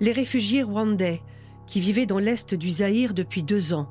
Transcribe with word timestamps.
Les 0.00 0.12
réfugiés 0.12 0.62
rwandais, 0.62 1.22
qui 1.66 1.78
vivaient 1.78 2.06
dans 2.06 2.18
l'est 2.18 2.54
du 2.54 2.70
Zaïre 2.70 3.12
depuis 3.12 3.42
deux 3.42 3.74
ans, 3.74 3.86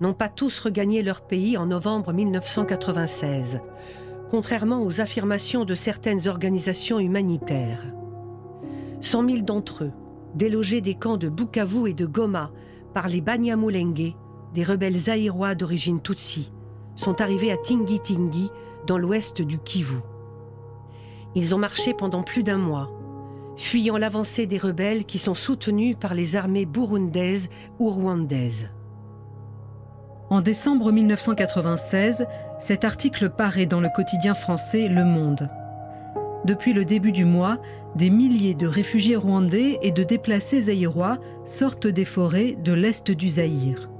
n'ont 0.00 0.12
pas 0.12 0.28
tous 0.28 0.58
regagné 0.58 1.02
leur 1.02 1.20
pays 1.20 1.56
en 1.56 1.66
novembre 1.66 2.12
1996, 2.12 3.60
contrairement 4.28 4.82
aux 4.82 5.00
affirmations 5.00 5.64
de 5.64 5.76
certaines 5.76 6.26
organisations 6.26 6.98
humanitaires. 6.98 7.86
100 9.00 9.28
000 9.28 9.42
d'entre 9.42 9.84
eux, 9.84 9.92
délogés 10.34 10.80
des 10.80 10.94
camps 10.94 11.16
de 11.16 11.28
Bukavu 11.28 11.88
et 11.88 11.94
de 11.94 12.06
Goma 12.06 12.50
par 12.92 13.08
les 13.08 13.20
Banyamulenge, 13.20 14.16
des 14.54 14.64
rebelles 14.64 14.98
zaïrois 14.98 15.54
d'origine 15.54 16.02
Tutsi, 16.02 16.52
sont 16.96 17.20
arrivés 17.20 17.52
à 17.52 17.56
Tingi-Tingi, 17.56 18.50
dans 18.86 18.98
l'ouest 18.98 19.40
du 19.40 19.60
Kivu. 19.60 19.98
Ils 21.36 21.54
ont 21.54 21.58
marché 21.58 21.94
pendant 21.94 22.24
plus 22.24 22.42
d'un 22.42 22.58
mois, 22.58 22.90
fuyant 23.62 23.96
l'avancée 23.96 24.46
des 24.46 24.58
rebelles 24.58 25.04
qui 25.04 25.18
sont 25.18 25.34
soutenus 25.34 25.96
par 25.98 26.14
les 26.14 26.36
armées 26.36 26.66
burundaises 26.66 27.48
ou 27.78 27.90
rwandaises. 27.90 28.68
En 30.30 30.40
décembre 30.40 30.92
1996, 30.92 32.26
cet 32.58 32.84
article 32.84 33.30
paraît 33.30 33.66
dans 33.66 33.80
le 33.80 33.88
quotidien 33.88 34.34
français 34.34 34.88
Le 34.88 35.04
Monde. 35.04 35.50
Depuis 36.44 36.72
le 36.72 36.84
début 36.84 37.12
du 37.12 37.24
mois, 37.24 37.58
des 37.94 38.10
milliers 38.10 38.54
de 38.54 38.66
réfugiés 38.66 39.16
rwandais 39.16 39.78
et 39.82 39.92
de 39.92 40.02
déplacés 40.02 40.62
zaïrois 40.62 41.18
sortent 41.44 41.86
des 41.86 42.04
forêts 42.04 42.56
de 42.64 42.72
l'est 42.72 43.10
du 43.10 43.28
Zaïre. 43.28 43.90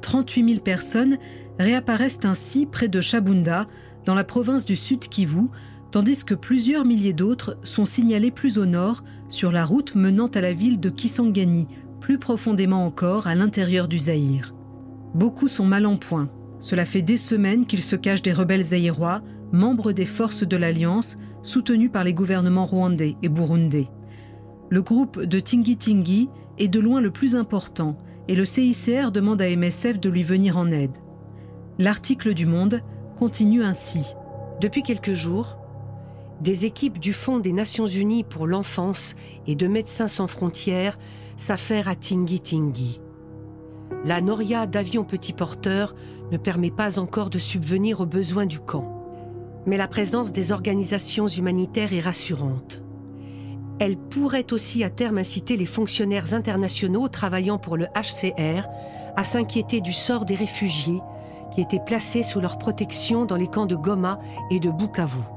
38 0.00 0.48
000 0.48 0.60
personnes 0.60 1.18
réapparaissent 1.58 2.20
ainsi 2.24 2.64
près 2.64 2.88
de 2.88 3.00
Chabunda, 3.00 3.66
dans 4.04 4.14
la 4.14 4.24
province 4.24 4.64
du 4.64 4.76
Sud 4.76 5.00
Kivu, 5.08 5.48
tandis 5.90 6.24
que 6.24 6.34
plusieurs 6.34 6.84
milliers 6.84 7.12
d'autres 7.12 7.58
sont 7.62 7.86
signalés 7.86 8.30
plus 8.30 8.58
au 8.58 8.66
nord, 8.66 9.04
sur 9.28 9.52
la 9.52 9.64
route 9.64 9.94
menant 9.94 10.28
à 10.28 10.40
la 10.40 10.52
ville 10.52 10.80
de 10.80 10.90
Kisangani, 10.90 11.68
plus 12.00 12.18
profondément 12.18 12.84
encore 12.84 13.26
à 13.26 13.34
l'intérieur 13.34 13.88
du 13.88 13.98
Zaïre. 13.98 14.54
Beaucoup 15.14 15.48
sont 15.48 15.64
mal 15.64 15.86
en 15.86 15.96
point. 15.96 16.28
Cela 16.60 16.84
fait 16.84 17.02
des 17.02 17.16
semaines 17.16 17.66
qu'ils 17.66 17.82
se 17.82 17.96
cachent 17.96 18.22
des 18.22 18.32
rebelles 18.32 18.64
zaïrois, 18.64 19.22
membres 19.52 19.92
des 19.92 20.06
forces 20.06 20.46
de 20.46 20.56
l'Alliance, 20.56 21.18
soutenus 21.42 21.90
par 21.90 22.04
les 22.04 22.12
gouvernements 22.14 22.66
rwandais 22.66 23.16
et 23.22 23.28
burundais. 23.28 23.88
Le 24.68 24.82
groupe 24.82 25.22
de 25.22 25.38
Tingi 25.38 25.76
Tingi 25.76 26.28
est 26.58 26.68
de 26.68 26.80
loin 26.80 27.00
le 27.00 27.10
plus 27.10 27.36
important 27.36 27.96
et 28.28 28.34
le 28.34 28.44
CICR 28.44 29.12
demande 29.12 29.40
à 29.40 29.48
MSF 29.48 30.00
de 30.00 30.08
lui 30.08 30.22
venir 30.22 30.56
en 30.56 30.70
aide. 30.72 30.96
L'article 31.78 32.34
du 32.34 32.46
Monde 32.46 32.80
continue 33.16 33.62
ainsi. 33.62 34.14
Depuis 34.60 34.82
quelques 34.82 35.14
jours, 35.14 35.58
des 36.40 36.66
équipes 36.66 36.98
du 36.98 37.12
Fonds 37.12 37.38
des 37.38 37.52
Nations 37.52 37.86
Unies 37.86 38.24
pour 38.24 38.46
l'enfance 38.46 39.16
et 39.46 39.54
de 39.54 39.66
Médecins 39.66 40.08
sans 40.08 40.26
frontières 40.26 40.98
s'affairent 41.36 41.88
à 41.88 41.94
Tingi 41.94 42.40
Tingi. 42.40 43.00
La 44.04 44.20
noria 44.20 44.66
d'avions 44.66 45.04
petits 45.04 45.32
porteurs 45.32 45.94
ne 46.30 46.36
permet 46.36 46.70
pas 46.70 46.98
encore 46.98 47.30
de 47.30 47.38
subvenir 47.38 48.00
aux 48.00 48.06
besoins 48.06 48.46
du 48.46 48.60
camp. 48.60 48.92
Mais 49.66 49.76
la 49.76 49.88
présence 49.88 50.32
des 50.32 50.52
organisations 50.52 51.26
humanitaires 51.26 51.92
est 51.92 52.00
rassurante. 52.00 52.82
Elle 53.78 53.96
pourrait 53.96 54.52
aussi 54.52 54.84
à 54.84 54.90
terme 54.90 55.18
inciter 55.18 55.56
les 55.56 55.66
fonctionnaires 55.66 56.34
internationaux 56.34 57.08
travaillant 57.08 57.58
pour 57.58 57.76
le 57.76 57.86
HCR 57.94 58.66
à 59.16 59.24
s'inquiéter 59.24 59.80
du 59.80 59.92
sort 59.92 60.24
des 60.24 60.34
réfugiés 60.34 61.00
qui 61.52 61.60
étaient 61.60 61.82
placés 61.84 62.22
sous 62.22 62.40
leur 62.40 62.58
protection 62.58 63.24
dans 63.24 63.36
les 63.36 63.48
camps 63.48 63.66
de 63.66 63.76
Goma 63.76 64.18
et 64.50 64.60
de 64.60 64.70
Bukavu. 64.70 65.35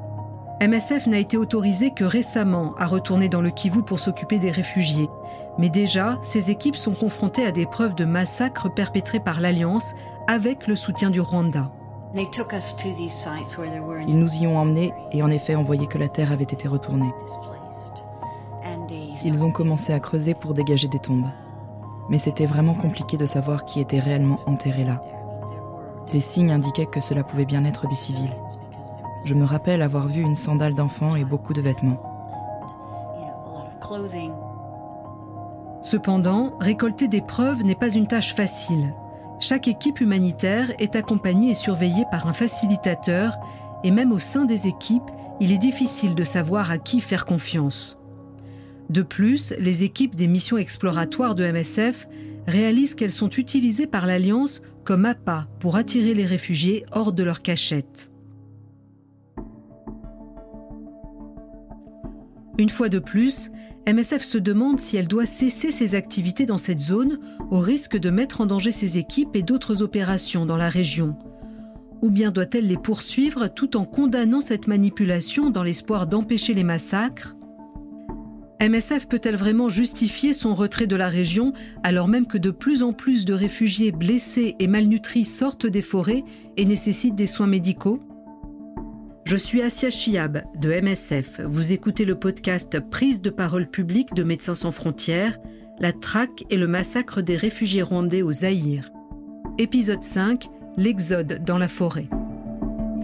MSF 0.61 1.07
n'a 1.07 1.19
été 1.19 1.37
autorisé 1.37 1.91
que 1.91 2.03
récemment 2.03 2.73
à 2.77 2.85
retourner 2.85 3.29
dans 3.29 3.39
le 3.39 3.49
Kivu 3.49 3.81
pour 3.81 4.01
s'occuper 4.01 4.39
des 4.39 4.51
réfugiés. 4.51 5.09
Mais 5.57 5.69
déjà, 5.69 6.19
ces 6.21 6.51
équipes 6.51 6.75
sont 6.75 6.93
confrontées 6.93 7.45
à 7.45 7.53
des 7.53 7.65
preuves 7.65 7.95
de 7.95 8.03
massacres 8.03 8.73
perpétrés 8.73 9.21
par 9.21 9.39
l'Alliance 9.39 9.93
avec 10.27 10.67
le 10.67 10.75
soutien 10.75 11.11
du 11.11 11.21
Rwanda. 11.21 11.71
Ils 12.13 14.19
nous 14.19 14.35
y 14.35 14.47
ont 14.47 14.57
emmenés 14.57 14.93
et 15.13 15.23
en 15.23 15.29
effet 15.29 15.55
on 15.55 15.63
voyait 15.63 15.87
que 15.87 15.97
la 15.97 16.09
terre 16.09 16.33
avait 16.33 16.43
été 16.43 16.67
retournée. 16.67 17.13
Ils 19.23 19.45
ont 19.45 19.51
commencé 19.51 19.93
à 19.93 19.99
creuser 19.99 20.33
pour 20.33 20.53
dégager 20.53 20.89
des 20.89 20.99
tombes. 20.99 21.29
Mais 22.09 22.17
c'était 22.17 22.45
vraiment 22.45 22.73
compliqué 22.73 23.15
de 23.15 23.25
savoir 23.25 23.63
qui 23.63 23.79
était 23.79 23.99
réellement 23.99 24.39
enterré 24.45 24.83
là. 24.83 25.01
Des 26.11 26.19
signes 26.19 26.51
indiquaient 26.51 26.85
que 26.85 26.99
cela 26.99 27.23
pouvait 27.23 27.45
bien 27.45 27.63
être 27.63 27.87
des 27.87 27.95
civils. 27.95 28.35
Je 29.25 29.33
me 29.33 29.43
rappelle 29.43 29.81
avoir 29.81 30.07
vu 30.07 30.21
une 30.21 30.35
sandale 30.35 30.73
d'enfant 30.73 31.15
et 31.15 31.25
beaucoup 31.25 31.53
de 31.53 31.61
vêtements. 31.61 32.01
Cependant, 35.83 36.57
récolter 36.59 37.07
des 37.07 37.21
preuves 37.21 37.63
n'est 37.63 37.75
pas 37.75 37.93
une 37.93 38.07
tâche 38.07 38.35
facile. 38.35 38.93
Chaque 39.39 39.67
équipe 39.67 40.01
humanitaire 40.01 40.71
est 40.79 40.95
accompagnée 40.95 41.51
et 41.51 41.55
surveillée 41.55 42.05
par 42.11 42.27
un 42.27 42.33
facilitateur, 42.33 43.37
et 43.83 43.91
même 43.91 44.11
au 44.11 44.19
sein 44.19 44.45
des 44.45 44.67
équipes, 44.67 45.09
il 45.39 45.51
est 45.51 45.57
difficile 45.57 46.15
de 46.15 46.23
savoir 46.23 46.69
à 46.69 46.77
qui 46.77 46.99
faire 46.99 47.25
confiance. 47.25 47.97
De 48.89 49.01
plus, 49.01 49.53
les 49.57 49.83
équipes 49.83 50.15
des 50.15 50.27
missions 50.27 50.57
exploratoires 50.57 51.35
de 51.35 51.49
MSF 51.49 52.07
réalisent 52.47 52.95
qu'elles 52.95 53.13
sont 53.13 53.29
utilisées 53.29 53.87
par 53.87 54.05
l'Alliance 54.05 54.61
comme 54.83 55.05
appât 55.05 55.47
pour 55.59 55.75
attirer 55.75 56.13
les 56.13 56.25
réfugiés 56.25 56.85
hors 56.91 57.13
de 57.13 57.23
leur 57.23 57.41
cachette. 57.41 58.08
Une 62.59 62.69
fois 62.69 62.89
de 62.89 62.99
plus, 62.99 63.51
MSF 63.87 64.21
se 64.21 64.37
demande 64.37 64.81
si 64.81 64.97
elle 64.97 65.07
doit 65.07 65.25
cesser 65.25 65.71
ses 65.71 65.95
activités 65.95 66.45
dans 66.45 66.57
cette 66.57 66.81
zone 66.81 67.17
au 67.51 67.59
risque 67.59 67.97
de 67.97 68.09
mettre 68.09 68.41
en 68.41 68.45
danger 68.45 68.73
ses 68.73 68.97
équipes 68.97 69.33
et 69.33 69.43
d'autres 69.43 69.81
opérations 69.81 70.45
dans 70.45 70.57
la 70.57 70.67
région. 70.67 71.15
Ou 72.01 72.09
bien 72.09 72.31
doit-elle 72.31 72.67
les 72.67 72.75
poursuivre 72.75 73.47
tout 73.47 73.77
en 73.77 73.85
condamnant 73.85 74.41
cette 74.41 74.67
manipulation 74.67 75.51
dans 75.51 75.63
l'espoir 75.63 76.05
d'empêcher 76.05 76.53
les 76.53 76.65
massacres? 76.65 77.37
MSF 78.61 79.07
peut-elle 79.07 79.37
vraiment 79.37 79.69
justifier 79.69 80.33
son 80.33 80.53
retrait 80.53 80.87
de 80.87 80.97
la 80.97 81.07
région 81.07 81.53
alors 81.83 82.09
même 82.09 82.27
que 82.27 82.37
de 82.37 82.51
plus 82.51 82.83
en 82.83 82.91
plus 82.91 83.23
de 83.23 83.33
réfugiés 83.33 83.93
blessés 83.93 84.57
et 84.59 84.67
malnutris 84.67 85.23
sortent 85.23 85.65
des 85.65 85.81
forêts 85.81 86.25
et 86.57 86.65
nécessitent 86.65 87.15
des 87.15 87.25
soins 87.25 87.47
médicaux? 87.47 88.01
Je 89.29 89.35
suis 89.35 89.61
Asia 89.61 89.91
Chiab 89.91 90.41
de 90.55 90.71
MSF. 90.71 91.41
Vous 91.41 91.71
écoutez 91.71 92.03
le 92.03 92.15
podcast 92.15 92.79
Prise 92.79 93.21
de 93.21 93.29
parole 93.29 93.69
publique 93.69 94.15
de 94.15 94.23
Médecins 94.23 94.55
sans 94.55 94.71
frontières, 94.71 95.37
la 95.77 95.93
traque 95.93 96.45
et 96.49 96.57
le 96.57 96.65
massacre 96.65 97.21
des 97.21 97.35
réfugiés 97.37 97.83
rwandais 97.83 98.23
au 98.23 98.31
Zaïre. 98.31 98.89
Épisode 99.59 100.01
5 100.01 100.47
L'exode 100.77 101.43
dans 101.45 101.59
la 101.59 101.67
forêt. 101.67 102.07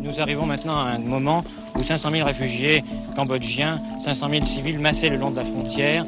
Nous 0.01 0.19
arrivons 0.19 0.47
maintenant 0.47 0.79
à 0.79 0.93
un 0.93 0.97
moment 0.97 1.43
où 1.75 1.83
500 1.83 2.09
000 2.09 2.25
réfugiés 2.25 2.83
cambodgiens, 3.15 3.79
500 4.03 4.27
000 4.31 4.45
civils 4.47 4.79
massés 4.79 5.09
le 5.09 5.17
long 5.17 5.29
de 5.29 5.35
la 5.35 5.45
frontière, 5.45 6.07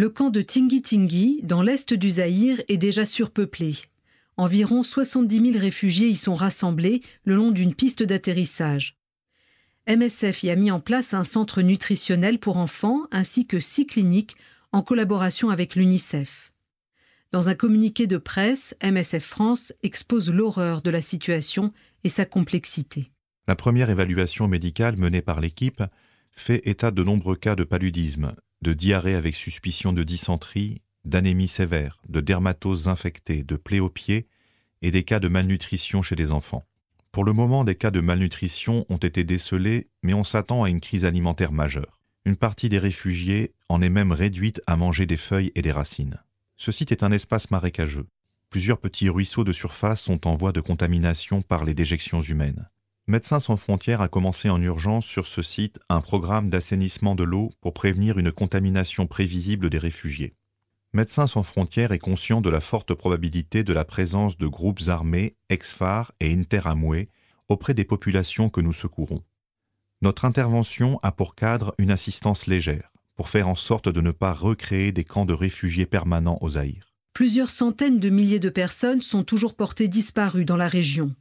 Le 0.00 0.08
camp 0.08 0.30
de 0.30 0.40
Tingi 0.40 0.80
Tingi, 0.80 1.40
dans 1.42 1.60
l'est 1.60 1.92
du 1.92 2.12
Zaïre, 2.12 2.62
est 2.68 2.78
déjà 2.78 3.04
surpeuplé. 3.04 3.74
Environ 4.38 4.82
70 4.82 5.52
000 5.52 5.62
réfugiés 5.62 6.08
y 6.08 6.16
sont 6.16 6.34
rassemblés 6.34 7.02
le 7.24 7.34
long 7.36 7.50
d'une 7.50 7.74
piste 7.74 8.02
d'atterrissage. 8.02 8.96
MSF 9.86 10.42
y 10.42 10.48
a 10.48 10.56
mis 10.56 10.70
en 10.70 10.80
place 10.80 11.12
un 11.12 11.22
centre 11.22 11.60
nutritionnel 11.60 12.38
pour 12.38 12.56
enfants 12.56 13.08
ainsi 13.10 13.46
que 13.46 13.60
six 13.60 13.86
cliniques 13.86 14.36
en 14.72 14.80
collaboration 14.80 15.50
avec 15.50 15.76
l'UNICEF. 15.76 16.54
Dans 17.30 17.50
un 17.50 17.54
communiqué 17.54 18.06
de 18.06 18.16
presse, 18.16 18.74
MSF 18.82 19.22
France 19.22 19.74
expose 19.82 20.30
l'horreur 20.30 20.80
de 20.80 20.88
la 20.88 21.02
situation 21.02 21.74
et 22.04 22.08
sa 22.08 22.24
complexité. 22.24 23.10
La 23.46 23.54
première 23.54 23.90
évaluation 23.90 24.48
médicale 24.48 24.96
menée 24.96 25.20
par 25.20 25.42
l'équipe 25.42 25.82
fait 26.30 26.62
état 26.64 26.90
de 26.90 27.04
nombreux 27.04 27.36
cas 27.36 27.54
de 27.54 27.64
paludisme, 27.64 28.34
de 28.62 28.72
diarrhée 28.72 29.14
avec 29.14 29.34
suspicion 29.34 29.92
de 29.92 30.02
dysenterie, 30.02 30.82
d'anémie 31.04 31.48
sévère, 31.48 32.00
de 32.08 32.20
dermatose 32.20 32.88
infectée, 32.88 33.42
de 33.42 33.56
plaies 33.56 33.80
aux 33.80 33.88
pieds 33.88 34.26
et 34.82 34.90
des 34.90 35.02
cas 35.02 35.20
de 35.20 35.28
malnutrition 35.28 36.02
chez 36.02 36.16
les 36.16 36.30
enfants. 36.30 36.66
Pour 37.12 37.24
le 37.24 37.32
moment, 37.32 37.64
des 37.64 37.74
cas 37.74 37.90
de 37.90 38.00
malnutrition 38.00 38.86
ont 38.88 38.96
été 38.96 39.24
décelés, 39.24 39.88
mais 40.02 40.14
on 40.14 40.24
s'attend 40.24 40.62
à 40.62 40.70
une 40.70 40.80
crise 40.80 41.04
alimentaire 41.04 41.52
majeure. 41.52 41.98
Une 42.24 42.36
partie 42.36 42.68
des 42.68 42.78
réfugiés 42.78 43.52
en 43.68 43.82
est 43.82 43.90
même 43.90 44.12
réduite 44.12 44.60
à 44.66 44.76
manger 44.76 45.06
des 45.06 45.16
feuilles 45.16 45.52
et 45.54 45.62
des 45.62 45.72
racines. 45.72 46.18
Ce 46.56 46.70
site 46.70 46.92
est 46.92 47.02
un 47.02 47.12
espace 47.12 47.50
marécageux. 47.50 48.06
Plusieurs 48.50 48.78
petits 48.78 49.08
ruisseaux 49.08 49.44
de 49.44 49.52
surface 49.52 50.02
sont 50.02 50.26
en 50.26 50.36
voie 50.36 50.52
de 50.52 50.60
contamination 50.60 51.40
par 51.40 51.64
les 51.64 51.74
déjections 51.74 52.20
humaines. 52.20 52.68
Médecins 53.10 53.40
sans 53.40 53.56
frontières 53.56 54.02
a 54.02 54.08
commencé 54.08 54.50
en 54.50 54.62
urgence 54.62 55.04
sur 55.04 55.26
ce 55.26 55.42
site 55.42 55.80
un 55.88 56.00
programme 56.00 56.48
d'assainissement 56.48 57.16
de 57.16 57.24
l'eau 57.24 57.50
pour 57.60 57.72
prévenir 57.72 58.20
une 58.20 58.30
contamination 58.30 59.08
prévisible 59.08 59.68
des 59.68 59.78
réfugiés. 59.78 60.36
Médecins 60.92 61.26
sans 61.26 61.42
frontières 61.42 61.90
est 61.90 61.98
conscient 61.98 62.40
de 62.40 62.48
la 62.50 62.60
forte 62.60 62.94
probabilité 62.94 63.64
de 63.64 63.72
la 63.72 63.84
présence 63.84 64.38
de 64.38 64.46
groupes 64.46 64.82
armés, 64.86 65.34
ex-FAR 65.48 66.12
et 66.20 66.32
Interamwe 66.32 67.08
auprès 67.48 67.74
des 67.74 67.82
populations 67.82 68.48
que 68.48 68.60
nous 68.60 68.72
secourons. 68.72 69.24
Notre 70.02 70.24
intervention 70.24 71.00
a 71.02 71.10
pour 71.10 71.34
cadre 71.34 71.74
une 71.78 71.90
assistance 71.90 72.46
légère, 72.46 72.92
pour 73.16 73.28
faire 73.28 73.48
en 73.48 73.56
sorte 73.56 73.88
de 73.88 74.00
ne 74.00 74.12
pas 74.12 74.32
recréer 74.32 74.92
des 74.92 75.02
camps 75.02 75.26
de 75.26 75.34
réfugiés 75.34 75.84
permanents 75.84 76.38
aux 76.42 76.50
Zaïre. 76.50 76.94
Plusieurs 77.12 77.50
centaines 77.50 77.98
de 77.98 78.08
milliers 78.08 78.38
de 78.38 78.50
personnes 78.50 79.00
sont 79.00 79.24
toujours 79.24 79.56
portées 79.56 79.88
disparues 79.88 80.44
dans 80.44 80.56
la 80.56 80.68
région. 80.68 81.12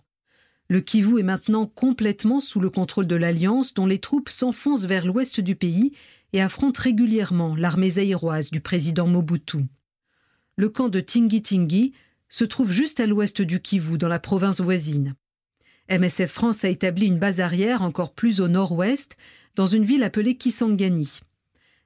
Le 0.69 0.81
Kivu 0.81 1.19
est 1.19 1.23
maintenant 1.23 1.65
complètement 1.65 2.39
sous 2.39 2.59
le 2.59 2.69
contrôle 2.69 3.07
de 3.07 3.15
l'Alliance 3.15 3.73
dont 3.73 3.87
les 3.87 3.97
troupes 3.97 4.29
s'enfoncent 4.29 4.85
vers 4.85 5.05
l'ouest 5.05 5.39
du 5.39 5.55
pays 5.55 5.93
et 6.31 6.41
affrontent 6.41 6.81
régulièrement 6.81 7.55
l'armée 7.55 7.89
zaïroise 7.89 8.51
du 8.51 8.61
président 8.61 9.07
Mobutu. 9.07 9.65
Le 10.57 10.69
camp 10.69 10.89
de 10.89 10.99
Tingi 10.99 11.41
Tingi 11.41 11.93
se 12.29 12.43
trouve 12.43 12.71
juste 12.71 12.99
à 12.99 13.07
l'ouest 13.07 13.41
du 13.41 13.59
Kivu 13.59 13.97
dans 13.97 14.07
la 14.07 14.19
province 14.19 14.61
voisine. 14.61 15.15
MSF 15.89 16.31
France 16.31 16.63
a 16.63 16.69
établi 16.69 17.07
une 17.07 17.17
base 17.17 17.39
arrière 17.39 17.81
encore 17.81 18.13
plus 18.13 18.39
au 18.39 18.47
nord-ouest, 18.47 19.17
dans 19.55 19.65
une 19.65 19.85
ville 19.85 20.03
appelée 20.03 20.37
Kisangani. 20.37 21.21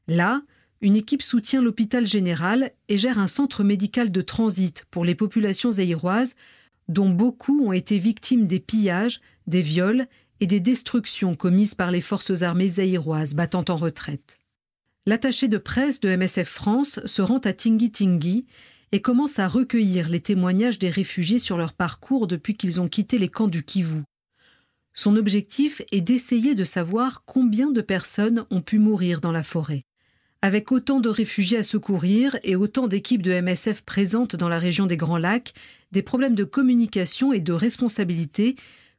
Là, 0.10 0.42
une 0.82 0.98
équipe 0.98 1.22
soutient 1.22 1.62
l'hôpital 1.62 2.06
général 2.06 2.72
et 2.90 2.98
gère 2.98 3.18
un 3.18 3.30
centre 3.30 3.64
médical 3.64 4.12
de 4.12 4.22
transit 4.22 4.84
pour 4.92 5.06
les 5.06 5.16
populations 5.16 5.72
zaïroises, 5.72 6.36
dont 6.94 7.10
beaucoup 7.10 7.66
ont 7.66 7.74
été 7.74 8.00
victimes 8.00 8.48
des 8.48 8.60
pillages, 8.60 9.20
des 9.48 9.62
viols 9.62 10.08
et 10.40 10.48
des 10.48 10.60
destructions 10.60 11.36
commises 11.36 11.76
par 11.76 11.92
les 11.92 12.02
forces 12.02 12.42
armées 12.42 12.70
zaïroises 12.70 13.34
battant 13.34 13.66
en 13.68 13.76
retraite. 13.76 14.40
L'attaché 15.06 15.50
de 15.50 15.58
presse 15.58 16.00
de 16.00 16.16
MSF 16.16 16.48
France 16.48 17.00
se 17.06 17.22
rend 17.22 17.40
à 17.40 17.52
Tingi 17.52 17.92
Tingi 17.92 18.46
et 18.94 19.02
commence 19.02 19.40
à 19.40 19.48
recueillir 19.48 20.08
les 20.08 20.22
témoignages 20.22 20.80
des 20.80 20.90
réfugiés 20.90 21.40
sur 21.40 21.58
leur 21.58 21.74
parcours 21.74 22.28
depuis 22.28 22.56
qu'ils 22.56 22.80
ont 22.80 22.88
quitté 22.88 23.18
les 23.18 23.28
camps 23.28 23.48
du 23.48 23.64
Kivu. 23.64 24.04
Son 24.94 25.16
objectif 25.16 25.82
est 25.92 26.02
d'essayer 26.02 26.54
de 26.54 26.64
savoir 26.64 27.24
combien 27.26 27.72
de 27.72 27.82
personnes 27.82 28.46
ont 28.52 28.62
pu 28.62 28.78
mourir 28.78 29.20
dans 29.20 29.32
la 29.32 29.44
forêt. 29.44 29.84
Avec 30.44 30.72
autant 30.72 31.00
de 31.00 31.10
réfugiés 31.10 31.58
à 31.58 31.64
secourir 31.64 32.38
et 32.44 32.56
autant 32.56 32.88
d'équipes 32.88 33.22
de 33.22 33.32
MSF 33.32 33.82
présentes 33.82 34.36
dans 34.36 34.50
la 34.50 34.60
région 34.60 34.86
des 34.86 34.98
Grands 34.98 35.18
Lacs, 35.18 35.54
des 35.94 36.02
problèmes 36.02 36.36
de 36.36 36.44
communication 36.44 37.32
et 37.32 37.40
de 37.40 37.54
responsabilité 37.54 38.56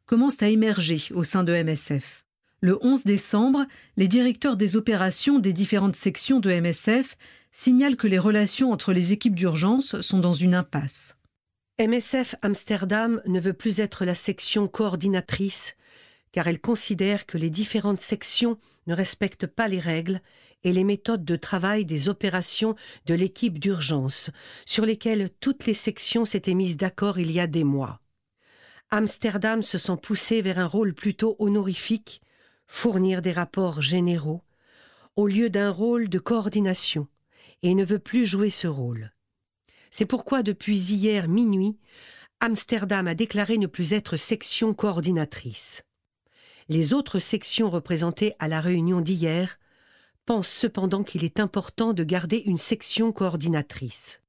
commencent 0.06 0.43
à 0.43 0.49
émerger 0.49 1.02
au 1.12 1.25
sein 1.25 1.43
de 1.43 1.52
MSF. 1.52 2.25
Le 2.61 2.79
11 2.82 3.05
décembre, 3.05 3.67
les 3.96 4.08
directeurs 4.08 4.56
des 4.56 4.76
opérations 4.76 5.41
des 5.41 5.52
différentes 5.52 5.96
sections 5.96 6.38
de 6.38 6.50
MSF 6.50 7.19
signale 7.50 7.96
que 7.96 8.06
les 8.06 8.19
relations 8.19 8.70
entre 8.70 8.93
les 8.93 9.12
équipes 9.12 9.35
d'urgence 9.35 10.00
sont 10.02 10.20
dans 10.20 10.32
une 10.32 10.55
impasse. 10.55 11.17
MSF 11.81 12.37
Amsterdam 12.43 13.20
ne 13.26 13.41
veut 13.41 13.52
plus 13.52 13.81
être 13.81 14.05
la 14.05 14.14
section 14.14 14.69
coordinatrice 14.69 15.76
car 16.31 16.46
elle 16.46 16.61
considère 16.61 17.26
que 17.26 17.38
les 17.38 17.50
différentes 17.50 18.00
sections 18.00 18.58
ne 18.87 18.94
respectent 18.94 19.46
pas 19.46 19.69
les 19.69 19.79
règles 19.79 20.20
et 20.64 20.72
les 20.72 20.84
méthodes 20.84 21.25
de 21.25 21.37
travail 21.37 21.84
des 21.84 22.08
opérations 22.08 22.75
de 23.06 23.14
l'équipe 23.14 23.58
d'urgence, 23.58 24.31
sur 24.66 24.84
lesquelles 24.84 25.31
toutes 25.40 25.66
les 25.66 25.75
sections 25.75 26.25
s'étaient 26.25 26.55
mises 26.55 26.76
d'accord 26.76 27.19
il 27.19 27.31
y 27.31 27.38
a 27.38 27.46
des 27.46 27.64
mois. 27.64 28.00
Amsterdam 28.90 29.62
se 29.62 29.78
sent 29.78 29.96
poussé 30.02 30.43
vers 30.43 30.58
un 30.58 30.66
rôle 30.66 30.94
plutôt 30.94 31.37
honorifique, 31.38 32.20
fournir 32.66 33.22
des 33.22 33.32
rapports 33.32 33.82
généraux, 33.82 34.43
au 35.16 35.26
lieu 35.26 35.50
d'un 35.50 35.70
rôle 35.70 36.08
de 36.08 36.19
coordination 36.19 37.06
et 37.62 37.75
ne 37.75 37.84
veut 37.84 37.99
plus 37.99 38.26
jouer 38.26 38.50
ce 38.50 38.67
rôle. 38.67 39.12
C'est 39.90 40.06
pourquoi 40.06 40.43
depuis 40.43 40.76
hier 40.76 41.28
minuit, 41.28 41.78
Amsterdam 42.40 43.06
a 43.06 43.14
déclaré 43.14 43.58
ne 43.58 43.67
plus 43.67 43.93
être 43.93 44.17
section 44.17 44.75
coordinatrice. 44.75 45.84
Les 46.69 46.94
autres 46.94 47.19
sections 47.19 47.70
représentées 47.70 48.34
à 48.38 48.49
la 48.49 48.60
réunion 48.60 49.00
d'hier 49.00 49.58
pensent 50.26 50.48
cependant 50.48 51.02
qu'il 51.02 51.24
est 51.24 51.40
important 51.40 51.92
de 51.92 52.04
garder 52.04 52.42
une 52.46 52.58
section 52.58 53.12
coordinatrice. 53.12 54.20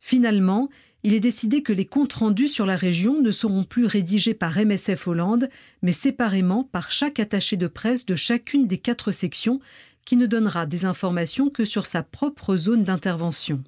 Finalement, 0.00 0.68
il 1.02 1.14
est 1.14 1.20
décidé 1.20 1.62
que 1.62 1.72
les 1.72 1.84
comptes 1.86 2.14
rendus 2.14 2.48
sur 2.48 2.66
la 2.66 2.76
région 2.76 3.20
ne 3.20 3.30
seront 3.30 3.64
plus 3.64 3.86
rédigés 3.86 4.34
par 4.34 4.56
MSF 4.56 5.06
Hollande, 5.06 5.48
mais 5.82 5.92
séparément 5.92 6.64
par 6.64 6.90
chaque 6.90 7.20
attaché 7.20 7.56
de 7.56 7.66
presse 7.66 8.06
de 8.06 8.14
chacune 8.14 8.66
des 8.66 8.78
quatre 8.78 9.12
sections 9.12 9.60
qui 10.04 10.16
ne 10.16 10.26
donnera 10.26 10.66
des 10.66 10.84
informations 10.84 11.50
que 11.50 11.64
sur 11.64 11.86
sa 11.86 12.02
propre 12.02 12.56
zone 12.56 12.84
d'intervention. 12.84 13.62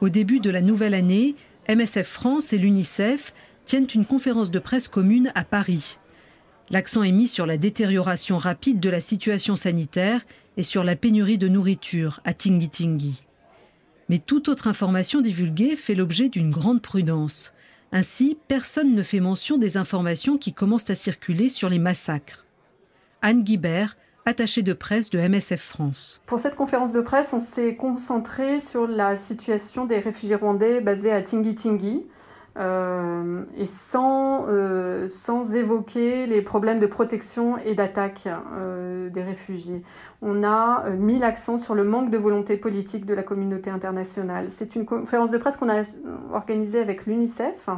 Au 0.00 0.08
début 0.08 0.40
de 0.40 0.50
la 0.50 0.62
nouvelle 0.62 0.94
année, 0.94 1.36
MSF 1.68 2.08
France 2.08 2.52
et 2.52 2.58
l'UNICEF 2.58 3.32
tiennent 3.64 3.86
une 3.94 4.04
conférence 4.04 4.50
de 4.50 4.58
presse 4.58 4.88
commune 4.88 5.30
à 5.34 5.44
Paris. 5.44 5.98
L'accent 6.72 7.02
est 7.02 7.12
mis 7.12 7.28
sur 7.28 7.44
la 7.44 7.58
détérioration 7.58 8.38
rapide 8.38 8.80
de 8.80 8.88
la 8.88 9.02
situation 9.02 9.56
sanitaire 9.56 10.22
et 10.56 10.62
sur 10.62 10.84
la 10.84 10.96
pénurie 10.96 11.36
de 11.36 11.46
nourriture 11.46 12.20
à 12.24 12.32
Tingi 12.32 12.70
Tingi. 12.70 13.26
Mais 14.08 14.18
toute 14.18 14.48
autre 14.48 14.68
information 14.68 15.20
divulguée 15.20 15.76
fait 15.76 15.94
l'objet 15.94 16.30
d'une 16.30 16.50
grande 16.50 16.80
prudence. 16.80 17.52
Ainsi, 17.92 18.38
personne 18.48 18.94
ne 18.94 19.02
fait 19.02 19.20
mention 19.20 19.58
des 19.58 19.76
informations 19.76 20.38
qui 20.38 20.54
commencent 20.54 20.88
à 20.88 20.94
circuler 20.94 21.50
sur 21.50 21.68
les 21.68 21.78
massacres. 21.78 22.46
Anne 23.20 23.42
Guibert, 23.42 23.98
attaché 24.24 24.62
de 24.62 24.72
presse 24.72 25.10
de 25.10 25.18
MSF 25.18 25.60
France. 25.60 26.22
Pour 26.24 26.38
cette 26.38 26.56
conférence 26.56 26.92
de 26.92 27.02
presse, 27.02 27.34
on 27.34 27.40
s'est 27.40 27.76
concentré 27.76 28.60
sur 28.60 28.86
la 28.86 29.16
situation 29.16 29.84
des 29.84 29.98
réfugiés 29.98 30.36
rwandais 30.36 30.80
basés 30.80 31.12
à 31.12 31.20
Tingi 31.20 31.54
Tingi. 31.54 31.96
Euh, 31.96 32.21
et 32.56 33.66
sans, 33.66 34.46
euh, 34.48 35.08
sans 35.08 35.54
évoquer 35.54 36.26
les 36.26 36.42
problèmes 36.42 36.80
de 36.80 36.86
protection 36.86 37.56
et 37.58 37.74
d'attaque 37.74 38.26
euh, 38.26 39.08
des 39.08 39.22
réfugiés. 39.22 39.82
On 40.20 40.44
a 40.44 40.90
mis 40.90 41.18
l'accent 41.18 41.58
sur 41.58 41.74
le 41.74 41.84
manque 41.84 42.10
de 42.10 42.18
volonté 42.18 42.56
politique 42.56 43.06
de 43.06 43.14
la 43.14 43.22
communauté 43.22 43.70
internationale. 43.70 44.50
C'est 44.50 44.76
une 44.76 44.84
conférence 44.84 45.30
de 45.30 45.38
presse 45.38 45.56
qu'on 45.56 45.70
a 45.70 45.82
organisée 46.32 46.80
avec 46.80 47.06
l'UNICEF, 47.06 47.68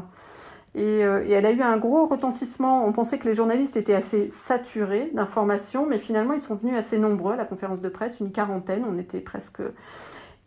euh, 0.76 1.22
et, 1.24 1.30
elle 1.30 1.46
a 1.46 1.52
eu 1.52 1.62
un 1.62 1.76
gros 1.76 2.06
retentissement. 2.06 2.86
On 2.86 2.92
pensait 2.92 3.18
que 3.18 3.28
les 3.28 3.34
journalistes 3.34 3.76
étaient 3.76 3.94
assez 3.94 4.28
saturés 4.30 5.10
d'informations, 5.14 5.86
mais 5.86 5.98
finalement, 5.98 6.34
ils 6.34 6.40
sont 6.40 6.56
venus 6.56 6.76
assez 6.76 6.98
nombreux 6.98 7.34
à 7.34 7.36
la 7.36 7.44
conférence 7.44 7.80
de 7.80 7.88
presse, 7.88 8.18
une 8.20 8.32
quarantaine. 8.32 8.84
On 8.88 8.98
était 8.98 9.20
presque 9.20 9.62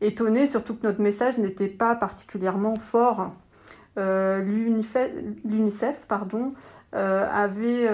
étonnés, 0.01 0.47
surtout 0.47 0.75
que 0.75 0.83
notre 0.83 1.01
message 1.01 1.37
n'était 1.37 1.67
pas 1.67 1.95
particulièrement 1.95 2.75
fort. 2.75 3.31
Euh, 3.97 4.43
L'UNICEF 4.43 6.05
pardon, 6.07 6.53
euh, 6.95 7.27
avait, 7.31 7.87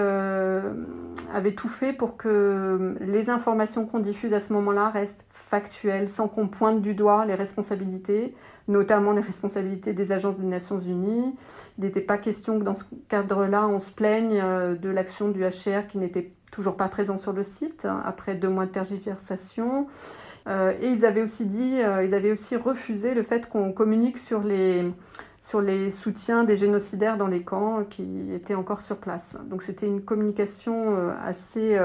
avait 1.34 1.52
tout 1.52 1.68
fait 1.68 1.92
pour 1.92 2.16
que 2.16 2.96
les 3.00 3.30
informations 3.30 3.86
qu'on 3.86 4.00
diffuse 4.00 4.32
à 4.34 4.40
ce 4.40 4.52
moment-là 4.52 4.90
restent 4.90 5.24
factuelles, 5.30 6.08
sans 6.08 6.28
qu'on 6.28 6.48
pointe 6.48 6.82
du 6.82 6.94
doigt 6.94 7.24
les 7.24 7.34
responsabilités, 7.34 8.34
notamment 8.68 9.12
les 9.12 9.20
responsabilités 9.20 9.92
des 9.92 10.12
agences 10.12 10.38
des 10.38 10.46
Nations 10.46 10.78
Unies. 10.78 11.34
Il 11.78 11.84
n'était 11.84 12.00
pas 12.00 12.18
question 12.18 12.58
que 12.58 12.64
dans 12.64 12.74
ce 12.74 12.84
cadre-là, 13.08 13.66
on 13.66 13.78
se 13.78 13.90
plaigne 13.90 14.40
euh, 14.42 14.74
de 14.74 14.88
l'action 14.88 15.28
du 15.28 15.40
HCR 15.40 15.86
qui 15.88 15.98
n'était 15.98 16.32
toujours 16.50 16.76
pas 16.76 16.88
présent 16.88 17.18
sur 17.18 17.32
le 17.32 17.42
site 17.42 17.84
hein, 17.84 18.02
après 18.06 18.34
deux 18.34 18.48
mois 18.48 18.66
de 18.66 18.70
tergiversation. 18.70 19.86
Euh, 20.46 20.72
et 20.80 20.88
ils 20.88 21.04
avaient 21.04 21.22
aussi 21.22 21.46
dit, 21.46 21.80
euh, 21.80 22.04
ils 22.04 22.14
avaient 22.14 22.30
aussi 22.30 22.56
refusé 22.56 23.14
le 23.14 23.22
fait 23.22 23.48
qu'on 23.48 23.72
communique 23.72 24.18
sur 24.18 24.42
les, 24.42 24.84
sur 25.46 25.60
les 25.60 25.90
soutiens 25.90 26.44
des 26.44 26.56
génocidaires 26.56 27.18
dans 27.18 27.26
les 27.26 27.42
camps 27.42 27.84
qui 27.84 28.04
étaient 28.32 28.54
encore 28.54 28.80
sur 28.80 28.96
place. 28.96 29.36
Donc 29.50 29.62
c'était 29.62 29.86
une 29.86 30.02
communication 30.02 30.96
assez 31.22 31.78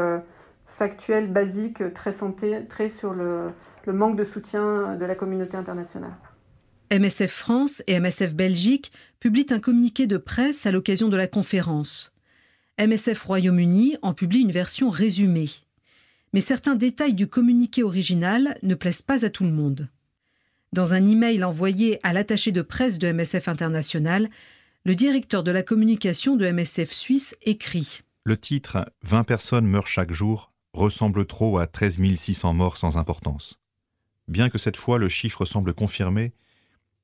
factuelle, 0.66 1.32
basique, 1.32 1.94
très 1.94 2.14
centrée 2.14 2.90
sur 2.90 3.14
le, 3.14 3.50
le 3.86 3.94
manque 3.94 4.16
de 4.16 4.24
soutien 4.24 4.96
de 4.96 5.06
la 5.06 5.16
communauté 5.16 5.58
internationale. 5.58 6.16
MSF 6.92 7.32
France 7.32 7.84
et 7.86 8.00
MSF 8.00 8.34
Belgique 8.34 8.92
publient 9.20 9.48
un 9.52 9.60
communiqué 9.60 10.08
de 10.08 10.18
presse 10.18 10.66
à 10.66 10.72
l'occasion 10.72 11.10
de 11.10 11.18
la 11.18 11.28
conférence. 11.28 12.16
MSF 12.80 13.22
Royaume-Uni 13.24 13.98
en 14.02 14.14
publie 14.14 14.42
une 14.42 14.52
version 14.52 14.90
résumée. 14.90 15.50
Mais 16.34 16.42
certains 16.42 16.76
détails 16.76 17.14
du 17.14 17.28
communiqué 17.28 17.84
original 17.84 18.58
ne 18.64 18.74
plaisent 18.74 19.02
pas 19.02 19.26
à 19.26 19.30
tout 19.30 19.44
le 19.44 19.52
monde. 19.52 19.90
Dans 20.72 20.94
un 20.94 21.04
email 21.08 21.44
envoyé 21.44 22.00
à 22.04 22.14
l'attaché 22.14 22.52
de 22.52 22.62
presse 22.62 23.00
de 23.00 23.12
MSF 23.12 23.48
International, 23.48 24.30
le 24.86 24.94
directeur 24.94 25.44
de 25.44 25.50
la 25.50 25.64
communication 25.64 26.36
de 26.36 26.48
MSF 26.48 26.92
Suisse 26.92 27.36
écrit 27.42 28.02
Le 28.24 28.38
titre 28.38 28.86
20 29.02 29.24
personnes 29.24 29.66
meurent 29.66 29.88
chaque 29.88 30.14
jour 30.14 30.52
ressemble 30.74 31.26
trop 31.26 31.58
à 31.58 31.66
13 31.66 32.00
600 32.16 32.54
morts 32.54 32.78
sans 32.78 32.98
importance. 32.98 33.60
Bien 34.28 34.50
que 34.50 34.60
cette 34.60 34.78
fois 34.78 35.00
le 35.00 35.10
chiffre 35.10 35.44
semble 35.44 35.74
confirmé, 35.74 36.34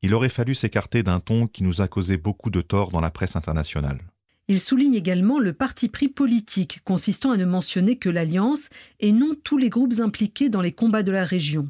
il 0.03 0.13
aurait 0.13 0.29
fallu 0.29 0.53
s'écarter 0.53 1.01
d'un 1.01 1.19
ton 1.19 1.48
qui 1.48 1.63
nous 1.63 1.81
a 1.81 1.88
causé 1.88 2.17
beaucoup 2.17 2.51
de 2.51 2.62
tort 2.62 2.91
dans 2.91 3.01
la 3.01 3.10
presse 3.10 3.36
internationale. 3.36 4.00
Il 4.48 4.60
souligne 4.60 4.93
également 4.93 5.39
le 5.39 5.53
parti 5.53 5.89
pris 5.89 6.07
politique 6.07 6.81
consistant 6.84 7.31
à 7.31 7.38
ne 7.38 7.45
mentionner 7.45 7.98
que 7.98 8.10
l'Alliance 8.10 8.69
et 9.00 9.12
non 9.12 9.34
tous 9.43 9.57
les 9.57 9.72
groupes 9.72 10.00
impliqués 10.00 10.50
dans 10.50 10.62
les 10.62 10.72
combats 10.72 11.01
de 11.01 11.12
la 11.12 11.25
région. 11.25 11.67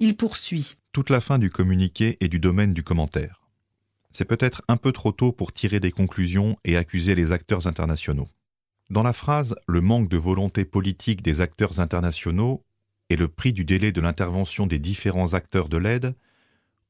Il 0.00 0.16
poursuit. 0.16 0.76
Toute 0.94 1.10
la 1.10 1.20
fin 1.20 1.40
du 1.40 1.50
communiqué 1.50 2.16
est 2.20 2.28
du 2.28 2.38
domaine 2.38 2.72
du 2.72 2.84
commentaire. 2.84 3.42
C'est 4.12 4.24
peut-être 4.24 4.62
un 4.68 4.76
peu 4.76 4.92
trop 4.92 5.10
tôt 5.10 5.32
pour 5.32 5.52
tirer 5.52 5.80
des 5.80 5.90
conclusions 5.90 6.56
et 6.62 6.76
accuser 6.76 7.16
les 7.16 7.32
acteurs 7.32 7.66
internationaux. 7.66 8.28
Dans 8.90 9.02
la 9.02 9.12
phrase 9.12 9.56
Le 9.66 9.80
manque 9.80 10.08
de 10.08 10.16
volonté 10.16 10.64
politique 10.64 11.20
des 11.20 11.40
acteurs 11.40 11.80
internationaux 11.80 12.64
et 13.10 13.16
le 13.16 13.26
prix 13.26 13.52
du 13.52 13.64
délai 13.64 13.90
de 13.90 14.00
l'intervention 14.00 14.68
des 14.68 14.78
différents 14.78 15.34
acteurs 15.34 15.68
de 15.68 15.78
l'aide, 15.78 16.14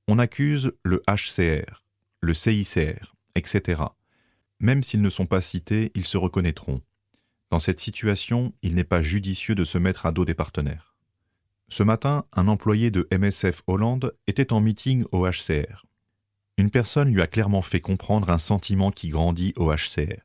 on 0.06 0.18
accuse 0.18 0.72
le 0.82 1.02
HCR, 1.08 1.82
le 2.20 2.34
CICR, 2.34 3.14
etc. 3.36 3.84
Même 4.60 4.82
s'ils 4.82 5.00
ne 5.00 5.08
sont 5.08 5.24
pas 5.24 5.40
cités, 5.40 5.92
ils 5.94 6.04
se 6.04 6.18
reconnaîtront. 6.18 6.82
Dans 7.48 7.58
cette 7.58 7.80
situation, 7.80 8.52
il 8.60 8.74
n'est 8.74 8.84
pas 8.84 9.00
judicieux 9.00 9.54
de 9.54 9.64
se 9.64 9.78
mettre 9.78 10.04
à 10.04 10.12
dos 10.12 10.26
des 10.26 10.34
partenaires. 10.34 10.93
Ce 11.68 11.82
matin, 11.82 12.24
un 12.32 12.48
employé 12.48 12.90
de 12.90 13.08
MSF 13.10 13.62
Hollande 13.66 14.14
était 14.26 14.52
en 14.52 14.60
meeting 14.60 15.04
au 15.12 15.26
HCR. 15.26 15.84
Une 16.56 16.70
personne 16.70 17.12
lui 17.12 17.20
a 17.20 17.26
clairement 17.26 17.62
fait 17.62 17.80
comprendre 17.80 18.30
un 18.30 18.38
sentiment 18.38 18.90
qui 18.90 19.08
grandit 19.08 19.52
au 19.56 19.72
HCR. 19.72 20.22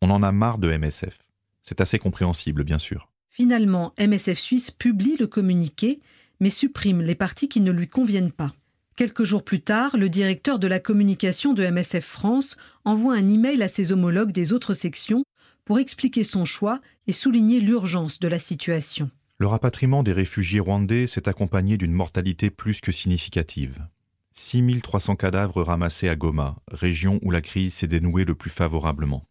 On 0.00 0.10
en 0.10 0.22
a 0.22 0.32
marre 0.32 0.58
de 0.58 0.76
MSF. 0.76 1.18
C'est 1.62 1.80
assez 1.80 1.98
compréhensible, 1.98 2.64
bien 2.64 2.78
sûr. 2.78 3.10
Finalement, 3.28 3.92
MSF 3.98 4.38
Suisse 4.38 4.70
publie 4.70 5.16
le 5.18 5.26
communiqué, 5.26 6.00
mais 6.40 6.50
supprime 6.50 7.02
les 7.02 7.14
parties 7.14 7.48
qui 7.48 7.60
ne 7.60 7.70
lui 7.70 7.88
conviennent 7.88 8.32
pas. 8.32 8.52
Quelques 8.96 9.24
jours 9.24 9.44
plus 9.44 9.62
tard, 9.62 9.96
le 9.96 10.08
directeur 10.08 10.58
de 10.58 10.66
la 10.66 10.80
communication 10.80 11.54
de 11.54 11.64
MSF 11.64 12.04
France 12.04 12.56
envoie 12.84 13.14
un 13.14 13.28
email 13.28 13.62
à 13.62 13.68
ses 13.68 13.92
homologues 13.92 14.32
des 14.32 14.52
autres 14.52 14.74
sections 14.74 15.24
pour 15.64 15.78
expliquer 15.78 16.24
son 16.24 16.44
choix 16.44 16.80
et 17.06 17.12
souligner 17.12 17.60
l'urgence 17.60 18.20
de 18.20 18.28
la 18.28 18.38
situation. 18.38 19.10
Le 19.42 19.48
rapatriement 19.48 20.04
des 20.04 20.12
réfugiés 20.12 20.60
rwandais 20.60 21.08
s'est 21.08 21.28
accompagné 21.28 21.76
d'une 21.76 21.90
mortalité 21.90 22.48
plus 22.48 22.80
que 22.80 22.92
significative. 22.92 23.88
6300 24.34 25.16
cadavres 25.16 25.64
ramassés 25.64 26.08
à 26.08 26.14
Goma, 26.14 26.54
région 26.70 27.18
où 27.22 27.32
la 27.32 27.40
crise 27.40 27.74
s'est 27.74 27.88
dénouée 27.88 28.24
le 28.24 28.36
plus 28.36 28.50
favorablement. 28.50 29.26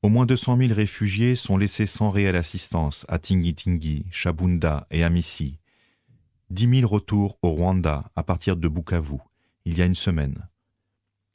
Au 0.00 0.08
moins 0.08 0.24
200 0.24 0.56
000 0.56 0.72
réfugiés 0.72 1.36
sont 1.36 1.58
laissés 1.58 1.84
sans 1.84 2.08
réelle 2.08 2.36
assistance 2.36 3.04
à 3.08 3.18
Tingi-Tingi, 3.18 4.06
Shabunda 4.10 4.86
et 4.90 5.04
Amissi, 5.04 5.58
10 6.48 6.76
000 6.80 6.90
retours 6.90 7.36
au 7.42 7.50
Rwanda 7.50 8.10
à 8.16 8.22
partir 8.22 8.56
de 8.56 8.68
Bukavu, 8.68 9.18
il 9.66 9.76
y 9.76 9.82
a 9.82 9.84
une 9.84 9.94
semaine. 9.94 10.48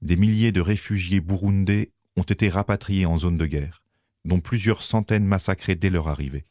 Des 0.02 0.16
milliers 0.16 0.52
de 0.52 0.62
réfugiés 0.62 1.22
burundais 1.22 1.92
ont 2.16 2.24
été 2.24 2.50
rapatriés 2.50 3.06
en 3.06 3.20
zone 3.20 3.38
de 3.38 3.46
guerre, 3.46 3.84
dont 4.26 4.40
plusieurs 4.40 4.82
centaines 4.82 5.26
massacrés 5.26 5.76
dès 5.76 5.92
leur 5.92 6.08
arrivée. 6.08 6.48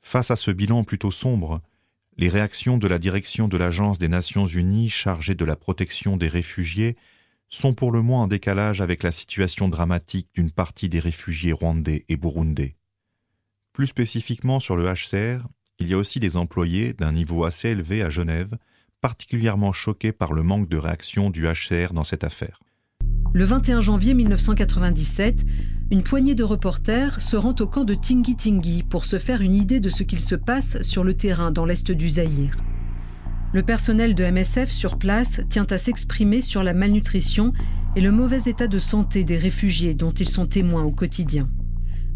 Face 0.00 0.30
à 0.30 0.36
ce 0.36 0.50
bilan 0.50 0.84
plutôt 0.84 1.10
sombre, 1.10 1.60
les 2.16 2.28
réactions 2.28 2.78
de 2.78 2.88
la 2.88 2.98
direction 2.98 3.46
de 3.46 3.56
l'Agence 3.56 3.98
des 3.98 4.08
Nations 4.08 4.46
Unies 4.46 4.88
chargée 4.88 5.34
de 5.34 5.44
la 5.44 5.56
protection 5.56 6.16
des 6.16 6.28
réfugiés 6.28 6.96
sont 7.48 7.74
pour 7.74 7.92
le 7.92 8.02
moins 8.02 8.22
en 8.22 8.26
décalage 8.26 8.80
avec 8.80 9.02
la 9.02 9.12
situation 9.12 9.68
dramatique 9.68 10.28
d'une 10.34 10.50
partie 10.50 10.88
des 10.88 11.00
réfugiés 11.00 11.52
rwandais 11.52 12.04
et 12.08 12.16
burundais. 12.16 12.76
Plus 13.72 13.86
spécifiquement 13.86 14.60
sur 14.60 14.76
le 14.76 14.92
HCR, 14.92 15.46
il 15.78 15.88
y 15.88 15.94
a 15.94 15.98
aussi 15.98 16.18
des 16.18 16.36
employés 16.36 16.92
d'un 16.92 17.12
niveau 17.12 17.44
assez 17.44 17.68
élevé 17.68 18.02
à 18.02 18.10
Genève, 18.10 18.58
particulièrement 19.00 19.72
choqués 19.72 20.12
par 20.12 20.32
le 20.32 20.42
manque 20.42 20.68
de 20.68 20.76
réaction 20.76 21.30
du 21.30 21.46
HCR 21.46 21.92
dans 21.92 22.04
cette 22.04 22.24
affaire. 22.24 22.60
Le 23.34 23.44
21 23.44 23.82
janvier 23.82 24.14
1997, 24.14 25.44
une 25.90 26.02
poignée 26.02 26.34
de 26.34 26.44
reporters 26.44 27.20
se 27.20 27.36
rend 27.36 27.54
au 27.60 27.66
camp 27.66 27.84
de 27.84 27.92
Tingi 27.92 28.36
Tingi 28.36 28.82
pour 28.82 29.04
se 29.04 29.18
faire 29.18 29.42
une 29.42 29.54
idée 29.54 29.80
de 29.80 29.90
ce 29.90 30.02
qu'il 30.02 30.22
se 30.22 30.34
passe 30.34 30.80
sur 30.80 31.04
le 31.04 31.12
terrain 31.12 31.50
dans 31.50 31.66
l'est 31.66 31.90
du 31.90 32.08
Zaïre. 32.08 32.56
Le 33.52 33.62
personnel 33.62 34.14
de 34.14 34.24
MSF 34.24 34.70
sur 34.70 34.96
place 34.96 35.42
tient 35.50 35.66
à 35.68 35.76
s'exprimer 35.76 36.40
sur 36.40 36.62
la 36.62 36.72
malnutrition 36.72 37.52
et 37.96 38.00
le 38.00 38.12
mauvais 38.12 38.42
état 38.46 38.66
de 38.66 38.78
santé 38.78 39.24
des 39.24 39.36
réfugiés 39.36 39.92
dont 39.92 40.12
ils 40.12 40.28
sont 40.28 40.46
témoins 40.46 40.84
au 40.84 40.92
quotidien. 40.92 41.50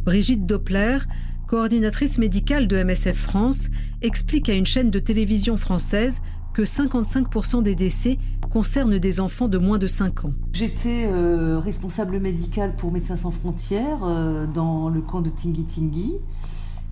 Brigitte 0.05 0.47
Doppler, 0.47 0.99
coordinatrice 1.47 2.17
médicale 2.17 2.69
de 2.69 2.83
MSF 2.83 3.17
France, 3.17 3.69
explique 4.01 4.49
à 4.49 4.55
une 4.55 4.67
chaîne 4.67 4.91
de 4.91 4.99
télévision 4.99 5.59
française 5.59 6.23
que 6.55 6.63
55% 6.63 7.63
des 7.63 7.75
décès 7.75 8.19
concernent 8.53 8.99
des 8.99 9.19
enfants 9.19 9.49
de 9.49 9.57
moins 9.57 9.79
de 9.79 9.87
5 9.87 10.27
ans. 10.27 10.33
J'étais 10.53 11.07
euh, 11.07 11.59
responsable 11.59 12.21
médical 12.21 12.77
pour 12.77 12.93
Médecins 12.93 13.17
sans 13.17 13.31
frontières 13.31 14.01
euh, 14.03 14.47
dans 14.47 14.91
le 14.91 15.01
camp 15.01 15.23
de 15.23 15.31
Tingi 15.31 15.65
Tingi. 15.65 16.15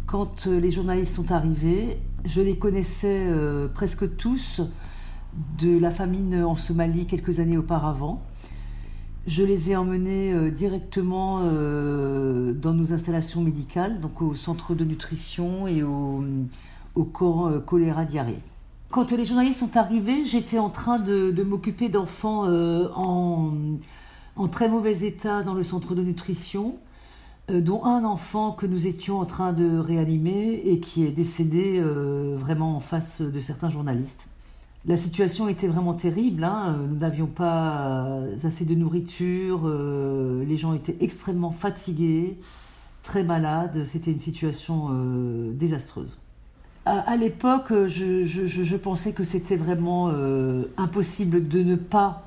Quand 0.07 0.47
euh, 0.47 0.59
les 0.59 0.71
journalistes 0.71 1.15
sont 1.15 1.31
arrivés, 1.31 1.99
je 2.25 2.41
les 2.41 2.57
connaissais 2.57 3.27
presque 3.75 4.17
tous 4.17 4.63
de 5.59 5.79
la 5.79 5.91
famine 5.91 6.43
en 6.43 6.57
Somalie 6.57 7.07
quelques 7.07 7.41
années 7.41 7.59
auparavant. 7.59 8.23
Je 9.27 9.43
les 9.43 9.71
ai 9.71 9.77
emmenés 9.77 10.51
directement 10.51 11.41
dans 11.41 12.75
nos 12.75 12.93
installations 12.93 13.41
médicales, 13.41 14.01
donc 14.01 14.21
au 14.21 14.35
centre 14.35 14.75
de 14.75 14.85
nutrition 14.85 15.67
et 15.67 15.83
au, 15.83 16.23
au 16.95 17.05
camp 17.05 17.59
choléra-diarrhée. 17.65 18.43
Quand 18.91 19.13
les 19.13 19.25
journalistes 19.25 19.61
sont 19.61 19.77
arrivés, 19.77 20.25
j'étais 20.25 20.59
en 20.59 20.71
train 20.71 20.99
de, 20.99 21.43
m'occuper 21.43 21.89
d'enfants 21.89 22.45
en, 22.97 23.53
en, 24.37 24.49
très 24.49 24.69
mauvais 24.69 25.03
état 25.03 25.43
dans 25.43 25.55
le 25.55 25.63
centre 25.63 25.95
de 25.95 26.03
nutrition, 26.03 26.77
dont 27.49 27.85
un 27.85 28.05
enfant 28.05 28.53
que 28.53 28.67
nous 28.67 28.89
étions 28.89 29.21
en 29.21 29.27
train 29.27 29.53
de 29.53 29.79
réanimer 29.79 30.61
et 30.65 30.81
qui 30.81 31.05
est 31.05 31.13
décédé 31.13 31.81
vraiment 32.35 32.77
en 32.77 32.81
face 32.81 33.23
de 33.23 33.41
certains 33.41 33.69
journalistes. 33.69 34.27
La 34.87 34.97
situation 34.97 35.49
était 35.49 35.69
vraiment 35.69 35.93
terrible. 35.93 36.43
Hein. 36.43 36.77
Nous 36.89 36.97
n'avions 36.97 37.27
pas 37.27 38.23
assez 38.43 38.65
de 38.65 38.75
nourriture. 38.75 39.63
Euh, 39.65 40.43
les 40.45 40.57
gens 40.57 40.73
étaient 40.73 40.97
extrêmement 41.01 41.51
fatigués, 41.51 42.39
très 43.03 43.23
malades. 43.23 43.85
C'était 43.85 44.11
une 44.11 44.19
situation 44.19 44.89
euh, 44.91 45.53
désastreuse. 45.53 46.17
À, 46.87 47.17
l'époque, 47.17 47.73
je, 47.87 48.77
pensais 48.77 49.13
que 49.13 49.23
c'était 49.23 49.57
vraiment 49.57 50.11
euh, 50.13 50.65
impossible 50.77 51.47
de 51.47 51.63
ne 51.63 51.77
pas 51.77 52.25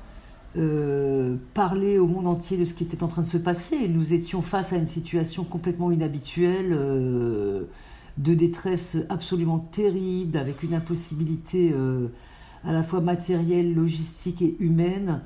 parler 1.52 1.98
au 1.98 2.06
monde 2.06 2.28
entier 2.28 2.56
de 2.56 2.64
ce 2.64 2.74
qui 2.74 2.84
était 2.84 3.02
en 3.02 3.08
train 3.08 3.22
de 3.22 3.26
se 3.26 3.38
passer. 3.38 3.88
Nous 3.88 4.14
étions 4.14 4.40
face 4.40 4.72
à 4.72 4.76
une 4.76 4.86
situation 4.86 5.42
complètement 5.42 5.90
inhabituelle 5.90 6.70
de 6.70 8.34
détresse 8.34 8.96
absolument 9.08 9.58
terrible, 9.58 10.38
avec 10.38 10.62
une 10.62 10.74
impossibilité 10.74 11.74
à 12.64 12.72
la 12.72 12.82
fois 12.82 13.00
matérielle, 13.00 13.74
logistique 13.74 14.42
et 14.42 14.56
humaine, 14.58 15.20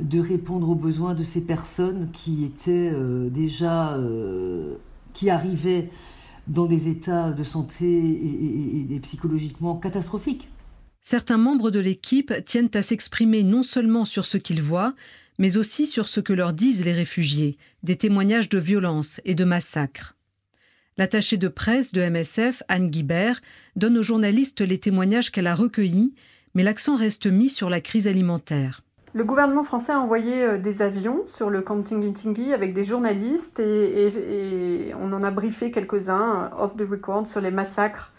de 0.00 0.20
répondre 0.20 0.68
aux 0.68 0.74
besoins 0.74 1.14
de 1.14 1.24
ces 1.24 1.40
personnes 1.40 2.08
qui 2.12 2.44
étaient 2.44 2.90
euh, 2.92 3.28
déjà, 3.28 3.94
euh, 3.94 4.76
qui 5.12 5.28
arrivaient 5.28 5.90
dans 6.48 6.66
des 6.66 6.88
états 6.88 7.30
de 7.32 7.42
santé 7.42 7.86
et, 7.86 9.00
psychologiquement 9.00 9.76
catastrophiques. 9.76 10.48
Certains 11.02 11.38
membres 11.38 11.70
de 11.70 11.80
l'équipe 11.80 12.32
tiennent 12.44 12.70
à 12.74 12.82
s'exprimer 12.82 13.42
non 13.42 13.62
seulement 13.62 14.04
sur 14.04 14.24
ce 14.26 14.36
qu'ils 14.36 14.62
voient, 14.62 14.94
mais 15.38 15.56
aussi 15.56 15.86
sur 15.86 16.08
ce 16.08 16.20
que 16.20 16.32
leur 16.32 16.52
disent 16.52 16.84
les 16.84 16.92
réfugiés, 16.92 17.56
des 17.82 17.96
témoignages 17.96 18.48
de 18.48 18.58
violence 18.58 19.20
et 19.24 19.34
de 19.34 19.44
massacres. 19.44 20.16
L'attachée 20.96 21.36
de 21.36 21.48
presse 21.48 21.92
de 21.92 22.00
MSF, 22.00 22.62
Anne 22.68 22.90
Guibert, 22.90 23.40
donne 23.76 23.98
aux 23.98 24.02
journalistes 24.02 24.60
les 24.60 24.78
témoignages 24.78 25.30
qu'elle 25.30 25.46
a 25.46 25.54
recueillis 25.54 26.14
mais 26.54 26.62
l'accent 26.62 26.96
reste 26.96 27.26
mis 27.26 27.50
sur 27.50 27.70
la 27.70 27.80
crise 27.80 28.08
alimentaire. 28.08 28.82
Le 29.18 29.24
gouvernement 29.24 29.64
français 29.64 29.90
a 29.90 29.98
envoyé 29.98 30.44
euh, 30.44 30.58
des 30.58 30.80
avions 30.80 31.24
sur 31.26 31.50
le 31.50 31.60
camp 31.60 31.82
Tingi 31.82 32.52
avec 32.52 32.72
des 32.72 32.84
journalistes 32.84 33.58
et, 33.58 34.94
on 34.96 35.12
en 35.12 35.24
a 35.24 35.32
briefé 35.32 35.72
quelques-uns 35.72 36.52
euh, 36.52 36.62
off 36.62 36.76
the 36.76 36.88
record 36.88 37.26
sur 37.26 37.40
les 37.40 37.50
massacres 37.50 38.12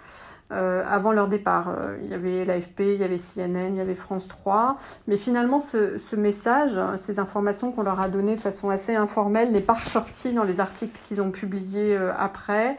euh, 0.52 0.84
avant 0.86 1.14
leur 1.14 1.30
départ. 1.30 1.74
il 2.04 2.10
y 2.10 2.14
avait 2.14 2.44
l'AFP, 2.44 2.82
il 2.82 3.00
y 3.00 3.06
avait 3.06 3.18
CNN, 3.18 3.70
il 3.70 3.78
y 3.78 3.80
avait 3.80 3.96
France 3.96 4.28
3. 4.28 4.78
Mais 5.08 5.16
finalement, 5.16 5.62
ce, 5.62 5.98
ce 5.98 6.18
message, 6.18 6.78
ces 6.98 7.18
informations 7.18 7.72
qu'on 7.72 7.84
leur 7.84 8.02
a 8.02 8.10
données 8.10 8.36
de 8.36 8.42
façon 8.42 8.70
assez 8.70 8.94
informelle, 8.94 9.54
n'est 9.54 9.62
pas 9.62 9.76
ressorti 9.76 10.34
dans 10.34 10.44
les 10.44 10.60
articles 10.60 11.00
qu'ils 11.08 11.22
ont 11.22 11.32
publiés 11.32 11.98
après. 12.18 12.76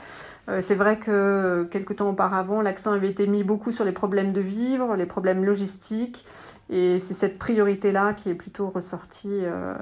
C'est 0.60 0.74
vrai 0.74 0.98
que 0.98 1.68
quelques 1.70 1.96
temps 1.96 2.10
auparavant, 2.10 2.60
l'accent 2.60 2.90
avait 2.90 3.08
été 3.08 3.28
mis 3.28 3.44
beaucoup 3.44 3.70
sur 3.70 3.84
les 3.84 3.92
problèmes 3.92 4.32
de 4.32 4.40
vivre, 4.40 4.96
les 4.96 5.06
problèmes 5.06 5.44
logistiques, 5.44 6.24
et 6.70 6.98
c'est 6.98 7.14
cette 7.14 7.38
priorité-là 7.38 8.14
qui 8.14 8.30
est 8.30 8.34
plutôt 8.34 8.70
ressortie 8.70 9.28
euh, 9.28 9.74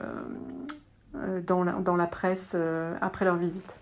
euh, 1.14 1.40
dans 1.42 1.62
la, 1.96 2.06
presse 2.06 2.56
après 3.00 3.24
leur 3.24 3.36
visite. 3.36 3.76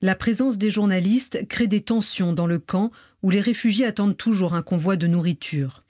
La 0.00 0.14
présence 0.14 0.58
des 0.58 0.70
journalistes 0.70 1.46
crée 1.48 1.66
des 1.66 1.80
tensions 1.80 2.32
dans 2.32 2.46
le 2.46 2.58
camp 2.58 2.90
où 3.22 3.30
les 3.30 3.40
réfugiés 3.40 3.86
attendent 3.86 4.16
toujours 4.16 4.54
un 4.54 4.62
convoi 4.62 4.96
de 4.96 5.06
nourriture. 5.06 5.82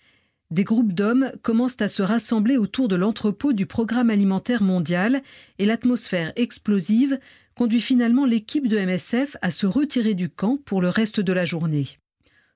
Des 0.51 0.65
groupes 0.65 0.95
d'hommes 0.95 1.31
commencent 1.43 1.81
à 1.83 1.89
se 1.89 2.03
rassembler 2.03 2.57
autour 2.57 2.89
de 2.89 2.97
l'entrepôt 2.97 3.53
du 3.53 3.67
Programme 3.67 4.09
alimentaire 4.09 4.63
mondial 4.63 5.23
et 5.59 5.67
l'atmosphère 5.67 6.33
explosive 6.37 7.19
conduit 7.55 7.83
finalement 7.83 8.25
l'équipe 8.25 8.67
de 8.67 8.79
MSF 8.79 9.37
à 9.43 9.51
se 9.51 9.67
retirer 9.67 10.15
du 10.15 10.31
camp 10.31 10.59
pour 10.65 10.81
le 10.81 10.89
reste 10.89 11.21
de 11.21 11.33
la 11.33 11.45
journée. 11.45 11.99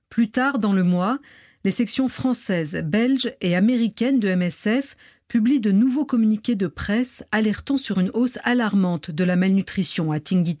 Plus 0.09 0.31
tard 0.31 0.57
dans 0.57 0.73
le 0.73 0.83
mois, 0.83 1.19
les 1.63 1.71
sections 1.71 2.09
françaises, 2.09 2.83
belges 2.85 3.33
et 3.41 3.55
américaines 3.55 4.19
de 4.19 4.33
MSF 4.33 4.97
publient 5.27 5.61
de 5.61 5.71
nouveaux 5.71 6.05
communiqués 6.05 6.55
de 6.55 6.67
presse 6.67 7.23
alertant 7.31 7.77
sur 7.77 7.99
une 7.99 8.11
hausse 8.13 8.37
alarmante 8.43 9.11
de 9.11 9.23
la 9.23 9.35
malnutrition 9.35 10.11
à 10.11 10.19
Tingi 10.19 10.57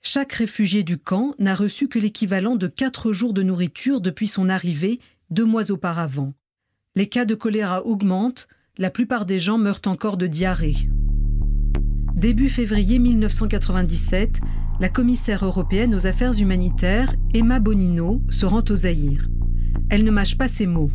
Chaque 0.00 0.32
réfugié 0.32 0.82
du 0.82 0.96
camp 0.96 1.34
n'a 1.38 1.54
reçu 1.54 1.88
que 1.88 1.98
l'équivalent 1.98 2.56
de 2.56 2.66
quatre 2.66 3.12
jours 3.12 3.34
de 3.34 3.42
nourriture 3.42 4.00
depuis 4.00 4.26
son 4.26 4.48
arrivée 4.48 5.00
deux 5.30 5.44
mois 5.44 5.70
auparavant. 5.70 6.32
Les 6.96 7.08
cas 7.08 7.26
de 7.26 7.34
choléra 7.34 7.84
augmentent, 7.84 8.48
la 8.78 8.90
plupart 8.90 9.26
des 9.26 9.38
gens 9.38 9.58
meurent 9.58 9.82
encore 9.86 10.16
de 10.16 10.26
diarrhée. 10.26 10.88
Début 12.14 12.48
février 12.48 12.98
1997, 12.98 14.40
la 14.80 14.88
commissaire 14.88 15.44
européenne 15.44 15.94
aux 15.94 16.06
affaires 16.06 16.40
humanitaires, 16.40 17.14
Emma 17.34 17.60
Bonino, 17.60 18.22
se 18.30 18.46
rend 18.46 18.64
au 18.70 18.76
Zaïre. 18.76 19.28
Elle 19.90 20.04
ne 20.04 20.10
mâche 20.10 20.36
pas 20.36 20.48
ses 20.48 20.66
mots. 20.66 20.90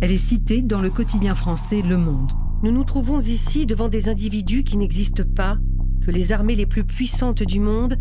Elle 0.00 0.10
est 0.10 0.16
citée 0.16 0.60
dans 0.60 0.80
le 0.80 0.90
quotidien 0.90 1.36
français 1.36 1.80
Le 1.82 1.96
Monde. 1.96 2.32
Nous 2.64 2.72
nous 2.72 2.82
trouvons 2.82 3.20
ici 3.20 3.66
devant 3.66 3.88
des 3.88 4.08
individus 4.08 4.64
qui 4.64 4.76
n'existent 4.76 5.22
pas, 5.36 5.58
que 6.04 6.10
les 6.10 6.32
armées 6.32 6.56
les 6.56 6.66
plus 6.66 6.82
puissantes 6.82 7.44
du 7.44 7.60
monde, 7.60 7.96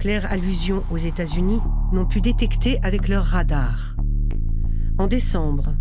claire 0.00 0.26
allusion 0.32 0.82
aux 0.90 0.96
États-Unis, 0.96 1.60
n'ont 1.92 2.06
pu 2.06 2.20
détecter 2.20 2.80
avec 2.82 3.06
leurs 3.06 3.24
radars. 3.24 3.94
En 4.98 5.06
décembre, 5.06 5.76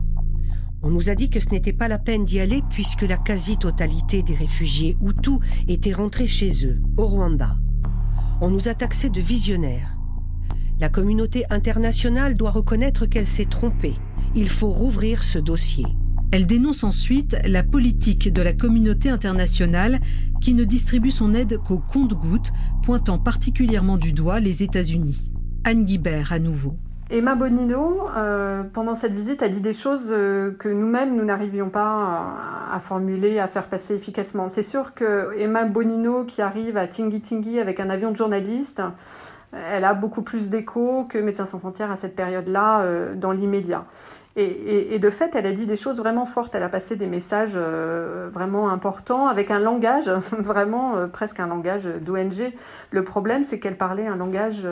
on 0.83 0.91
nous 0.91 1.09
a 1.09 1.15
dit 1.15 1.31
que 1.31 1.39
ce 1.39 1.49
n'était 1.49 1.73
pas 1.73 1.87
la 1.87 1.97
peine 1.97 2.23
d'y 2.23 2.39
aller 2.39 2.61
puisque 2.69 3.01
la 3.01 3.17
quasi-totalité 3.17 4.21
des 4.21 4.35
réfugiés 4.35 4.95
Hutus 5.01 5.39
étaient 5.67 5.93
rentrés 5.93 6.27
chez 6.27 6.67
eux, 6.67 6.79
au 6.97 7.07
Rwanda. 7.07 7.57
On 8.41 8.51
nous 8.51 8.67
a 8.67 8.75
taxés 8.75 9.09
de 9.09 9.21
visionnaires. 9.21 9.96
La 10.79 10.89
communauté 10.89 11.43
internationale 11.49 12.35
doit 12.35 12.51
reconnaître 12.51 13.07
qu'elle 13.07 13.25
s'est 13.25 13.45
trompée. 13.45 13.95
Il 14.35 14.47
faut 14.47 14.69
rouvrir 14.69 15.23
ce 15.23 15.39
dossier. 15.39 15.85
Elle 16.31 16.45
dénonce 16.45 16.83
ensuite 16.83 17.35
la 17.45 17.63
politique 17.63 18.31
de 18.31 18.41
la 18.43 18.53
communauté 18.53 19.09
internationale 19.09 19.99
qui 20.39 20.53
ne 20.53 20.65
distribue 20.65 21.09
son 21.09 21.33
aide 21.33 21.57
qu'au 21.57 21.79
compte-gouttes, 21.79 22.51
pointant 22.83 23.17
particulièrement 23.17 23.97
du 23.97 24.11
doigt 24.11 24.39
les 24.39 24.61
États-Unis. 24.61 25.31
Anne 25.63 25.83
Guibert 25.83 26.31
à 26.31 26.37
nouveau. 26.37 26.77
Emma 27.09 27.35
Bonino, 27.35 28.09
euh, 28.15 28.63
pendant 28.63 28.93
cette 28.93 29.13
visite, 29.13 29.41
a 29.41 29.47
dit 29.47 29.61
des 29.61 29.73
choses 29.73 30.07
euh, 30.09 30.51
que 30.59 30.67
nous-mêmes, 30.67 31.15
nous 31.15 31.23
n'arrivions 31.23 31.69
pas 31.69 32.35
à, 32.71 32.79
formuler, 32.79 33.39
à 33.39 33.47
faire 33.47 33.67
passer 33.67 33.95
efficacement. 33.95 34.49
C'est 34.49 34.61
sûr 34.61 34.93
que 34.93 35.33
Emma 35.39 35.63
Bonino, 35.63 36.25
qui 36.25 36.41
arrive 36.41 36.75
à 36.75 36.85
Tingi 36.85 37.21
Tingi 37.21 37.59
avec 37.59 37.79
un 37.79 37.89
avion 37.89 38.11
de 38.11 38.17
journalistes, 38.17 38.81
elle 39.53 39.85
a 39.85 39.93
beaucoup 39.93 40.21
plus 40.21 40.49
d'écho 40.49 41.05
que 41.09 41.17
Médecins 41.17 41.45
sans 41.45 41.59
frontières 41.59 41.91
à 41.91 41.95
cette 41.95 42.15
période-là, 42.15 42.81
euh, 42.81 43.15
dans 43.15 43.31
l'immédiat. 43.31 43.85
Et, 44.39 44.99
de 44.99 45.09
fait, 45.09 45.31
elle 45.33 45.47
a 45.47 45.51
dit 45.51 45.65
des 45.65 45.75
choses 45.75 45.97
vraiment 45.97 46.25
fortes. 46.25 46.53
Elle 46.53 46.61
a 46.61 46.69
passé 46.69 46.95
des 46.95 47.07
messages 47.07 47.57
vraiment 47.57 48.69
importants 48.69 49.25
avec 49.25 49.49
un 49.49 49.57
langage, 49.57 50.09
vraiment 50.37 50.93
presque 51.11 51.39
un 51.39 51.47
langage 51.47 51.85
d'ONG. 51.85 52.53
Le 52.91 53.03
problème, 53.03 53.45
c'est 53.45 53.59
qu'elle 53.59 53.77
parlait 53.77 54.05
un 54.05 54.15
langage 54.15 54.67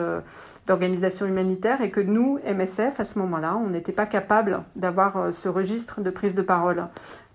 d'organisation 0.66 1.26
humanitaire 1.26 1.80
et 1.80 1.90
que 1.90 2.00
nous, 2.00 2.38
MSF, 2.44 2.98
à 2.98 3.04
ce 3.04 3.18
moment-là, 3.18 3.56
on 3.56 3.70
n'était 3.70 3.92
pas 3.92 4.06
capable 4.06 4.62
d'avoir 4.74 5.16
euh, 5.16 5.32
ce 5.32 5.48
registre 5.48 6.00
de 6.00 6.10
prise 6.10 6.34
de 6.34 6.42
parole. 6.42 6.86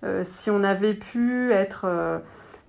Euh, 0.04 0.22
si 0.26 0.50
on 0.50 0.62
avait 0.62 0.94
pu 0.94 1.52
être 1.52 1.86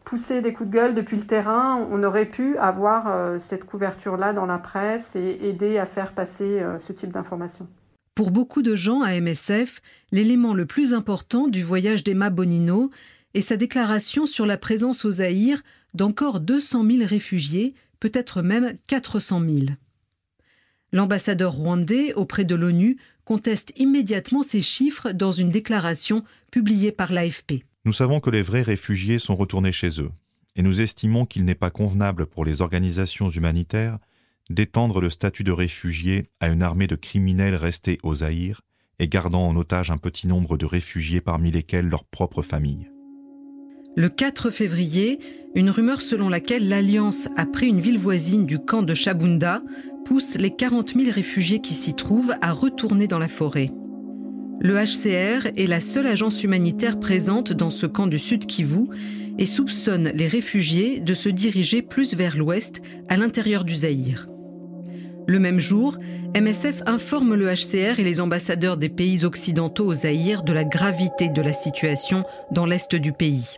euh, 0.04 0.10
poussé 0.10 0.42
des 0.42 0.54
coups 0.54 0.70
de 0.70 0.74
gueule 0.76 0.96
depuis 0.96 1.18
le 1.18 1.26
terrain, 1.26 1.88
on 1.92 2.04
aurait 2.04 2.26
pu 2.26 2.58
avoir 2.58 3.40
cette 3.40 3.66
couverture-là 3.66 4.34
dans 4.34 4.46
la 4.46 4.58
presse 4.58 5.16
et 5.16 5.40
aider 5.42 5.78
à 5.78 5.86
faire 5.86 6.14
passer 6.14 6.62
ce 6.80 6.94
type 6.94 7.12
d'informations. 7.12 7.68
Pour 8.16 8.30
beaucoup 8.30 8.62
de 8.62 8.76
gens 8.76 9.02
à 9.02 9.20
MSF, 9.20 9.82
l'élément 10.12 10.54
le 10.54 10.68
plus 10.68 10.94
important 10.94 11.48
du 11.48 11.64
voyage 11.64 12.04
d'Emma 12.04 12.30
Bonino 12.30 12.92
est 13.34 13.42
sa 13.42 13.58
déclaration 13.58 14.28
sur 14.28 14.46
la 14.46 14.58
présence 14.58 15.06
au 15.06 15.12
Zaïre 15.12 15.64
d'encore 15.96 16.40
200 16.40 16.86
000 16.86 17.08
réfugiés, 17.08 17.74
peut-être 18.00 18.44
même 18.44 18.78
400 18.86 19.42
000. 19.42 19.58
L'ambassadeur 20.92 21.54
rwandais 21.54 22.14
auprès 22.14 22.46
de 22.46 22.54
l'ONU 22.54 22.98
conteste 23.26 23.74
immédiatement 23.78 24.44
ces 24.44 24.62
chiffres 24.62 25.12
dans 25.12 25.32
une 25.32 25.50
déclaration 25.50 26.24
publiée 26.52 26.92
par 26.92 27.12
l'AFP. 27.12 27.64
Nous 27.86 27.94
savons 27.94 28.22
que 28.22 28.30
les 28.30 28.42
vrais 28.42 28.62
réfugiés 28.62 29.20
sont 29.20 29.36
retournés 29.36 29.74
chez 29.74 30.00
eux, 30.00 30.12
et 30.56 30.62
nous 30.62 30.80
estimons 30.80 31.26
qu'il 31.26 31.44
n'est 31.44 31.54
pas 31.54 31.70
convenable 31.70 32.26
pour 32.26 32.46
les 32.46 32.62
organisations 32.62 33.30
humanitaires 33.30 34.00
d'étendre 34.50 35.02
le 35.02 35.10
statut 35.10 35.44
de 35.44 35.52
réfugié 35.52 36.30
à 36.40 36.48
une 36.48 36.64
armée 36.64 36.88
de 36.88 36.96
criminels 36.96 37.56
restés 37.56 38.00
au 38.04 38.16
Zaïre 38.16 38.62
et 39.00 39.08
gardant 39.08 39.48
en 39.48 39.56
otage 39.56 39.92
un 39.92 39.98
petit 39.98 40.28
nombre 40.28 40.58
de 40.58 40.66
réfugiés 40.66 41.22
parmi 41.22 41.52
lesquels 41.52 41.90
leurs 41.90 42.06
propres 42.06 42.42
familles. 42.42 42.90
Le 43.96 44.10
4 44.10 44.50
février, 44.50 45.20
une 45.54 45.70
rumeur 45.70 46.02
selon 46.02 46.30
laquelle 46.30 46.68
l'Alliance 46.68 47.28
a 47.36 47.46
pris 47.46 47.68
une 47.68 47.82
ville 47.82 48.00
voisine 48.00 48.46
du 48.46 48.60
camp 48.60 48.82
de 48.82 48.96
Chabunda 48.96 49.62
pousse 50.06 50.36
les 50.36 50.56
40 50.56 50.94
000 50.94 51.12
réfugiés 51.12 51.60
qui 51.60 51.74
s'y 51.74 51.96
trouvent 51.96 52.34
à 52.42 52.54
retourner 52.54 53.08
dans 53.08 53.20
la 53.20 53.28
forêt. 53.28 53.72
Le 54.64 54.76
HCR 54.76 55.48
est 55.58 55.68
la 55.68 55.82
seule 55.82 56.08
agence 56.08 56.42
humanitaire 56.42 56.98
présente 56.98 57.52
dans 57.52 57.70
ce 57.70 57.86
camp 57.86 58.08
du 58.08 58.18
Sud 58.18 58.46
Kivu 58.46 58.86
et 59.38 59.46
soupçonne 59.46 60.14
les 60.16 60.30
réfugiés 60.30 61.02
de 61.02 61.14
se 61.14 61.28
diriger 61.28 61.82
plus 61.82 62.16
vers 62.16 62.38
l'ouest, 62.38 62.82
à 63.10 63.18
l'intérieur 63.18 63.66
du 63.66 63.76
Zaïre. 63.76 64.30
Le 65.28 65.38
même 65.38 65.60
jour, 65.60 65.98
MSF 66.34 66.82
informe 66.86 67.36
le 67.36 67.54
HCR 67.54 68.00
et 68.00 68.06
les 68.06 68.22
ambassadeurs 68.22 68.78
des 68.78 68.88
pays 68.88 69.26
occidentaux 69.26 69.86
au 69.86 69.94
Zaïre 69.94 70.44
de 70.44 70.54
la 70.54 70.64
gravité 70.64 71.28
de 71.28 71.42
la 71.42 71.52
situation 71.52 72.24
dans 72.52 72.66
l'est 72.66 72.96
du 72.96 73.12
pays. 73.12 73.58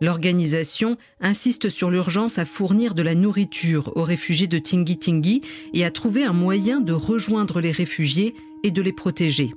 L'organisation 0.00 0.98
insiste 1.20 1.68
sur 1.68 1.90
l'urgence 1.90 2.38
à 2.38 2.44
fournir 2.44 2.94
de 2.94 3.02
la 3.02 3.16
nourriture 3.16 3.90
aux 3.96 4.04
réfugiés 4.04 4.46
de 4.46 4.58
Tingi 4.58 4.98
Tingi 4.98 5.42
et 5.74 5.84
à 5.84 5.90
trouver 5.90 6.22
un 6.22 6.32
moyen 6.32 6.80
de 6.80 6.92
rejoindre 6.92 7.60
les 7.60 7.72
réfugiés 7.72 8.34
et 8.62 8.70
de 8.70 8.82
les 8.82 8.92
protéger. 8.92 9.52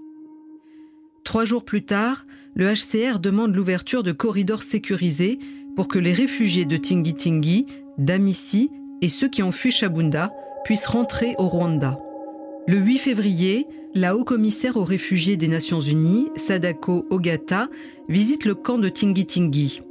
Trois 1.26 1.44
jours 1.44 1.66
plus 1.66 1.84
tard, 1.84 2.26
le 2.54 2.72
HCR 2.72 3.20
demande 3.20 3.56
l'ouverture 3.56 4.04
de 4.04 4.12
corridors 4.12 4.62
sécurisés 4.62 5.40
pour 5.76 5.88
que 5.88 6.00
les 6.00 6.14
réfugiés 6.14 6.66
de 6.66 6.78
Tingi 6.78 7.16
Tingi, 7.16 7.66
d'Amissi 7.98 8.70
et 9.02 9.10
ceux 9.10 9.28
qui 9.28 9.42
ont 9.42 9.52
fui 9.52 9.72
Chabunda 9.72 10.32
puissent 10.64 10.86
rentrer 10.86 11.36
au 11.40 11.48
Rwanda. 11.48 11.98
Le 12.68 12.78
8 12.78 13.00
février, 13.00 13.66
la 13.96 14.16
haut-commissaire 14.16 14.78
aux 14.78 14.86
réfugiés 14.86 15.36
des 15.36 15.48
Nations 15.48 15.82
Unies, 15.82 16.28
Sadako 16.38 17.08
Ogata, 17.10 17.70
visite 18.08 18.46
le 18.46 18.54
camp 18.54 18.78
de 18.78 18.90
Tingi 18.90 19.26
Tingi. 19.26 19.82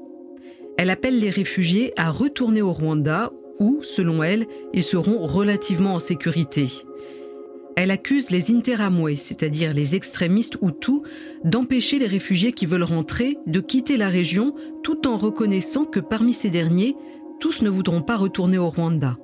Elle 0.78 0.88
appelle 0.88 1.18
les 1.18 1.30
réfugiés 1.30 1.92
à 1.96 2.10
retourner 2.10 2.62
au 2.62 2.72
Rwanda 2.72 3.32
où, 3.58 3.80
selon 3.82 4.22
elle, 4.22 4.46
ils 4.72 4.84
seront 4.84 5.26
relativement 5.26 5.94
en 5.94 6.00
sécurité. 6.00 6.68
Elle 7.76 7.90
accuse 7.90 8.30
les 8.30 8.52
Interamwe, 8.52 9.16
c'est-à-dire 9.16 9.74
les 9.74 9.96
extrémistes 9.96 10.58
Hutus, 10.62 11.00
d'empêcher 11.44 11.98
les 11.98 12.06
réfugiés 12.06 12.52
qui 12.52 12.66
veulent 12.66 12.84
rentrer 12.84 13.38
de 13.46 13.60
quitter 13.60 13.96
la 13.96 14.08
région 14.08 14.54
tout 14.82 15.06
en 15.08 15.16
reconnaissant 15.16 15.84
que 15.84 16.00
parmi 16.00 16.34
ces 16.34 16.50
derniers, 16.50 16.94
tous 17.40 17.62
ne 17.62 17.68
voudront 17.68 18.02
pas 18.02 18.16
retourner 18.16 18.58
au 18.58 18.70
Rwanda. 18.70 19.18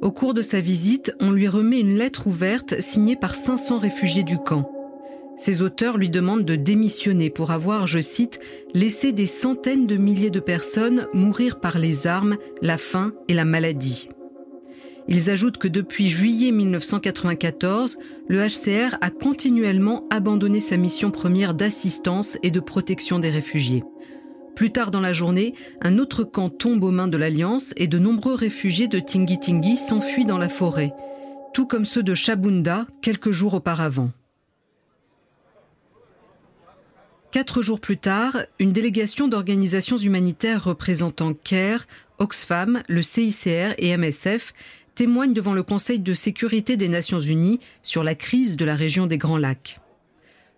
Au 0.00 0.10
cours 0.10 0.34
de 0.34 0.42
sa 0.42 0.60
visite, 0.60 1.14
on 1.20 1.30
lui 1.30 1.48
remet 1.48 1.78
une 1.78 1.96
lettre 1.96 2.26
ouverte 2.26 2.80
signée 2.80 3.14
par 3.14 3.34
500 3.34 3.78
réfugiés 3.78 4.24
du 4.24 4.38
camp. 4.38 4.68
Ses 5.38 5.62
auteurs 5.62 5.98
lui 5.98 6.10
demandent 6.10 6.44
de 6.44 6.56
démissionner 6.56 7.30
pour 7.30 7.50
avoir, 7.50 7.86
je 7.86 8.00
cite, 8.00 8.40
laissé 8.74 9.12
des 9.12 9.26
centaines 9.26 9.86
de 9.86 9.96
milliers 9.96 10.30
de 10.30 10.40
personnes 10.40 11.06
mourir 11.14 11.60
par 11.60 11.78
les 11.78 12.06
armes, 12.06 12.36
la 12.62 12.78
faim 12.78 13.12
et 13.28 13.34
la 13.34 13.44
maladie. 13.44 14.08
Ils 15.08 15.30
ajoutent 15.30 15.58
que 15.58 15.68
depuis 15.68 16.08
juillet 16.08 16.52
1994, 16.52 17.98
le 18.28 18.38
HCR 18.38 18.96
a 19.00 19.10
continuellement 19.10 20.06
abandonné 20.10 20.60
sa 20.60 20.76
mission 20.76 21.10
première 21.10 21.54
d'assistance 21.54 22.38
et 22.42 22.50
de 22.50 22.60
protection 22.60 23.18
des 23.18 23.30
réfugiés. 23.30 23.82
Plus 24.54 24.70
tard 24.70 24.90
dans 24.90 25.00
la 25.00 25.12
journée, 25.12 25.54
un 25.80 25.98
autre 25.98 26.24
camp 26.24 26.50
tombe 26.50 26.84
aux 26.84 26.90
mains 26.90 27.08
de 27.08 27.16
l'Alliance 27.16 27.72
et 27.76 27.88
de 27.88 27.98
nombreux 27.98 28.34
réfugiés 28.34 28.88
de 28.88 29.00
Tingi 29.00 29.40
Tingi 29.40 29.76
s'enfuient 29.76 30.24
dans 30.24 30.38
la 30.38 30.48
forêt, 30.48 30.92
tout 31.52 31.66
comme 31.66 31.84
ceux 31.84 32.02
de 32.02 32.14
Chabunda 32.14 32.86
quelques 33.00 33.32
jours 33.32 33.54
auparavant. 33.54 34.10
Quatre 37.32 37.62
jours 37.62 37.80
plus 37.80 37.96
tard, 37.96 38.36
une 38.58 38.72
délégation 38.72 39.26
d'organisations 39.26 39.96
humanitaires 39.96 40.62
représentant 40.62 41.32
CARE, 41.32 41.86
Oxfam, 42.18 42.82
le 42.88 43.02
CICR 43.02 43.72
et 43.78 43.96
MSF 43.96 44.52
témoigne 44.94 45.32
devant 45.32 45.54
le 45.54 45.62
Conseil 45.62 46.00
de 46.00 46.14
sécurité 46.14 46.76
des 46.76 46.88
Nations 46.88 47.20
Unies 47.20 47.60
sur 47.82 48.04
la 48.04 48.14
crise 48.14 48.56
de 48.56 48.64
la 48.64 48.76
région 48.76 49.06
des 49.06 49.18
Grands 49.18 49.38
Lacs. 49.38 49.80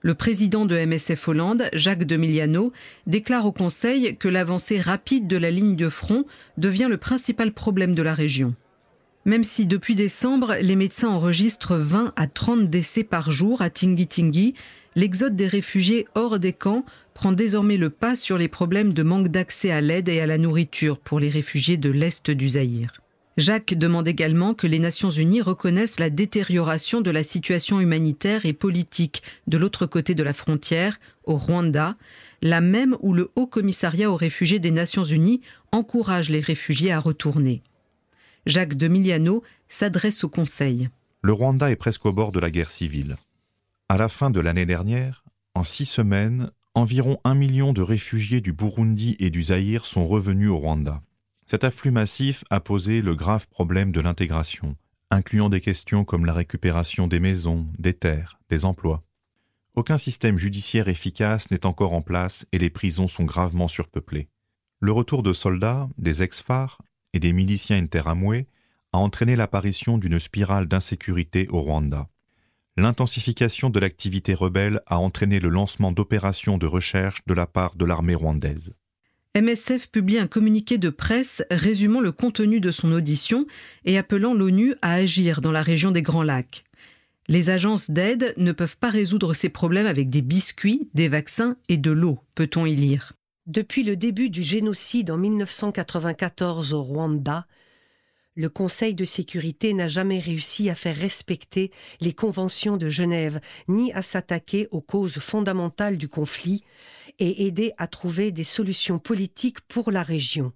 Le 0.01 0.15
président 0.15 0.67
de 0.67 0.77
MSF 0.77 1.29
Hollande, 1.29 1.65
Jacques 1.73 2.05
de 2.05 2.17
Miliano, 2.17 2.73
déclare 3.07 3.47
au 3.47 3.53
Conseil 3.53 4.17
que 4.17 4.29
l'avancée 4.29 4.81
rapide 4.81 5.27
de 5.27 5.39
la 5.39 5.51
ligne 5.51 5.77
de 5.77 5.89
front 5.89 6.27
devient 6.59 6.89
le 6.91 6.99
principal 6.99 7.53
problème 7.53 7.95
de 7.95 8.03
la 8.03 8.13
région. 8.13 8.55
Même 9.25 9.45
si 9.45 9.65
depuis 9.65 9.95
décembre, 9.95 10.57
les 10.61 10.77
médecins 10.77 11.09
enregistrent 11.09 11.77
20 11.77 12.13
à 12.17 12.27
30 12.27 12.69
décès 12.69 13.05
par 13.05 13.33
jour 13.33 13.63
à 13.63 13.71
Tingi-Tingi, 13.71 14.53
l'exode 14.95 15.37
des 15.37 15.47
réfugiés 15.47 16.07
hors 16.15 16.39
des 16.39 16.53
camps 16.53 16.85
prend 17.15 17.33
désormais 17.33 17.79
le 17.79 17.89
pas 17.89 18.17
sur 18.17 18.37
les 18.37 18.49
problèmes 18.49 18.93
de 18.93 19.03
manque 19.03 19.29
d'accès 19.29 19.71
à 19.71 19.81
l'aide 19.81 20.11
et 20.11 20.21
à 20.21 20.27
la 20.27 20.37
nourriture 20.37 20.99
pour 20.99 21.21
les 21.21 21.31
réfugiés 21.31 21.79
de 21.79 21.89
l'Est 21.89 22.31
du 22.31 22.51
Zaïre. 22.51 23.04
Jacques 23.37 23.75
demande 23.75 24.07
également 24.07 24.55
que 24.55 24.69
les 24.69 24.79
Nations 24.79 25.11
Unies 25.11 25.43
reconnaissent 25.43 25.99
la 25.99 26.11
détérioration 26.11 27.01
de 27.01 27.11
la 27.11 27.25
situation 27.25 27.81
humanitaire 27.81 28.47
et 28.47 28.53
politique 28.53 29.23
de 29.49 29.59
l'autre 29.59 29.87
côté 29.87 30.15
de 30.15 30.23
la 30.23 30.33
frontière, 30.33 31.01
au 31.25 31.37
Rwanda, 31.37 31.97
la 32.43 32.61
même 32.61 32.97
où 33.01 33.13
le 33.13 33.33
Haut 33.35 33.49
Commissariat 33.49 34.11
aux 34.11 34.17
réfugiés 34.17 34.61
des 34.61 34.71
Nations 34.71 35.05
Unies 35.05 35.41
encourage 35.73 36.31
les 36.31 36.41
réfugiés 36.41 36.93
à 36.93 37.01
retourner. 37.01 37.63
Jacques 38.47 38.77
de 38.77 38.89
Miliano 38.89 39.43
s'adresse 39.69 40.23
au 40.23 40.29
Conseil. 40.29 40.89
Le 41.23 41.33
Rwanda 41.33 41.71
est 41.71 41.77
presque 41.77 42.07
au 42.07 42.13
bord 42.13 42.31
de 42.31 42.39
la 42.39 42.51
guerre 42.51 42.71
civile. 42.71 43.17
À 43.89 43.97
la 43.97 44.09
fin 44.09 44.31
de 44.31 44.41
l'année 44.41 44.67
dernière, 44.67 45.25
en 45.55 45.65
six 45.65 45.87
semaines, 45.87 46.51
environ 46.75 47.19
un 47.25 47.35
million 47.35 47.73
de 47.73 47.83
réfugiés 47.83 48.41
du 48.41 48.53
Burundi 48.53 49.17
et 49.19 49.31
du 49.31 49.45
Zaïre 49.45 49.87
sont 49.87 50.07
revenus 50.07 50.51
au 50.51 50.59
Rwanda. 50.59 51.03
Cet 51.55 51.63
afflux 51.63 51.93
massif 51.93 52.43
a 52.51 52.59
posé 52.59 53.01
le 53.01 53.15
grave 53.15 53.47
problème 53.47 53.93
de 53.93 54.01
l'intégration, 54.01 54.75
incluant 55.13 55.49
des 55.49 55.61
questions 55.61 56.05
comme 56.05 56.25
la 56.25 56.33
récupération 56.33 57.07
des 57.07 57.21
maisons, 57.21 57.69
des 57.79 57.95
terres, 57.95 58.41
des 58.51 58.65
emplois. 58.65 59.05
Aucun 59.77 59.97
système 59.97 60.37
judiciaire 60.37 60.89
efficace 60.89 61.53
n'est 61.53 61.65
encore 61.65 61.93
en 61.93 62.03
place 62.03 62.45
et 62.51 62.59
les 62.59 62.71
prisons 62.71 63.07
sont 63.07 63.23
gravement 63.23 63.69
surpeuplées. 63.69 64.27
Le 64.81 64.91
retour 64.91 65.23
de 65.23 65.33
soldats, 65.33 65.89
des 65.97 66.25
ex-phares 66.25 66.83
et 67.13 67.21
des 67.21 67.33
miliciens 67.33 67.79
interamoués 67.79 68.49
a 68.93 68.99
entraîné 68.99 69.37
l'apparition 69.37 69.97
d'une 69.97 70.19
spirale 70.19 70.67
d'insécurité 70.67 71.47
au 71.51 71.61
Rwanda. 71.61 72.09
L'intensification 72.77 73.71
de 73.71 73.79
l'activité 73.79 74.35
rebelle 74.35 74.81
a 74.89 74.99
entraîné 74.99 75.39
le 75.39 75.51
lancement 75.51 75.93
d'opérations 75.93 76.59
de 76.59 76.67
recherche 76.67 77.25
de 77.27 77.35
la 77.35 77.47
part 77.47 77.77
de 77.77 77.85
l'armée 77.85 78.17
rwandaise. 78.17 78.75
MSF 79.37 79.89
publie 79.91 80.19
un 80.19 80.29
communiqué 80.29 80.79
de 80.79 80.91
presse 80.91 81.43
résumant 81.51 82.01
le 82.01 82.13
contenu 82.13 82.61
de 82.61 82.71
son 82.71 82.93
audition 82.93 83.47
et 83.85 83.99
appelant 83.99 84.33
l'ONU 84.33 84.77
à 84.81 84.93
agir 84.95 85.41
dans 85.41 85.51
la 85.51 85.63
région 85.63 85.91
des 85.91 86.03
Grands 86.03 86.23
Lacs. 86.23 86.63
Les 87.27 87.51
agences 87.51 87.91
d'aide 87.91 88.33
ne 88.37 88.53
peuvent 88.53 88.77
pas 88.77 88.91
résoudre 88.91 89.35
ces 89.35 89.49
problèmes 89.49 89.87
avec 89.87 90.09
des 90.09 90.23
biscuits, 90.23 90.89
des 90.95 91.09
vaccins 91.09 91.57
et 91.69 91.79
de 91.79 91.91
l'eau, 91.91 92.21
peut-on 92.37 92.65
y 92.65 92.77
lire. 92.77 93.15
Depuis 93.47 93.83
le 93.83 93.97
début 93.97 94.31
du 94.31 94.43
génocide 94.43 95.11
en 95.11 95.19
1994 95.19 96.73
au 96.73 96.83
Rwanda, 96.83 97.45
le 98.37 98.49
Conseil 98.49 98.95
de 98.95 99.05
sécurité 99.05 99.75
n'a 99.75 99.89
jamais 99.89 100.21
réussi 100.21 100.71
à 100.71 100.77
faire 100.77 100.97
respecter 100.97 101.73
les 102.01 102.13
conventions 102.13 102.77
de 102.77 102.89
Genève, 102.89 103.41
ni 103.67 103.93
à 103.93 104.03
s'attaquer 104.03 104.69
aux 104.71 104.81
causes 104.81 105.19
fondamentales 105.19 105.99
du 105.99 106.09
conflit, 106.09 106.63
et 107.19 107.47
aider 107.47 107.73
à 107.79 107.87
trouver 107.87 108.33
des 108.33 108.45
solutions 108.45 108.99
politiques 108.99 109.61
pour 109.63 109.91
la 109.91 110.03
région. 110.03 110.53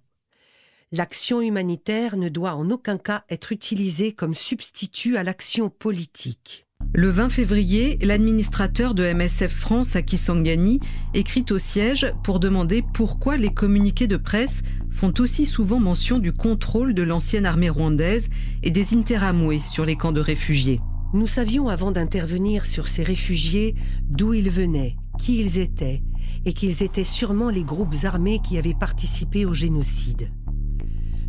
L'action 0.91 1.39
humanitaire 1.39 2.17
ne 2.17 2.29
doit 2.29 2.55
en 2.55 2.71
aucun 2.71 2.97
cas 2.97 3.23
être 3.29 3.51
utilisée 3.51 4.13
comme 4.13 4.33
substitut 4.33 5.17
à 5.17 5.23
l'action 5.23 5.69
politique. 5.69 6.65
Le 6.93 7.09
20 7.09 7.29
février, 7.29 7.99
l'administrateur 8.01 8.95
de 8.95 9.03
MSF 9.13 9.53
France 9.53 9.95
à 9.95 10.01
Kisangani 10.01 10.79
écrit 11.13 11.45
au 11.51 11.59
siège 11.59 12.07
pour 12.23 12.39
demander 12.39 12.83
pourquoi 12.93 13.37
les 13.37 13.53
communiqués 13.53 14.07
de 14.07 14.17
presse 14.17 14.63
font 14.89 15.13
aussi 15.19 15.45
souvent 15.45 15.79
mention 15.79 16.17
du 16.17 16.33
contrôle 16.33 16.95
de 16.95 17.03
l'ancienne 17.03 17.45
armée 17.45 17.69
rwandaise 17.69 18.29
et 18.63 18.71
des 18.71 18.95
interamoués 18.95 19.61
sur 19.67 19.85
les 19.85 19.95
camps 19.95 20.11
de 20.11 20.21
réfugiés. 20.21 20.81
Nous 21.13 21.27
savions 21.27 21.69
avant 21.69 21.91
d'intervenir 21.91 22.65
sur 22.65 22.87
ces 22.87 23.03
réfugiés 23.03 23.75
d'où 24.09 24.33
ils 24.33 24.49
venaient, 24.49 24.95
qui 25.19 25.39
ils 25.39 25.59
étaient, 25.59 26.01
et 26.45 26.53
qu'ils 26.53 26.83
étaient 26.83 27.03
sûrement 27.03 27.49
les 27.49 27.63
groupes 27.63 27.95
armés 28.03 28.39
qui 28.39 28.57
avaient 28.57 28.73
participé 28.73 29.45
au 29.45 29.53
génocide. 29.53 30.31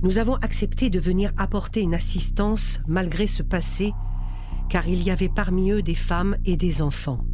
Nous 0.02 0.18
avons 0.18 0.36
accepté 0.36 0.88
de 0.88 0.98
venir 0.98 1.32
apporter 1.36 1.80
une 1.80 1.94
assistance 1.94 2.80
malgré 2.88 3.26
ce 3.26 3.42
passé, 3.42 3.92
car 4.70 4.88
il 4.88 5.02
y 5.02 5.10
avait 5.10 5.28
parmi 5.28 5.70
eux 5.72 5.82
des 5.82 5.94
femmes 5.94 6.36
et 6.44 6.56
des 6.56 6.80
enfants. 6.80 7.24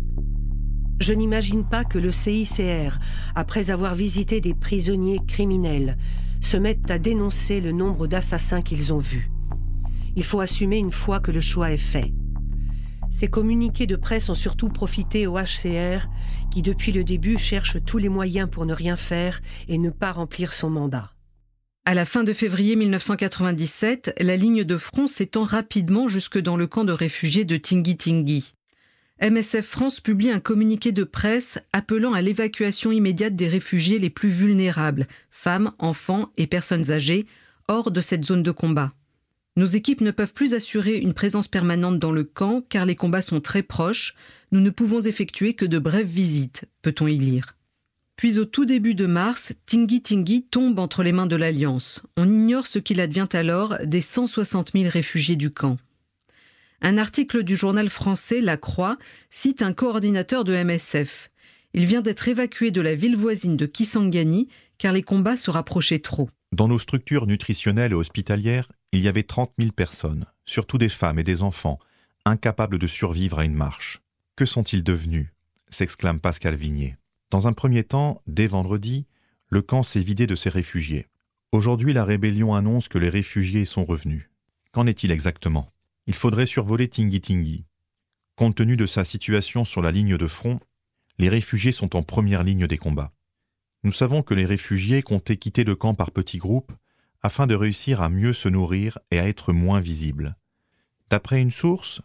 Je 0.99 1.13
n'imagine 1.13 1.65
pas 1.69 1.85
que 1.85 1.99
le 1.99 2.11
CICR, 2.11 2.99
après 3.35 3.71
avoir 3.71 3.95
visité 3.95 4.41
des 4.41 4.55
prisonniers 4.55 5.21
criminels, 5.27 5.99
se 6.41 6.57
mette 6.57 6.91
à 6.91 6.99
dénoncer 6.99 7.61
le 7.61 7.73
nombre 7.73 8.07
d'assassins 8.07 8.63
qu'ils 8.63 8.95
ont 8.95 8.99
vus. 8.99 9.31
Il 10.17 10.25
faut 10.25 10.41
assumer 10.41 10.79
une 10.79 10.93
fois 10.93 11.21
que 11.21 11.31
le 11.31 11.41
choix 11.41 11.71
est 11.71 11.77
fait. 11.77 12.15
Ces 13.19 13.29
communiqués 13.29 13.87
de 13.87 13.97
presse 13.97 14.29
ont 14.29 14.35
surtout 14.35 14.69
profité 14.69 15.27
au 15.27 15.39
HCR, 15.39 16.07
qui 16.53 16.61
depuis 16.61 16.93
le 16.93 17.03
début 17.03 17.39
cherche 17.39 17.79
tous 17.83 17.97
les 17.97 18.11
moyens 18.11 18.47
pour 18.51 18.67
ne 18.67 18.75
rien 18.75 18.97
faire 18.97 19.41
et 19.69 19.79
ne 19.79 19.89
pas 19.89 20.13
remplir 20.13 20.53
son 20.53 20.69
mandat. 20.69 21.15
À 21.87 21.95
la 21.95 22.05
fin 22.05 22.25
de 22.25 22.35
février 22.35 22.77
1997, 22.77 24.17
la 24.21 24.37
ligne 24.37 24.65
de 24.65 24.77
front 24.77 25.09
s'étend 25.09 25.45
rapidement 25.45 26.09
jusque 26.09 26.37
dans 26.37 26.59
le 26.59 26.67
camp 26.67 26.85
de 26.85 26.93
réfugiés 26.93 27.47
de 27.47 27.57
Tingi-Tingi. 27.57 28.53
MSF 29.23 29.67
France 29.67 30.01
publie 30.01 30.31
un 30.31 30.41
communiqué 30.41 30.93
de 30.93 31.05
presse 31.05 31.59
appelant 31.73 32.13
à 32.13 32.21
l'évacuation 32.21 32.93
immédiate 32.93 33.35
des 33.35 33.49
réfugiés 33.49 33.99
les 33.99 34.11
plus 34.11 34.29
vulnérables, 34.29 35.07
femmes, 35.31 35.73
enfants 35.79 36.29
et 36.37 36.47
personnes 36.47 36.91
âgées, 36.91 37.25
hors 37.67 37.91
de 37.91 38.03
cette 38.03 38.27
zone 38.27 38.43
de 38.43 38.51
combat. 38.51 38.93
Nos 39.57 39.65
équipes 39.65 40.03
ne 40.03 40.11
peuvent 40.11 40.35
plus 40.35 40.53
assurer 40.53 40.99
une 40.99 41.15
présence 41.15 41.49
permanente 41.49 41.99
dans 41.99 42.13
le 42.13 42.25
camp 42.25 42.63
car 42.69 42.85
les 42.85 42.95
combats 42.95 43.23
sont 43.23 43.41
très 43.41 43.63
proches. 43.63 44.15
Nous 44.53 44.61
ne 44.61 44.69
pouvons 44.69 45.01
effectuer 45.01 45.55
que 45.55 45.65
de 45.65 45.79
brèves 45.79 46.07
visites, 46.07 46.65
peut-on 46.83 47.07
y 47.07 47.17
lire. 47.17 47.57
Puis 48.17 48.39
au 48.39 48.45
tout 48.45 48.67
début 48.67 48.95
de 48.95 49.07
mars, 49.07 49.55
Tingi 49.65 50.03
Tingi 50.03 50.43
tombe 50.43 50.79
entre 50.79 51.03
les 51.03 51.13
mains 51.13 51.27
de 51.27 51.37
l'Alliance. 51.37 52.03
On 52.19 52.31
ignore 52.31 52.67
ce 52.67 52.79
qu'il 52.79 53.01
advient 53.01 53.29
alors 53.33 53.79
des 53.85 54.03
160 54.03 54.73
000 54.75 54.91
réfugiés 54.91 55.37
du 55.37 55.51
camp. 55.51 55.79
Un 56.83 56.99
article 56.99 57.43
du 57.43 57.57
journal 57.57 57.89
français 57.89 58.43
La 58.43 58.59
Croix 58.59 58.99
cite 59.31 59.63
un 59.63 59.73
coordinateur 59.73 60.45
de 60.45 60.55
MSF. 60.55 61.31
Il 61.73 61.87
vient 61.87 62.03
d'être 62.03 62.29
évacué 62.29 62.71
de 62.71 62.83
la 62.83 62.95
ville 62.95 63.17
voisine 63.17 63.57
de 63.57 63.65
Kisangani 63.67 64.49
car 64.77 64.93
les 64.93 65.03
combats 65.03 65.39
se 65.39 65.51
rapprochaient 65.51 65.99
trop. 65.99 66.29
Dans 66.53 66.69
nos 66.69 66.79
structures 66.79 67.27
nutritionnelles 67.27 67.93
et 67.93 67.97
hospitalières, 67.97 68.71
il 68.93 69.01
y 69.01 69.09
avait 69.09 69.23
trente 69.23 69.53
mille 69.59 69.73
personnes, 69.73 70.27
surtout 70.45 70.79
des 70.79 70.89
femmes 70.89 71.19
et 71.19 71.25
des 71.25 71.43
enfants, 71.43 71.79
incapables 72.25 72.79
de 72.79 72.87
survivre 72.87 73.39
à 73.39 73.45
une 73.45 73.55
marche. 73.55 74.01
Que 74.37 74.47
sont-ils 74.47 74.85
devenus? 74.85 75.29
s'exclame 75.69 76.21
Pascal 76.21 76.55
Vignier. 76.55 76.97
Dans 77.31 77.49
un 77.49 77.53
premier 77.53 77.85
temps, 77.85 78.23
dès 78.27 78.47
vendredi, 78.47 79.07
le 79.49 79.63
camp 79.63 79.83
s'est 79.83 80.01
vidé 80.01 80.27
de 80.27 80.37
ses 80.37 80.49
réfugiés. 80.49 81.07
Aujourd'hui, 81.53 81.93
la 81.93 82.05
rébellion 82.05 82.55
annonce 82.55 82.89
que 82.89 82.99
les 82.99 83.09
réfugiés 83.09 83.65
sont 83.65 83.85
revenus. 83.85 84.29
Qu'en 84.73 84.87
est-il 84.87 85.11
exactement? 85.11 85.73
Il 86.07 86.15
faudrait 86.15 86.47
survoler 86.47 86.89
Tingi 86.89 87.21
Tingi. 87.21 87.65
Compte 88.37 88.57
tenu 88.57 88.77
de 88.77 88.87
sa 88.87 89.05
situation 89.05 89.65
sur 89.65 89.83
la 89.83 89.91
ligne 89.91 90.17
de 90.17 90.27
front, 90.27 90.61
les 91.19 91.29
réfugiés 91.29 91.73
sont 91.73 91.97
en 91.97 92.03
première 92.03 92.45
ligne 92.45 92.67
des 92.67 92.79
combats. 92.79 93.13
Nous 93.83 93.93
savons 93.93 94.23
que 94.23 94.35
les 94.35 94.45
réfugiés 94.45 95.03
comptaient 95.03 95.37
quitter 95.37 95.65
le 95.65 95.77
camp 95.77 95.95
par 95.95 96.11
petits 96.11 96.39
groupes 96.39 96.73
afin 97.27 97.49
de 97.49 97.57
réussir 97.57 98.03
à 98.03 98.09
mieux 98.09 98.33
se 98.33 98.49
nourrir 98.49 99.01
et 99.11 99.19
à 99.19 99.27
être 99.27 99.53
moins 99.53 99.81
visibles. 99.81 100.37
D'après 101.11 101.43
une 101.43 101.51
source, 101.51 102.01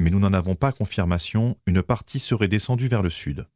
mais 0.00 0.10
nous 0.10 0.18
n'en 0.18 0.32
avons 0.32 0.56
pas 0.56 0.72
confirmation, 0.72 1.56
une 1.68 1.80
partie 1.80 2.18
serait 2.18 2.48
descendue 2.48 2.88
vers 2.88 3.00
le 3.00 3.08
sud. 3.08 3.46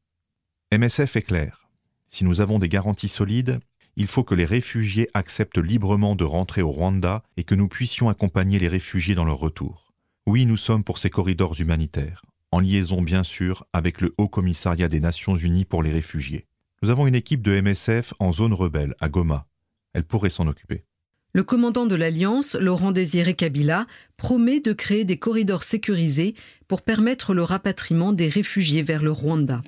MSF 0.72 1.16
est 1.16 1.22
clair. 1.22 1.68
Si 2.08 2.22
nous 2.22 2.40
avons 2.40 2.60
des 2.60 2.68
garanties 2.68 3.08
solides, 3.08 3.58
il 3.96 4.06
faut 4.06 4.22
que 4.22 4.36
les 4.36 4.44
réfugiés 4.44 5.10
acceptent 5.12 5.58
librement 5.58 6.14
de 6.14 6.22
rentrer 6.22 6.62
au 6.62 6.70
Rwanda 6.70 7.24
et 7.36 7.42
que 7.42 7.56
nous 7.56 7.66
puissions 7.66 8.08
accompagner 8.08 8.60
les 8.60 8.68
réfugiés 8.68 9.16
dans 9.16 9.24
leur 9.24 9.38
retour. 9.38 9.92
Oui, 10.24 10.46
nous 10.46 10.56
sommes 10.56 10.84
pour 10.84 10.98
ces 10.98 11.10
corridors 11.10 11.60
humanitaires, 11.60 12.22
en 12.52 12.60
liaison 12.60 13.02
bien 13.02 13.24
sûr 13.24 13.66
avec 13.72 14.00
le 14.00 14.14
Haut 14.18 14.28
Commissariat 14.28 14.86
des 14.86 15.00
Nations 15.00 15.36
Unies 15.36 15.64
pour 15.64 15.82
les 15.82 15.90
réfugiés. 15.90 16.46
Nous 16.80 16.90
avons 16.90 17.08
une 17.08 17.16
équipe 17.16 17.42
de 17.42 17.60
MSF 17.60 18.14
en 18.20 18.30
zone 18.30 18.52
rebelle, 18.52 18.94
à 19.00 19.08
Goma. 19.08 19.48
Elle 19.94 20.04
pourrait 20.04 20.30
s'en 20.30 20.46
occuper. 20.46 20.84
Le 21.34 21.42
commandant 21.42 21.86
de 21.86 21.94
l'Alliance, 21.94 22.56
Laurent 22.58 22.90
Désiré 22.90 23.34
Kabila, 23.34 23.86
promet 24.16 24.60
de 24.60 24.72
créer 24.72 25.04
des 25.04 25.18
corridors 25.18 25.62
sécurisés 25.62 26.34
pour 26.68 26.80
permettre 26.80 27.34
le 27.34 27.42
rapatriement 27.42 28.14
des 28.14 28.28
réfugiés 28.28 28.82
vers 28.82 29.02
le 29.02 29.12
Rwanda. 29.12 29.60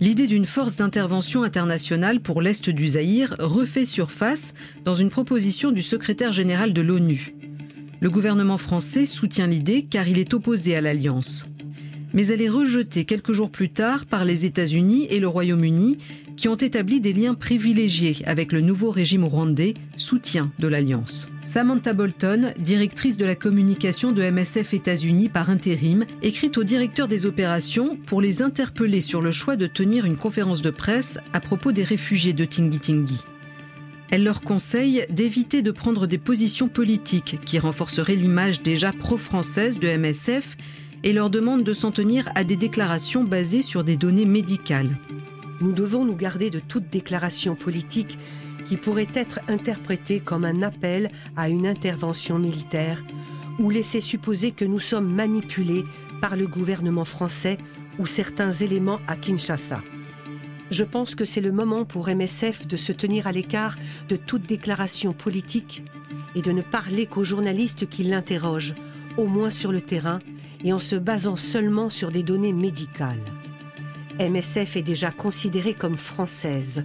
L'idée 0.00 0.26
d'une 0.26 0.46
force 0.46 0.76
d'intervention 0.76 1.42
internationale 1.42 2.20
pour 2.20 2.40
l'Est 2.40 2.70
du 2.70 2.88
Zaïre 2.88 3.36
refait 3.38 3.84
surface 3.84 4.54
dans 4.84 4.94
une 4.94 5.10
proposition 5.10 5.72
du 5.72 5.82
secrétaire 5.82 6.32
général 6.32 6.72
de 6.72 6.82
l'ONU. 6.82 7.34
Le 8.00 8.10
gouvernement 8.10 8.58
français 8.58 9.06
soutient 9.06 9.46
l'idée 9.46 9.86
car 9.88 10.08
il 10.08 10.18
est 10.18 10.34
opposé 10.34 10.74
à 10.74 10.80
l'alliance. 10.80 11.46
Mais 12.14 12.26
elle 12.28 12.42
est 12.42 12.48
rejetée 12.48 13.04
quelques 13.04 13.32
jours 13.32 13.50
plus 13.50 13.70
tard 13.70 14.06
par 14.06 14.24
les 14.24 14.46
États-Unis 14.46 15.06
et 15.10 15.20
le 15.20 15.28
Royaume-Uni 15.28 15.98
qui 16.36 16.48
ont 16.48 16.56
établi 16.56 17.00
des 17.00 17.12
liens 17.12 17.34
privilégiés 17.34 18.16
avec 18.26 18.52
le 18.52 18.60
nouveau 18.60 18.90
régime 18.90 19.24
rwandais, 19.24 19.74
soutien 19.96 20.52
de 20.58 20.68
l'Alliance. 20.68 21.28
Samantha 21.44 21.92
Bolton, 21.92 22.52
directrice 22.58 23.16
de 23.16 23.24
la 23.24 23.34
communication 23.34 24.12
de 24.12 24.22
MSF 24.22 24.74
États-Unis 24.74 25.28
par 25.28 25.50
intérim, 25.50 26.04
écrit 26.22 26.52
au 26.56 26.64
directeur 26.64 27.08
des 27.08 27.26
opérations 27.26 27.96
pour 28.06 28.20
les 28.20 28.42
interpeller 28.42 29.00
sur 29.00 29.22
le 29.22 29.32
choix 29.32 29.56
de 29.56 29.66
tenir 29.66 30.04
une 30.04 30.16
conférence 30.16 30.62
de 30.62 30.70
presse 30.70 31.18
à 31.32 31.40
propos 31.40 31.72
des 31.72 31.84
réfugiés 31.84 32.32
de 32.32 32.44
Tingi-Tingi. 32.44 33.24
Elle 34.10 34.22
leur 34.22 34.42
conseille 34.42 35.04
d'éviter 35.10 35.62
de 35.62 35.70
prendre 35.72 36.06
des 36.06 36.18
positions 36.18 36.68
politiques 36.68 37.40
qui 37.44 37.58
renforceraient 37.58 38.14
l'image 38.14 38.62
déjà 38.62 38.92
pro-française 38.92 39.80
de 39.80 39.88
MSF 39.88 40.56
et 41.02 41.12
leur 41.12 41.30
demande 41.30 41.64
de 41.64 41.72
s'en 41.72 41.90
tenir 41.90 42.28
à 42.34 42.44
des 42.44 42.56
déclarations 42.56 43.24
basées 43.24 43.62
sur 43.62 43.84
des 43.84 43.96
données 43.96 44.24
médicales. 44.24 44.96
Nous 45.60 45.72
devons 45.72 46.04
nous 46.04 46.16
garder 46.16 46.50
de 46.50 46.60
toute 46.60 46.90
déclaration 46.90 47.54
politique 47.54 48.18
qui 48.66 48.76
pourrait 48.76 49.08
être 49.14 49.40
interprétée 49.48 50.20
comme 50.20 50.44
un 50.44 50.62
appel 50.62 51.10
à 51.36 51.48
une 51.48 51.66
intervention 51.66 52.38
militaire 52.38 53.02
ou 53.58 53.70
laisser 53.70 54.00
supposer 54.00 54.50
que 54.50 54.64
nous 54.64 54.80
sommes 54.80 55.10
manipulés 55.10 55.84
par 56.20 56.36
le 56.36 56.46
gouvernement 56.46 57.04
français 57.04 57.58
ou 57.98 58.06
certains 58.06 58.52
éléments 58.52 59.00
à 59.06 59.16
Kinshasa. 59.16 59.80
Je 60.70 60.84
pense 60.84 61.14
que 61.14 61.24
c'est 61.24 61.40
le 61.40 61.52
moment 61.52 61.84
pour 61.84 62.08
MSF 62.08 62.66
de 62.66 62.76
se 62.76 62.92
tenir 62.92 63.26
à 63.26 63.32
l'écart 63.32 63.76
de 64.08 64.16
toute 64.16 64.46
déclaration 64.46 65.12
politique 65.12 65.84
et 66.34 66.42
de 66.42 66.52
ne 66.52 66.62
parler 66.62 67.06
qu'aux 67.06 67.24
journalistes 67.24 67.88
qui 67.88 68.02
l'interrogent, 68.02 68.74
au 69.16 69.26
moins 69.26 69.50
sur 69.50 69.70
le 69.72 69.80
terrain, 69.80 70.18
et 70.64 70.72
en 70.72 70.80
se 70.80 70.96
basant 70.96 71.36
seulement 71.36 71.88
sur 71.88 72.10
des 72.10 72.22
données 72.22 72.52
médicales. 72.52 73.22
MSF 74.18 74.76
est 74.76 74.82
déjà 74.82 75.10
considérée 75.10 75.74
comme 75.74 75.98
française. 75.98 76.84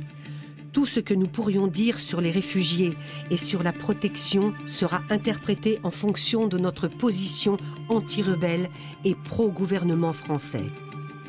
Tout 0.74 0.86
ce 0.86 1.00
que 1.00 1.14
nous 1.14 1.28
pourrions 1.28 1.68
dire 1.68 2.00
sur 2.00 2.22
les 2.22 2.32
réfugiés 2.32 2.94
et 3.30 3.38
sur 3.38 3.64
la 3.64 3.74
protection 3.74 4.54
sera 4.68 5.02
interprété 5.10 5.80
en 5.84 5.92
fonction 5.92 6.48
de 6.48 6.58
notre 6.58 6.88
position 6.88 7.58
anti-rebelle 7.90 8.70
et 9.06 9.16
pro-gouvernement 9.16 10.14
français. 10.14 10.64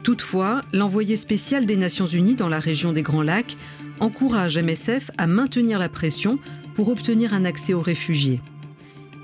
Toutefois, 0.03 0.63
l'envoyé 0.73 1.17
spécial 1.17 1.67
des 1.67 1.77
Nations 1.77 2.07
Unies 2.07 2.35
dans 2.35 2.49
la 2.49 2.59
région 2.59 2.93
des 2.93 3.03
Grands 3.03 3.23
Lacs 3.23 3.57
encourage 4.01 4.59
MSF 4.59 5.13
à 5.19 5.29
maintenir 5.29 5.79
la 5.79 5.89
pression 5.89 6.39
pour 6.75 6.89
obtenir 6.89 7.35
un 7.35 7.45
accès 7.45 7.75
aux 7.75 7.83
réfugiés. 7.83 8.41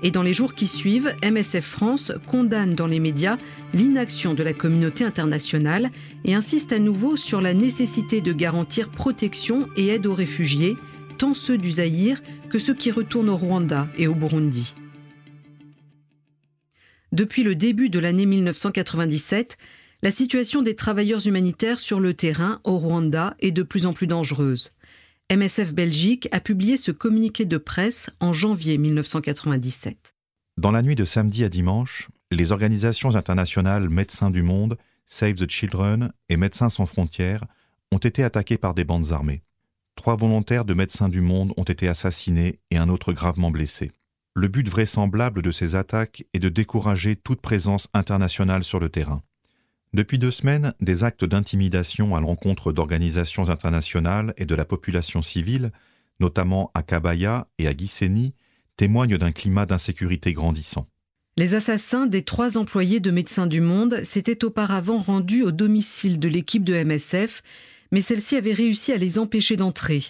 Et 0.01 0.11
dans 0.11 0.23
les 0.23 0.33
jours 0.33 0.55
qui 0.55 0.67
suivent, 0.67 1.13
MSF 1.23 1.65
France 1.65 2.13
condamne 2.25 2.73
dans 2.73 2.87
les 2.87 2.99
médias 2.99 3.37
l'inaction 3.73 4.33
de 4.33 4.43
la 4.43 4.53
communauté 4.53 5.03
internationale 5.03 5.89
et 6.23 6.33
insiste 6.33 6.71
à 6.71 6.79
nouveau 6.79 7.17
sur 7.17 7.41
la 7.41 7.53
nécessité 7.53 8.21
de 8.21 8.31
garantir 8.31 8.89
protection 8.89 9.67
et 9.75 9.89
aide 9.89 10.05
aux 10.05 10.13
réfugiés, 10.13 10.77
tant 11.17 11.33
ceux 11.33 11.57
du 11.57 11.71
Zaïre 11.71 12.21
que 12.49 12.59
ceux 12.59 12.73
qui 12.73 12.91
retournent 12.91 13.29
au 13.29 13.35
Rwanda 13.35 13.89
et 13.97 14.07
au 14.07 14.15
Burundi. 14.15 14.73
Depuis 17.11 17.43
le 17.43 17.55
début 17.55 17.89
de 17.89 17.99
l'année 17.99 18.25
1997, 18.25 19.57
la 20.01 20.11
situation 20.11 20.61
des 20.61 20.75
travailleurs 20.75 21.27
humanitaires 21.27 21.79
sur 21.79 21.99
le 21.99 22.13
terrain 22.13 22.61
au 22.63 22.77
Rwanda 22.77 23.35
est 23.39 23.51
de 23.51 23.63
plus 23.63 23.85
en 23.85 23.91
plus 23.91 24.07
dangereuse. 24.07 24.71
MSF 25.31 25.75
Belgique 25.75 26.27
a 26.31 26.39
publié 26.39 26.75
ce 26.75 26.89
communiqué 26.89 27.45
de 27.45 27.59
presse 27.59 28.09
en 28.19 28.33
janvier 28.33 28.79
1997. 28.79 30.15
Dans 30.57 30.71
la 30.71 30.81
nuit 30.81 30.95
de 30.95 31.05
samedi 31.05 31.43
à 31.43 31.49
dimanche, 31.49 32.09
les 32.31 32.51
organisations 32.51 33.15
internationales 33.15 33.89
Médecins 33.89 34.31
du 34.31 34.41
Monde, 34.41 34.79
Save 35.05 35.35
the 35.35 35.47
Children 35.47 36.11
et 36.29 36.37
Médecins 36.37 36.71
sans 36.71 36.87
frontières 36.87 37.43
ont 37.91 37.99
été 37.99 38.23
attaquées 38.23 38.57
par 38.57 38.73
des 38.73 38.85
bandes 38.85 39.11
armées. 39.11 39.43
Trois 39.93 40.15
volontaires 40.15 40.65
de 40.65 40.73
Médecins 40.73 41.09
du 41.09 41.21
Monde 41.21 41.53
ont 41.57 41.63
été 41.63 41.87
assassinés 41.87 42.57
et 42.71 42.77
un 42.77 42.89
autre 42.89 43.13
gravement 43.13 43.51
blessé. 43.51 43.91
Le 44.33 44.47
but 44.47 44.67
vraisemblable 44.67 45.43
de 45.43 45.51
ces 45.51 45.75
attaques 45.75 46.25
est 46.33 46.39
de 46.39 46.49
décourager 46.49 47.15
toute 47.15 47.41
présence 47.41 47.87
internationale 47.93 48.63
sur 48.63 48.79
le 48.79 48.89
terrain. 48.89 49.21
Depuis 49.93 50.19
deux 50.19 50.31
semaines, 50.31 50.73
des 50.81 51.03
actes 51.03 51.25
d'intimidation 51.25 52.15
à 52.15 52.21
l'encontre 52.21 52.71
d'organisations 52.71 53.49
internationales 53.49 54.33
et 54.37 54.45
de 54.45 54.53
la 54.53 54.65
population 54.65 55.23
civile, 55.23 55.71
notamment 56.19 56.69
à 56.75 56.83
Kabaya 56.83 57.47
et 57.57 57.67
à 57.67 57.75
Gisenyi, 57.75 58.33
témoignent 58.77 59.17
d'un 59.17 59.31
climat 59.31 59.65
d'insécurité 59.65 60.31
grandissant. 60.31 60.87
Les 61.37 61.55
assassins 61.55 62.05
des 62.05 62.23
trois 62.23 62.57
employés 62.57 62.99
de 62.99 63.11
Médecins 63.11 63.47
du 63.47 63.61
Monde 63.61 64.03
s'étaient 64.03 64.43
auparavant 64.43 64.99
rendus 64.99 65.41
au 65.41 65.51
domicile 65.51 66.19
de 66.19 66.27
l'équipe 66.27 66.63
de 66.63 66.83
MSF, 66.83 67.41
mais 67.91 68.01
celle-ci 68.01 68.35
avait 68.35 68.53
réussi 68.53 68.91
à 68.91 68.97
les 68.97 69.17
empêcher 69.17 69.55
d'entrer. 69.55 70.03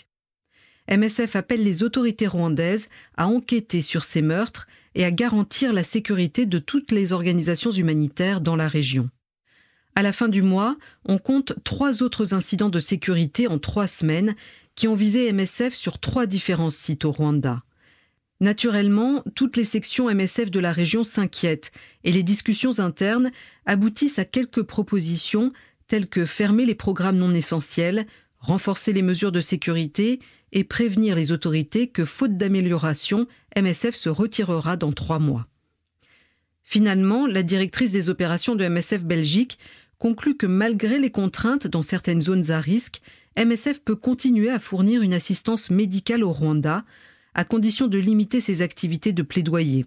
MSF 0.92 1.36
appelle 1.36 1.64
les 1.64 1.84
autorités 1.84 2.28
rwandaises 2.28 2.90
à 3.16 3.28
enquêter 3.28 3.82
sur 3.82 4.04
ces 4.04 4.24
meurtres 4.24 4.68
et 4.96 5.06
à 5.06 5.12
garantir 5.12 5.72
la 5.72 5.84
sécurité 5.84 6.46
de 6.46 6.60
toutes 6.60 6.92
les 6.92 7.14
organisations 7.14 7.72
humanitaires 7.72 8.42
dans 8.42 8.56
la 8.56 8.68
région. 8.68 9.10
À 10.00 10.02
la 10.02 10.14
fin 10.14 10.30
du 10.30 10.42
mois, 10.42 10.78
on 11.04 11.18
compte 11.18 11.62
trois 11.66 12.04
autres 12.04 12.34
incidents 12.34 12.70
de 12.70 12.80
sécurité 12.80 13.50
en 13.50 13.60
trois 13.60 13.86
semaines 13.86 14.34
qui 14.76 14.88
ont 14.88 14.96
visé 14.96 15.30
MSF 15.34 15.74
sur 15.74 16.00
trois 16.00 16.26
différents 16.26 16.70
sites 16.70 17.04
au 17.04 17.12
Rwanda. 17.12 17.64
Naturellement, 18.40 19.26
toutes 19.36 19.58
les 19.58 19.66
sections 19.66 20.10
MSF 20.10 20.52
de 20.52 20.62
la 20.62 20.72
région 20.72 21.04
s'inquiètent 21.04 21.74
et 22.06 22.14
les 22.14 22.24
discussions 22.24 22.80
internes 22.80 23.30
aboutissent 23.66 24.20
à 24.20 24.24
quelques 24.24 24.64
propositions 24.64 25.52
telles 25.90 26.08
que 26.08 26.26
fermer 26.26 26.66
les 26.66 26.76
programmes 26.76 27.18
non 27.18 27.34
essentiels, 27.34 28.08
renforcer 28.38 28.94
les 28.94 29.02
mesures 29.02 29.34
de 29.34 29.42
sécurité 29.42 30.22
et 30.54 30.64
prévenir 30.64 31.14
les 31.14 31.34
autorités 31.34 31.90
que, 31.90 32.06
faute 32.06 32.38
d'amélioration, 32.38 33.28
MSF 33.58 33.96
se 33.96 34.08
retirera 34.08 34.78
dans 34.78 34.94
trois 34.94 35.20
mois. 35.20 35.50
Finalement, 36.64 37.26
la 37.26 37.42
directrice 37.42 37.92
des 37.92 38.12
opérations 38.12 38.56
de 38.56 38.64
MSF 38.64 39.04
Belgique 39.04 39.58
conclut 40.00 40.36
que 40.38 40.48
malgré 40.48 40.98
les 40.98 41.12
contraintes 41.12 41.68
dans 41.68 41.84
certaines 41.84 42.22
zones 42.22 42.50
à 42.52 42.60
risque, 42.60 43.02
MSF 43.38 43.82
peut 43.82 43.96
continuer 43.96 44.50
à 44.50 44.60
fournir 44.60 45.02
une 45.02 45.14
assistance 45.14 45.70
médicale 45.70 46.24
au 46.24 46.32
Rwanda, 46.32 46.84
à 47.36 47.44
condition 47.44 47.88
de 47.88 48.00
limiter 48.00 48.42
ses 48.42 48.62
activités 48.62 49.14
de 49.14 49.22
plaidoyer. 49.22 49.86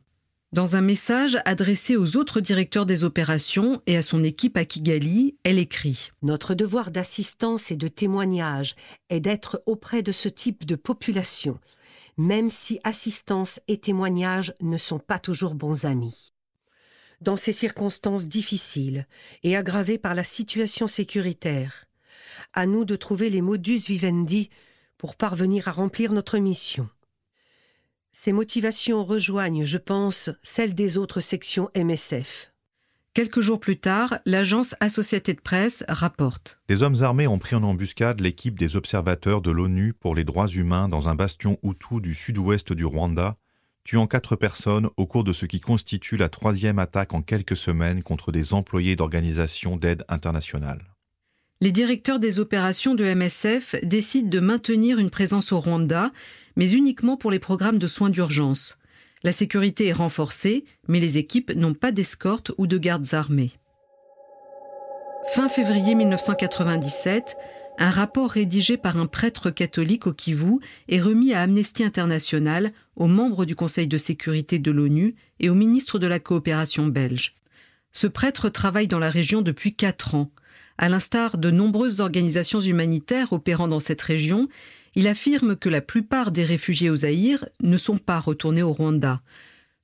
Dans 0.52 0.76
un 0.76 0.82
message 0.82 1.38
adressé 1.46 1.96
aux 1.96 2.18
autres 2.18 2.40
directeurs 2.40 2.84
des 2.84 3.04
opérations 3.04 3.80
et 3.86 3.96
à 3.96 4.02
son 4.02 4.22
équipe 4.22 4.58
à 4.58 4.66
Kigali, 4.66 5.34
elle 5.44 5.58
écrit 5.58 6.10
Notre 6.20 6.54
devoir 6.54 6.90
d'assistance 6.90 7.70
et 7.70 7.76
de 7.76 7.88
témoignage 7.88 8.76
est 9.08 9.20
d'être 9.20 9.62
auprès 9.64 10.02
de 10.02 10.12
ce 10.12 10.28
type 10.28 10.66
de 10.66 10.76
population, 10.76 11.58
même 12.18 12.50
si 12.50 12.80
assistance 12.84 13.60
et 13.66 13.78
témoignage 13.78 14.54
ne 14.60 14.76
sont 14.76 14.98
pas 14.98 15.18
toujours 15.18 15.54
bons 15.54 15.86
amis 15.86 16.31
dans 17.22 17.36
ces 17.36 17.52
circonstances 17.52 18.28
difficiles 18.28 19.06
et 19.42 19.56
aggravées 19.56 19.98
par 19.98 20.14
la 20.14 20.24
situation 20.24 20.88
sécuritaire. 20.88 21.86
À 22.52 22.66
nous 22.66 22.84
de 22.84 22.96
trouver 22.96 23.30
les 23.30 23.42
modus 23.42 23.78
vivendi 23.78 24.50
pour 24.98 25.16
parvenir 25.16 25.68
à 25.68 25.72
remplir 25.72 26.12
notre 26.12 26.38
mission. 26.38 26.88
Ces 28.12 28.32
motivations 28.32 29.04
rejoignent, 29.04 29.64
je 29.64 29.78
pense, 29.78 30.30
celles 30.42 30.74
des 30.74 30.98
autres 30.98 31.20
sections 31.20 31.70
MSF. 31.74 32.52
Quelques 33.14 33.40
jours 33.40 33.60
plus 33.60 33.78
tard, 33.78 34.20
l'agence 34.24 34.74
Associated 34.80 35.42
Press 35.42 35.84
rapporte. 35.86 36.60
Des 36.68 36.82
hommes 36.82 37.02
armés 37.02 37.26
ont 37.26 37.38
pris 37.38 37.54
en 37.54 37.62
embuscade 37.62 38.20
l'équipe 38.20 38.58
des 38.58 38.74
observateurs 38.74 39.42
de 39.42 39.50
l'ONU 39.50 39.92
pour 39.92 40.14
les 40.14 40.24
droits 40.24 40.48
humains 40.48 40.88
dans 40.88 41.10
un 41.10 41.14
bastion 41.14 41.58
Hutu 41.62 42.00
du 42.00 42.14
sud-ouest 42.14 42.72
du 42.72 42.86
Rwanda 42.86 43.36
tuant 43.84 44.06
quatre 44.06 44.36
personnes 44.36 44.88
au 44.96 45.06
cours 45.06 45.24
de 45.24 45.32
ce 45.32 45.46
qui 45.46 45.60
constitue 45.60 46.16
la 46.16 46.28
troisième 46.28 46.78
attaque 46.78 47.14
en 47.14 47.22
quelques 47.22 47.56
semaines 47.56 48.02
contre 48.02 48.32
des 48.32 48.54
employés 48.54 48.96
d'organisations 48.96 49.76
d'aide 49.76 50.04
internationale. 50.08 50.82
Les 51.60 51.72
directeurs 51.72 52.18
des 52.18 52.40
opérations 52.40 52.94
de 52.94 53.04
MSF 53.04 53.76
décident 53.84 54.28
de 54.28 54.40
maintenir 54.40 54.98
une 54.98 55.10
présence 55.10 55.52
au 55.52 55.60
Rwanda, 55.60 56.10
mais 56.56 56.72
uniquement 56.72 57.16
pour 57.16 57.30
les 57.30 57.38
programmes 57.38 57.78
de 57.78 57.86
soins 57.86 58.10
d'urgence. 58.10 58.78
La 59.22 59.30
sécurité 59.30 59.86
est 59.86 59.92
renforcée, 59.92 60.64
mais 60.88 60.98
les 60.98 61.18
équipes 61.18 61.52
n'ont 61.52 61.74
pas 61.74 61.92
d'escorte 61.92 62.50
ou 62.58 62.66
de 62.66 62.78
gardes 62.78 63.14
armés. 63.14 63.52
Fin 65.34 65.48
février 65.48 65.94
1997, 65.94 67.36
un 67.78 67.90
rapport 67.90 68.30
rédigé 68.30 68.76
par 68.76 68.96
un 68.96 69.06
prêtre 69.06 69.50
catholique 69.50 70.06
au 70.06 70.12
Kivu 70.12 70.58
est 70.88 71.00
remis 71.00 71.32
à 71.32 71.42
Amnesty 71.42 71.84
International, 71.84 72.70
aux 72.96 73.06
membres 73.06 73.44
du 73.44 73.56
Conseil 73.56 73.88
de 73.88 73.98
sécurité 73.98 74.58
de 74.58 74.70
l'ONU 74.70 75.14
et 75.40 75.48
au 75.48 75.54
ministre 75.54 75.98
de 75.98 76.06
la 76.06 76.20
coopération 76.20 76.86
belge. 76.86 77.34
Ce 77.92 78.06
prêtre 78.06 78.48
travaille 78.48 78.88
dans 78.88 78.98
la 78.98 79.10
région 79.10 79.42
depuis 79.42 79.74
quatre 79.74 80.14
ans. 80.14 80.30
À 80.78 80.88
l'instar 80.88 81.38
de 81.38 81.50
nombreuses 81.50 82.00
organisations 82.00 82.60
humanitaires 82.60 83.32
opérant 83.32 83.68
dans 83.68 83.80
cette 83.80 84.02
région, 84.02 84.48
il 84.94 85.08
affirme 85.08 85.56
que 85.56 85.68
la 85.68 85.80
plupart 85.80 86.30
des 86.30 86.44
réfugiés 86.44 86.90
au 86.90 86.96
Zaïre 86.96 87.46
ne 87.62 87.76
sont 87.76 87.98
pas 87.98 88.20
retournés 88.20 88.62
au 88.62 88.72
Rwanda. 88.72 89.22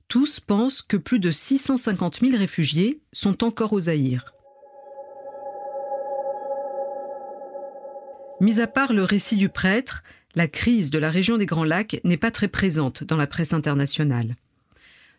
Tous 0.08 0.40
pensent 0.40 0.82
que 0.82 0.96
plus 0.96 1.18
de 1.18 1.30
650 1.30 2.20
000 2.20 2.36
réfugiés 2.36 3.00
sont 3.12 3.44
encore 3.44 3.72
au 3.72 3.80
Zaïre. 3.80 4.34
Mis 8.40 8.60
à 8.60 8.68
part 8.68 8.92
le 8.92 9.02
récit 9.02 9.36
du 9.36 9.48
prêtre, 9.48 10.04
la 10.36 10.46
crise 10.46 10.90
de 10.90 10.98
la 10.98 11.10
région 11.10 11.38
des 11.38 11.46
Grands 11.46 11.64
Lacs 11.64 12.00
n'est 12.04 12.16
pas 12.16 12.30
très 12.30 12.46
présente 12.46 13.02
dans 13.02 13.16
la 13.16 13.26
presse 13.26 13.52
internationale. 13.52 14.36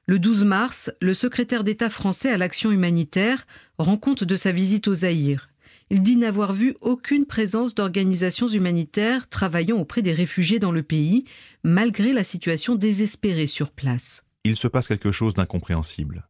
Le 0.06 0.20
12 0.20 0.46
mars, 0.46 0.92
le 1.02 1.14
secrétaire 1.14 1.66
d'État 1.66 1.90
français 1.90 2.32
à 2.32 2.38
l'action 2.38 2.72
humanitaire 2.72 3.46
rend 3.78 3.98
compte 3.98 4.24
de 4.24 4.36
sa 4.38 4.54
visite 4.54 4.88
au 4.88 4.94
Zaïre. 4.94 5.50
Il 5.90 6.02
dit 6.02 6.16
n'avoir 6.16 6.54
vu 6.54 6.76
aucune 6.80 7.26
présence 7.26 7.76
d'organisations 7.76 8.48
humanitaires 8.48 9.28
travaillant 9.28 9.78
auprès 9.78 10.02
des 10.02 10.14
réfugiés 10.14 10.60
dans 10.60 10.72
le 10.72 10.84
pays, 10.84 11.26
malgré 11.64 12.14
la 12.14 12.24
situation 12.24 12.76
désespérée 12.76 13.48
sur 13.48 13.72
place. 13.72 14.24
Il 14.46 14.56
se 14.56 14.70
passe 14.70 14.88
quelque 14.88 15.12
chose 15.12 15.34
d'incompréhensible. 15.34 16.30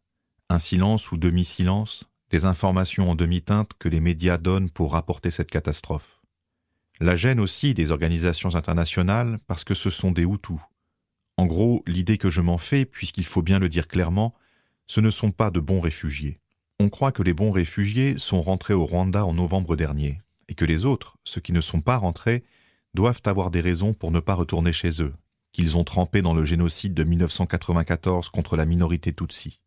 Un 0.49 0.59
silence 0.59 1.11
ou 1.11 1.17
demi-silence, 1.17 2.05
des 2.31 2.45
informations 2.45 3.11
en 3.11 3.15
demi-teinte 3.15 3.71
que 3.77 3.89
les 3.89 3.99
médias 3.99 4.39
donnent 4.39 4.71
pour 4.71 4.93
rapporter 4.93 5.29
cette 5.29 5.51
catastrophe. 5.51 6.18
La 7.01 7.15
gêne 7.15 7.39
aussi 7.39 7.73
des 7.73 7.91
organisations 7.91 8.55
internationales 8.55 9.39
parce 9.47 9.63
que 9.63 9.73
ce 9.73 9.89
sont 9.89 10.11
des 10.11 10.23
Hutus. 10.23 10.59
En 11.37 11.45
gros, 11.45 11.81
l'idée 11.87 12.17
que 12.17 12.29
je 12.29 12.41
m'en 12.41 12.57
fais, 12.57 12.83
puisqu'il 12.83 13.25
faut 13.25 13.41
bien 13.41 13.59
le 13.59 13.69
dire 13.69 13.87
clairement, 13.87 14.33
ce 14.87 14.99
ne 14.99 15.09
sont 15.09 15.31
pas 15.31 15.49
de 15.49 15.61
bons 15.61 15.79
réfugiés. 15.79 16.41
On 16.77 16.89
croit 16.89 17.13
que 17.13 17.23
les 17.23 17.33
bons 17.33 17.51
réfugiés 17.51 18.15
sont 18.17 18.41
rentrés 18.41 18.73
au 18.73 18.85
Rwanda 18.85 19.25
en 19.25 19.33
novembre 19.33 19.77
dernier, 19.77 20.21
et 20.49 20.55
que 20.55 20.65
les 20.65 20.83
autres, 20.83 21.17
ceux 21.23 21.39
qui 21.39 21.53
ne 21.53 21.61
sont 21.61 21.79
pas 21.79 21.95
rentrés, 21.95 22.43
doivent 22.93 23.21
avoir 23.23 23.51
des 23.51 23.61
raisons 23.61 23.93
pour 23.93 24.11
ne 24.11 24.19
pas 24.19 24.33
retourner 24.33 24.73
chez 24.73 25.01
eux, 25.01 25.13
qu'ils 25.53 25.77
ont 25.77 25.85
trempé 25.85 26.21
dans 26.21 26.33
le 26.33 26.43
génocide 26.43 26.93
de 26.93 27.05
1994 27.05 28.29
contre 28.29 28.57
la 28.57 28.65
minorité 28.65 29.13
Tutsi. 29.13 29.61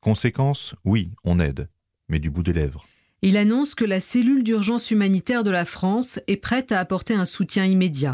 Conséquence, 0.00 0.74
oui, 0.84 1.12
on 1.24 1.40
aide, 1.40 1.70
mais 2.08 2.18
du 2.18 2.28
bout 2.28 2.42
des 2.42 2.52
lèvres. 2.52 2.84
Il 3.26 3.38
annonce 3.38 3.74
que 3.74 3.86
la 3.86 4.00
cellule 4.00 4.42
d'urgence 4.42 4.90
humanitaire 4.90 5.44
de 5.44 5.50
la 5.50 5.64
France 5.64 6.20
est 6.26 6.36
prête 6.36 6.72
à 6.72 6.78
apporter 6.78 7.14
un 7.14 7.24
soutien 7.24 7.64
immédiat. 7.64 8.12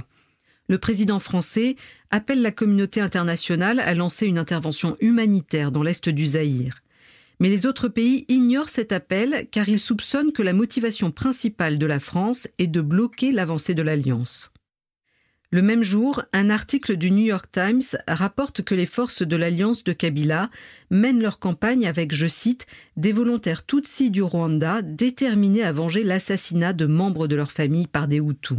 Le 0.68 0.79
président 0.79 1.18
français 1.18 1.75
appelle 2.12 2.42
la 2.42 2.53
communauté 2.53 3.01
internationale 3.01 3.81
à 3.81 3.94
lancer 3.94 4.27
une 4.27 4.38
intervention 4.38 4.96
humanitaire 5.01 5.73
dans 5.73 5.83
l'est 5.83 6.09
du 6.09 6.29
Zaïre. 6.29 6.77
Mais 7.40 7.49
les 7.49 7.66
autres 7.66 7.88
pays 7.88 8.25
ignorent 8.29 8.68
cet 8.68 8.92
appel 8.92 9.49
car 9.51 9.68
ils 9.68 9.81
soupçonnent 9.81 10.31
que 10.31 10.42
la 10.42 10.53
motivation 10.53 11.11
principale 11.11 11.77
de 11.77 11.87
la 11.87 11.99
France 11.99 12.46
est 12.61 12.68
de 12.68 12.81
bloquer 12.81 13.33
l'avancée 13.33 13.75
de 13.75 13.83
l'Alliance. 13.83 14.53
Le 15.53 15.63
même 15.63 15.83
jour, 15.83 16.23
un 16.33 16.49
article 16.49 16.97
du 16.97 17.11
New 17.11 17.25
York 17.25 17.47
Times 17.51 17.83
rapporte 18.07 18.63
que 18.63 18.77
les 18.77 18.87
forces 18.87 19.23
de 19.23 19.35
l'Alliance 19.35 19.83
de 19.83 19.93
Kabila 19.93 20.49
mènent 20.91 21.21
leur 21.21 21.41
campagne 21.41 21.89
avec, 21.89 22.15
je 22.15 22.29
cite, 22.29 22.67
des 22.97 23.13
volontaires 23.13 23.67
Tutsis 23.67 24.13
du 24.13 24.23
Rwanda 24.23 24.81
déterminés 24.83 25.65
à 25.65 25.73
venger 25.73 26.05
l'assassinat 26.05 26.73
de 26.73 26.87
membres 26.87 27.27
de 27.27 27.35
leur 27.35 27.51
famille 27.51 27.89
par 27.89 28.07
des 28.07 28.19
Hutus. 28.19 28.59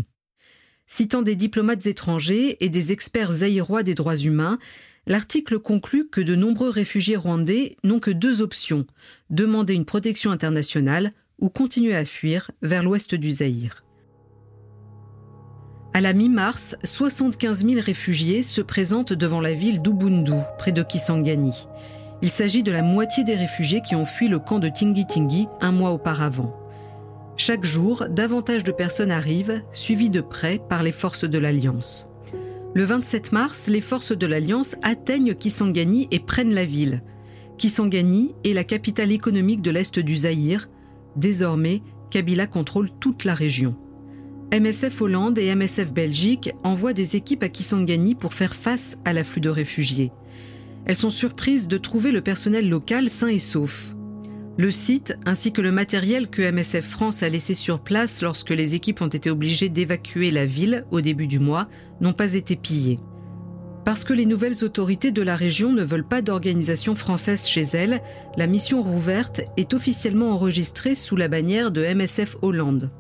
Citant 0.86 1.22
des 1.22 1.38
diplomates 1.38 1.86
étrangers 1.86 2.58
et 2.60 2.68
des 2.68 2.92
experts 2.92 3.32
zaïrois 3.32 3.84
des 3.84 3.96
droits 3.96 4.18
humains, 4.18 4.60
L'article 5.08 5.58
conclut 5.58 6.08
que 6.08 6.22
de 6.22 6.36
nombreux 6.36 6.70
réfugiés 6.70 7.16
rwandais 7.16 7.76
n'ont 7.84 8.00
que 8.00 8.12
deux 8.12 8.42
options 8.42 8.86
demander 9.32 9.74
une 9.74 9.86
protection 9.86 10.30
internationale 10.30 11.14
ou 11.40 11.50
continuer 11.50 11.96
à 11.96 12.06
fuir 12.06 12.52
vers 12.62 12.84
l'ouest 12.84 13.16
du 13.16 13.34
Zaïre. 13.34 13.84
À 15.94 16.00
la 16.00 16.14
mi-mars, 16.14 16.78
75 16.86 17.66
000 17.66 17.82
réfugiés 17.82 18.44
se 18.44 18.62
présentent 18.62 19.12
devant 19.12 19.42
la 19.42 19.54
ville 19.54 19.82
d'Ubundu, 19.82 20.32
près 20.58 20.72
de 20.72 20.84
Kisangani. 20.84 21.68
Il 22.22 22.30
s'agit 22.30 22.64
de 22.64 22.72
la 22.72 22.82
moitié 22.82 23.26
des 23.26 23.36
réfugiés 23.36 23.82
qui 23.82 23.96
ont 23.96 24.06
fui 24.06 24.30
le 24.30 24.40
camp 24.40 24.60
de 24.60 24.70
Tingi 24.70 25.48
un 25.60 25.74
mois 25.74 25.92
auparavant. 25.92 26.56
Chaque 27.36 27.66
jour, 27.66 28.06
davantage 28.10 28.64
de 28.64 28.72
personnes 28.72 29.12
arrivent, 29.12 29.62
suivies 29.74 30.10
de 30.10 30.22
près 30.22 30.60
par 30.70 30.82
les 30.82 30.94
forces 30.94 31.26
de 31.26 31.38
l'Alliance. 31.38 32.08
Le 32.74 32.86
27 32.86 33.34
mars, 33.34 33.68
les 33.68 33.82
forces 33.82 34.18
de 34.18 34.28
l'Alliance 34.28 34.78
atteignent 34.84 35.36
Kisangani 35.36 36.08
et 36.12 36.20
prennent 36.20 36.54
la 36.54 36.64
ville. 36.64 37.04
Kisangani 37.58 38.34
est 38.46 38.54
la 38.54 38.64
capitale 38.64 39.12
économique 39.12 39.62
de 39.62 39.72
l'Est 39.72 40.00
du 40.00 40.16
Zaïre. 40.16 40.70
Désormais, 41.18 41.82
Kabila 42.12 42.48
contrôle 42.48 42.90
toute 43.02 43.26
la 43.26 43.34
région. 43.34 43.76
MSF 44.54 45.02
Hollande 45.02 45.38
et 45.38 45.56
MSF 45.56 45.94
Belgique 45.94 46.52
envoient 46.64 46.92
des 46.92 47.16
équipes 47.16 47.44
à 47.44 47.48
Kisangani 47.48 48.16
pour 48.16 48.34
faire 48.34 48.54
face 48.54 48.98
à 49.06 49.14
l'afflux 49.14 49.40
de 49.40 49.50
réfugiés. 49.50 50.12
Elles 50.86 50.98
sont 50.98 51.10
surprises 51.10 51.70
de 51.70 51.78
trouver 51.78 52.12
le 52.12 52.20
personnel 52.20 52.68
local 52.68 53.08
sain 53.08 53.30
et 53.30 53.40
sauf. 53.40 53.96
Le 54.58 54.70
site, 54.70 55.18
ainsi 55.26 55.54
que 55.54 55.62
le 55.62 55.72
matériel 55.72 56.28
que 56.28 56.42
MSF 56.42 56.86
France 56.86 57.24
a 57.24 57.30
laissé 57.30 57.56
sur 57.56 57.80
place 57.80 58.22
lorsque 58.22 58.50
les 58.50 58.76
équipes 58.76 59.02
ont 59.02 59.08
été 59.08 59.30
obligées 59.30 59.70
d'évacuer 59.70 60.32
la 60.32 60.46
ville 60.46 60.86
au 60.92 61.00
début 61.00 61.28
du 61.28 61.40
mois, 61.40 61.70
n'ont 62.02 62.12
pas 62.12 62.34
été 62.34 62.58
pillés. 62.58 63.00
Parce 63.86 64.04
que 64.04 64.12
les 64.12 64.26
nouvelles 64.26 64.66
autorités 64.66 65.12
de 65.12 65.22
la 65.22 65.38
région 65.38 65.72
ne 65.72 65.82
veulent 65.82 66.08
pas 66.08 66.22
d'organisation 66.22 66.94
française 66.94 67.48
chez 67.48 67.64
elles, 67.64 68.02
la 68.36 68.48
mission 68.48 68.84
rouverte 68.84 69.42
est 69.56 69.74
officiellement 69.74 70.32
enregistrée 70.32 70.94
sous 70.94 71.16
la 71.16 71.30
bannière 71.30 71.72
de 71.72 71.86
MSF 71.86 72.36
Hollande. 72.42 72.92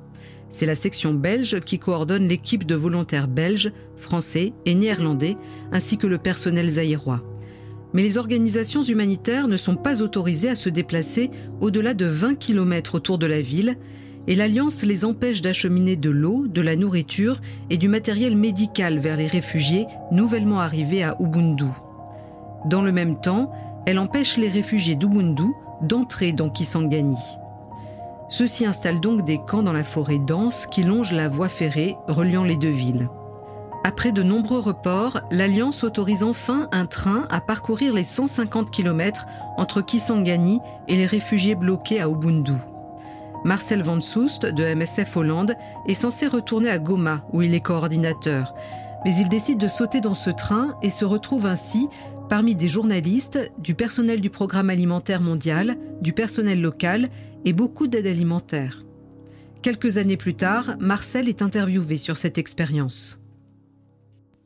C'est 0.52 0.66
la 0.66 0.76
section 0.76 1.14
belge 1.14 1.60
qui 1.62 1.80
coordonne 1.80 2.28
l'équipe 2.28 2.66
de 2.66 2.76
volontaires 2.76 3.28
belges, 3.28 3.72
français 3.98 4.54
et 4.66 4.76
néerlandais, 4.76 5.38
ainsi 5.72 5.98
que 5.98 6.08
le 6.08 6.18
personnel 6.18 6.70
zaïrois 6.70 7.24
mais 7.94 8.04
les 8.04 8.18
organisations 8.18 8.84
humanitaires 8.84 9.48
ne 9.48 9.58
sont 9.58 9.76
pas 9.76 10.02
autorisées 10.02 10.50
à 10.50 10.56
se 10.56 10.70
déplacer 10.70 11.30
au-delà 11.60 11.94
de 11.94 12.06
20 12.06 12.36
km 12.36 12.96
autour 12.96 13.18
de 13.18 13.26
la 13.26 13.42
ville, 13.42 13.78
et 14.28 14.36
l'Alliance 14.36 14.84
les 14.84 15.04
empêche 15.04 15.42
d'acheminer 15.42 15.96
de 15.96 16.10
l'eau, 16.10 16.46
de 16.48 16.62
la 16.62 16.76
nourriture 16.76 17.42
et 17.70 17.78
du 17.78 17.90
matériel 17.90 18.38
médical 18.38 19.00
vers 19.00 19.18
les 19.18 19.28
réfugiés 19.28 19.88
nouvellement 20.12 20.60
arrivés 20.60 21.04
à 21.04 21.18
Ubundu. 21.20 21.66
Dans 22.66 22.84
le 22.84 22.92
même 22.92 23.20
temps, 23.20 23.52
elle 23.88 23.98
empêche 23.98 24.38
les 24.38 24.50
réfugiés 24.50 24.96
d'Ubundu 24.96 25.44
d'entrer 25.82 26.34
dans 26.34 26.50
Kisangani. 26.50 27.18
Ceux-ci 28.32 28.66
installent 28.66 29.02
donc 29.02 29.26
des 29.26 29.40
camps 29.40 29.62
dans 29.62 29.74
la 29.74 29.84
forêt 29.84 30.18
dense 30.18 30.66
qui 30.66 30.84
longe 30.84 31.12
la 31.12 31.28
voie 31.28 31.50
ferrée 31.50 31.98
reliant 32.08 32.46
les 32.46 32.56
deux 32.56 32.70
villes. 32.70 33.10
Après 33.84 34.14
de 34.14 34.24
nombreux 34.24 34.60
reports, 34.60 35.20
l'Alliance 35.32 35.84
autorise 35.84 36.24
enfin 36.24 36.70
un 36.72 36.86
train 36.86 37.28
à 37.30 37.42
parcourir 37.42 37.94
les 37.94 38.06
150 38.06 38.72
km 38.72 39.26
entre 39.58 39.82
Kisangani 39.82 40.62
et 40.88 40.96
les 40.96 41.06
réfugiés 41.06 41.56
bloqués 41.56 42.00
à 42.00 42.08
Ubundu. 42.08 42.54
Marcel 43.44 43.84
Van 43.84 44.00
Soest 44.00 44.46
de 44.46 44.76
MSF 44.76 45.18
Hollande 45.18 45.58
est 45.88 45.94
censé 45.94 46.26
retourner 46.26 46.70
à 46.70 46.80
Goma 46.80 47.26
où 47.34 47.42
il 47.42 47.54
est 47.54 47.60
coordinateur. 47.60 48.54
Mais 49.04 49.14
il 49.16 49.28
décide 49.28 49.58
de 49.58 49.68
sauter 49.68 50.00
dans 50.00 50.14
ce 50.14 50.30
train 50.30 50.78
et 50.82 50.92
se 50.92 51.04
retrouve 51.04 51.48
ainsi 51.48 51.90
parmi 52.30 52.56
des 52.56 52.70
journalistes, 52.70 53.52
du 53.58 53.76
personnel 53.76 54.22
du 54.22 54.30
programme 54.30 54.70
alimentaire 54.70 55.20
mondial, 55.20 55.76
du 56.00 56.14
personnel 56.14 56.62
local 56.62 57.10
et 57.46 57.54
beaucoup 57.54 57.88
d'aides 57.88 58.08
alimentaires. 58.08 58.86
Quelques 59.62 59.98
années 59.98 60.18
plus 60.18 60.34
tard, 60.34 60.76
Marcel 60.80 61.30
est 61.30 61.42
interviewé 61.42 61.98
sur 61.98 62.18
cette 62.18 62.38
expérience. 62.38 63.22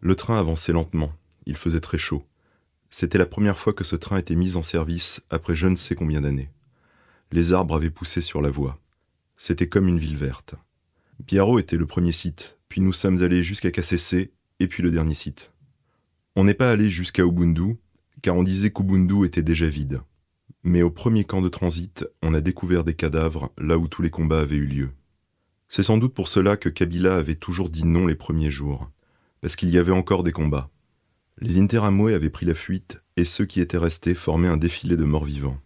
Le 0.02 0.16
train 0.16 0.40
avançait 0.40 0.74
lentement. 0.74 1.12
Il 1.46 1.56
faisait 1.56 1.80
très 1.80 1.98
chaud. 1.98 2.24
C'était 2.90 3.18
la 3.18 3.26
première 3.26 3.58
fois 3.58 3.74
que 3.74 3.84
ce 3.84 3.96
train 3.96 4.18
était 4.18 4.36
mis 4.36 4.56
en 4.56 4.62
service 4.62 5.22
après 5.30 5.56
je 5.56 5.68
ne 5.68 5.76
sais 5.76 5.96
combien 5.96 6.22
d'années. 6.22 6.50
Les 7.32 7.54
arbres 7.54 7.76
avaient 7.76 7.90
poussé 7.90 8.22
sur 8.22 8.42
la 8.42 8.50
voie. 8.50 8.80
C'était 9.38 9.68
comme 9.68 9.88
une 9.88 10.00
ville 10.00 10.18
verte. 10.18 10.56
Biarro 11.26 11.60
était 11.60 11.78
le 11.78 11.86
premier 11.86 12.12
site, 12.12 12.58
puis 12.70 12.82
nous 12.82 12.94
sommes 12.94 13.22
allés 13.24 13.44
jusqu'à 13.44 13.72
KCC, 13.72 14.32
et 14.60 14.68
puis 14.68 14.84
le 14.84 14.92
dernier 14.92 15.16
site. 15.16 15.52
On 16.36 16.44
n'est 16.44 16.54
pas 16.54 16.72
allé 16.72 16.90
jusqu'à 16.90 17.24
Ubundu, 17.24 17.78
car 18.22 18.36
on 18.36 18.44
disait 18.44 18.72
qu'Ubundu 18.72 19.26
était 19.26 19.42
déjà 19.42 19.68
vide. 19.68 20.02
Mais 20.68 20.82
au 20.82 20.90
premier 20.90 21.26
camp 21.26 21.44
de 21.44 21.48
transit, 21.48 22.08
on 22.24 22.34
a 22.34 22.42
découvert 22.42 22.84
des 22.84 22.96
cadavres 22.96 23.52
là 23.60 23.78
où 23.78 23.88
tous 23.88 24.02
les 24.02 24.10
combats 24.10 24.40
avaient 24.40 24.56
eu 24.56 24.66
lieu. 24.66 24.90
C'est 25.68 25.84
sans 25.84 26.00
doute 26.00 26.16
pour 26.16 26.28
cela 26.28 26.58
que 26.58 26.70
Kabila 26.70 27.18
avait 27.18 27.36
toujours 27.36 27.70
dit 27.70 27.86
non 27.86 28.08
les 28.08 28.16
premiers 28.16 28.50
jours 28.50 28.90
parce 29.42 29.56
qu'il 29.56 29.70
y 29.70 29.78
avait 29.78 29.92
encore 29.92 30.24
des 30.24 30.32
combats. 30.32 30.72
Les 31.40 31.60
Interamwe 31.60 32.16
avaient 32.16 32.32
pris 32.32 32.48
la 32.48 32.56
fuite 32.56 33.00
et 33.16 33.26
ceux 33.26 33.46
qui 33.46 33.62
étaient 33.62 33.78
restés 33.78 34.16
formaient 34.16 34.48
un 34.48 34.58
défilé 34.58 34.98
de 34.98 35.04
morts-vivants. 35.04 35.60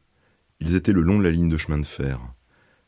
Ils 0.60 0.76
étaient 0.76 0.92
le 0.92 1.00
long 1.00 1.18
de 1.18 1.24
la 1.24 1.32
ligne 1.32 1.48
de 1.48 1.58
chemin 1.58 1.78
de 1.78 1.86
fer. 1.86 2.20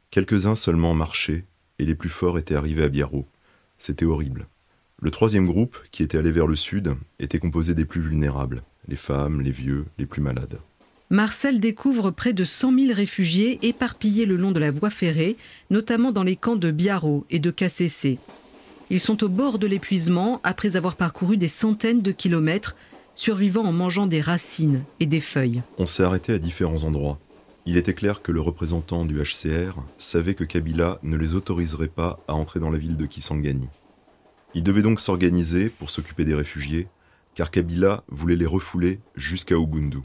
Quelques-uns 0.09 0.55
seulement 0.55 0.93
marchaient 0.93 1.45
et 1.79 1.85
les 1.85 1.95
plus 1.95 2.09
forts 2.09 2.37
étaient 2.37 2.55
arrivés 2.55 2.83
à 2.83 2.89
Biarro. 2.89 3.25
C'était 3.77 4.03
horrible. 4.03 4.49
Le 4.99 5.11
troisième 5.11 5.47
groupe, 5.47 5.77
qui 5.91 6.03
était 6.03 6.17
allé 6.17 6.33
vers 6.33 6.47
le 6.47 6.57
sud, 6.57 6.93
était 7.19 7.39
composé 7.39 7.73
des 7.73 7.85
plus 7.85 8.01
vulnérables, 8.01 8.63
les 8.89 8.97
femmes, 8.97 9.39
les 9.39 9.51
vieux, 9.51 9.85
les 9.97 10.05
plus 10.05 10.21
malades. 10.21 10.59
Marcel 11.11 11.59
découvre 11.59 12.09
près 12.09 12.31
de 12.31 12.45
100 12.45 12.73
000 12.79 12.93
réfugiés 12.95 13.59
éparpillés 13.63 14.25
le 14.25 14.37
long 14.37 14.53
de 14.53 14.61
la 14.61 14.71
voie 14.71 14.89
ferrée, 14.89 15.35
notamment 15.69 16.13
dans 16.13 16.23
les 16.23 16.37
camps 16.37 16.55
de 16.55 16.71
Biarro 16.71 17.25
et 17.29 17.39
de 17.39 17.51
KCC. 17.51 18.17
Ils 18.89 18.99
sont 19.01 19.21
au 19.21 19.27
bord 19.27 19.59
de 19.59 19.67
l'épuisement 19.67 20.39
après 20.45 20.77
avoir 20.77 20.95
parcouru 20.95 21.35
des 21.35 21.49
centaines 21.49 22.01
de 22.01 22.13
kilomètres, 22.13 22.77
survivant 23.13 23.65
en 23.65 23.73
mangeant 23.73 24.07
des 24.07 24.21
racines 24.21 24.83
et 25.01 25.05
des 25.05 25.19
feuilles. 25.19 25.63
On 25.77 25.85
s'est 25.85 26.03
arrêté 26.03 26.31
à 26.31 26.37
différents 26.37 26.85
endroits. 26.85 27.19
Il 27.65 27.75
était 27.75 27.93
clair 27.93 28.21
que 28.21 28.31
le 28.31 28.39
représentant 28.39 29.03
du 29.03 29.17
HCR 29.17 29.81
savait 29.97 30.33
que 30.33 30.45
Kabila 30.45 30.97
ne 31.03 31.17
les 31.17 31.35
autoriserait 31.35 31.89
pas 31.89 32.21
à 32.29 32.35
entrer 32.35 32.61
dans 32.61 32.71
la 32.71 32.79
ville 32.79 32.95
de 32.95 33.05
Kisangani. 33.05 33.67
Il 34.53 34.63
devait 34.63 34.81
donc 34.81 35.01
s'organiser 35.01 35.67
pour 35.67 35.89
s'occuper 35.89 36.23
des 36.23 36.35
réfugiés, 36.35 36.87
car 37.35 37.51
Kabila 37.51 38.05
voulait 38.07 38.37
les 38.37 38.45
refouler 38.45 39.01
jusqu'à 39.17 39.55
Ubundu. 39.55 39.99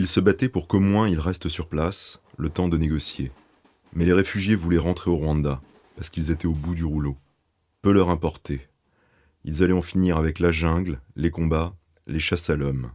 Il 0.00 0.06
se 0.06 0.20
battait 0.20 0.48
pour 0.48 0.68
qu'au 0.68 0.78
moins 0.78 1.08
ils 1.08 1.18
restent 1.18 1.48
sur 1.48 1.68
place, 1.68 2.22
le 2.36 2.50
temps 2.50 2.68
de 2.68 2.76
négocier. 2.76 3.32
Mais 3.94 4.04
les 4.04 4.12
réfugiés 4.12 4.54
voulaient 4.54 4.78
rentrer 4.78 5.10
au 5.10 5.16
Rwanda, 5.16 5.60
parce 5.96 6.08
qu'ils 6.08 6.30
étaient 6.30 6.46
au 6.46 6.54
bout 6.54 6.76
du 6.76 6.84
rouleau. 6.84 7.16
Peu 7.82 7.90
leur 7.90 8.08
importait. 8.08 8.68
Ils 9.42 9.64
allaient 9.64 9.72
en 9.72 9.82
finir 9.82 10.16
avec 10.16 10.38
la 10.38 10.52
jungle, 10.52 11.00
les 11.16 11.32
combats, 11.32 11.74
les 12.06 12.20
chasses 12.20 12.48
à 12.48 12.54
l'homme. 12.54 12.92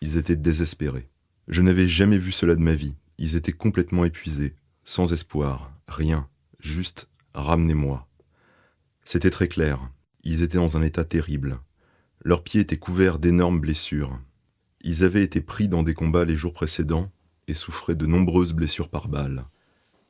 Ils 0.00 0.16
étaient 0.16 0.34
désespérés. 0.34 1.08
Je 1.46 1.62
n'avais 1.62 1.86
jamais 1.86 2.18
vu 2.18 2.32
cela 2.32 2.56
de 2.56 2.60
ma 2.60 2.74
vie. 2.74 2.96
Ils 3.16 3.36
étaient 3.36 3.52
complètement 3.52 4.04
épuisés, 4.04 4.56
sans 4.82 5.12
espoir, 5.12 5.70
rien, 5.86 6.28
juste 6.58 7.08
ramenez-moi. 7.32 8.08
C'était 9.04 9.30
très 9.30 9.46
clair. 9.46 9.88
Ils 10.24 10.42
étaient 10.42 10.58
dans 10.58 10.76
un 10.76 10.82
état 10.82 11.04
terrible. 11.04 11.60
Leurs 12.24 12.42
pieds 12.42 12.62
étaient 12.62 12.76
couverts 12.76 13.20
d'énormes 13.20 13.60
blessures. 13.60 14.18
Ils 14.82 15.04
avaient 15.04 15.22
été 15.22 15.40
pris 15.40 15.68
dans 15.68 15.82
des 15.82 15.94
combats 15.94 16.24
les 16.24 16.36
jours 16.36 16.52
précédents 16.54 17.10
et 17.48 17.54
souffraient 17.54 17.94
de 17.94 18.06
nombreuses 18.06 18.52
blessures 18.52 18.88
par 18.88 19.08
balle. 19.08 19.44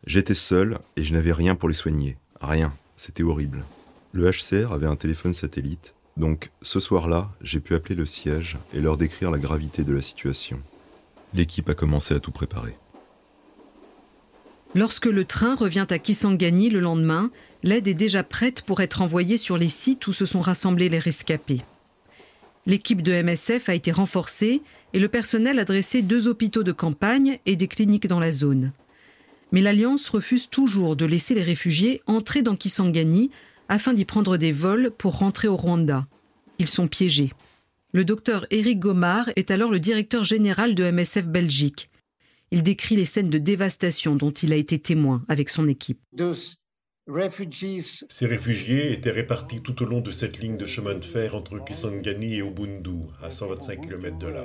J'étais 0.06 0.34
seul 0.34 0.78
et 0.96 1.02
je 1.02 1.12
n'avais 1.12 1.32
rien 1.32 1.54
pour 1.54 1.68
les 1.68 1.74
soigner. 1.74 2.16
Rien. 2.40 2.72
C'était 2.96 3.22
horrible. 3.22 3.64
Le 4.12 4.30
HCR 4.30 4.72
avait 4.72 4.86
un 4.86 4.96
téléphone 4.96 5.32
satellite, 5.32 5.94
donc 6.16 6.50
ce 6.60 6.80
soir-là, 6.80 7.30
j'ai 7.40 7.60
pu 7.60 7.74
appeler 7.74 7.94
le 7.94 8.04
siège 8.04 8.58
et 8.74 8.80
leur 8.80 8.98
décrire 8.98 9.30
la 9.30 9.38
gravité 9.38 9.84
de 9.84 9.92
la 9.94 10.02
situation. 10.02 10.60
L'équipe 11.32 11.68
a 11.70 11.74
commencé 11.74 12.14
à 12.14 12.20
tout 12.20 12.30
préparer. 12.30 12.76
Lorsque 14.74 15.06
le 15.06 15.24
train 15.24 15.54
revient 15.54 15.86
à 15.88 15.98
Kisangani 15.98 16.70
le 16.70 16.80
lendemain, 16.80 17.30
l'aide 17.62 17.88
est 17.88 17.94
déjà 17.94 18.22
prête 18.22 18.62
pour 18.62 18.80
être 18.80 19.00
envoyée 19.00 19.38
sur 19.38 19.56
les 19.56 19.68
sites 19.68 20.06
où 20.06 20.12
se 20.12 20.26
sont 20.26 20.42
rassemblés 20.42 20.88
les 20.88 20.98
rescapés. 20.98 21.62
L'équipe 22.66 23.02
de 23.02 23.12
MSF 23.22 23.68
a 23.68 23.74
été 23.74 23.90
renforcée 23.90 24.62
et 24.92 24.98
le 24.98 25.08
personnel 25.08 25.58
a 25.58 25.64
dressé 25.64 26.02
deux 26.02 26.28
hôpitaux 26.28 26.62
de 26.62 26.72
campagne 26.72 27.38
et 27.46 27.56
des 27.56 27.68
cliniques 27.68 28.06
dans 28.06 28.20
la 28.20 28.32
zone. 28.32 28.72
Mais 29.52 29.60
l'Alliance 29.60 30.08
refuse 30.08 30.48
toujours 30.48 30.94
de 30.96 31.06
laisser 31.06 31.34
les 31.34 31.42
réfugiés 31.42 32.02
entrer 32.06 32.42
dans 32.42 32.56
Kisangani 32.56 33.30
afin 33.68 33.94
d'y 33.94 34.04
prendre 34.04 34.36
des 34.36 34.52
vols 34.52 34.90
pour 34.90 35.18
rentrer 35.18 35.48
au 35.48 35.56
Rwanda. 35.56 36.06
Ils 36.58 36.68
sont 36.68 36.88
piégés. 36.88 37.32
Le 37.92 38.04
docteur 38.04 38.46
Eric 38.50 38.78
Gomard 38.78 39.30
est 39.36 39.50
alors 39.50 39.70
le 39.70 39.80
directeur 39.80 40.22
général 40.22 40.74
de 40.74 40.88
MSF 40.90 41.26
Belgique. 41.26 41.90
Il 42.52 42.62
décrit 42.62 42.96
les 42.96 43.04
scènes 43.04 43.30
de 43.30 43.38
dévastation 43.38 44.16
dont 44.16 44.30
il 44.30 44.52
a 44.52 44.56
été 44.56 44.78
témoin 44.78 45.24
avec 45.28 45.48
son 45.48 45.66
équipe. 45.68 46.00
Ces 48.08 48.26
réfugiés 48.26 48.92
étaient 48.92 49.10
répartis 49.10 49.60
tout 49.62 49.82
au 49.82 49.86
long 49.86 50.00
de 50.00 50.10
cette 50.10 50.38
ligne 50.38 50.56
de 50.56 50.66
chemin 50.66 50.94
de 50.94 51.04
fer 51.04 51.34
entre 51.34 51.62
Kisangani 51.64 52.36
et 52.36 52.38
Ubundu, 52.38 53.08
à 53.22 53.30
125 53.30 53.80
km 53.80 54.18
de 54.18 54.28
là. 54.28 54.44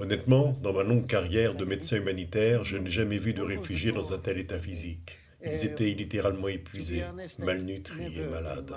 Honnêtement, 0.00 0.56
dans 0.62 0.72
ma 0.72 0.82
longue 0.82 1.06
carrière 1.06 1.54
de 1.54 1.64
médecin 1.64 1.96
humanitaire, 1.96 2.64
je 2.64 2.78
n'ai 2.78 2.90
jamais 2.90 3.18
vu 3.18 3.34
de 3.34 3.42
réfugiés 3.42 3.92
dans 3.92 4.12
un 4.12 4.18
tel 4.18 4.38
état 4.38 4.58
physique. 4.58 5.18
Ils 5.44 5.64
étaient 5.64 5.90
littéralement 5.90 6.48
épuisés, 6.48 7.02
malnutris 7.38 8.18
et 8.18 8.24
malades. 8.24 8.72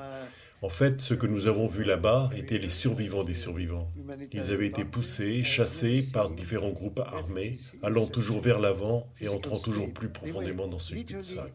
En 0.66 0.70
fait, 0.70 1.00
ce 1.00 1.14
que 1.14 1.28
nous 1.28 1.46
avons 1.46 1.68
vu 1.68 1.84
là-bas 1.84 2.32
étaient 2.36 2.58
les 2.58 2.70
survivants 2.70 3.24
des 3.24 3.36
survivants. 3.36 3.92
Ils 4.34 4.52
avaient 4.52 4.66
été 4.66 4.84
poussés, 4.84 5.44
chassés 5.44 6.04
par 6.12 6.32
différents 6.32 6.72
groupes 6.72 7.02
armés, 7.06 7.58
allant 7.84 8.08
toujours 8.08 8.40
vers 8.42 8.58
l'avant 8.58 9.08
et 9.22 9.28
entrant 9.28 9.60
toujours 9.60 9.94
plus 9.94 10.10
profondément 10.10 10.66
dans 10.66 10.80
ce 10.80 10.96
cul-de-sac. 10.96 11.54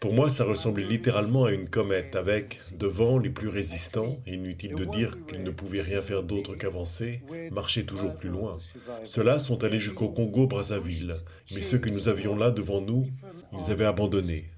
Pour 0.00 0.14
moi, 0.14 0.30
ça 0.30 0.44
ressemblait 0.44 0.84
littéralement 0.84 1.46
à 1.46 1.52
une 1.52 1.68
comète 1.68 2.14
avec, 2.14 2.60
devant, 2.78 3.18
les 3.18 3.28
plus 3.28 3.48
résistants, 3.48 4.16
inutile 4.24 4.76
de 4.76 4.84
dire 4.84 5.26
qu'ils 5.26 5.42
ne 5.42 5.50
pouvaient 5.50 5.82
rien 5.82 6.00
faire 6.00 6.22
d'autre 6.22 6.54
qu'avancer, 6.54 7.22
marcher 7.50 7.84
toujours 7.84 8.14
plus 8.14 8.30
loin. 8.30 8.60
Ceux-là 9.02 9.40
sont 9.40 9.64
allés 9.64 9.80
jusqu'au 9.80 10.10
Congo-Brazzaville, 10.10 11.16
mais 11.52 11.62
ceux 11.62 11.78
que 11.78 11.90
nous 11.90 12.06
avions 12.06 12.36
là 12.36 12.52
devant 12.52 12.80
nous, 12.80 13.08
ils 13.52 13.72
avaient 13.72 13.84
abandonné, 13.84 14.51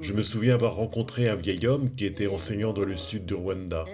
je 0.00 0.12
me 0.12 0.22
souviens 0.22 0.54
avoir 0.54 0.74
rencontré 0.74 1.28
un 1.28 1.36
vieil 1.36 1.66
homme 1.66 1.94
qui 1.94 2.06
était 2.06 2.26
enseignant 2.26 2.72
dans 2.72 2.84
le 2.84 2.96
sud 2.96 3.26
du 3.26 3.34
Rwanda. 3.34 3.84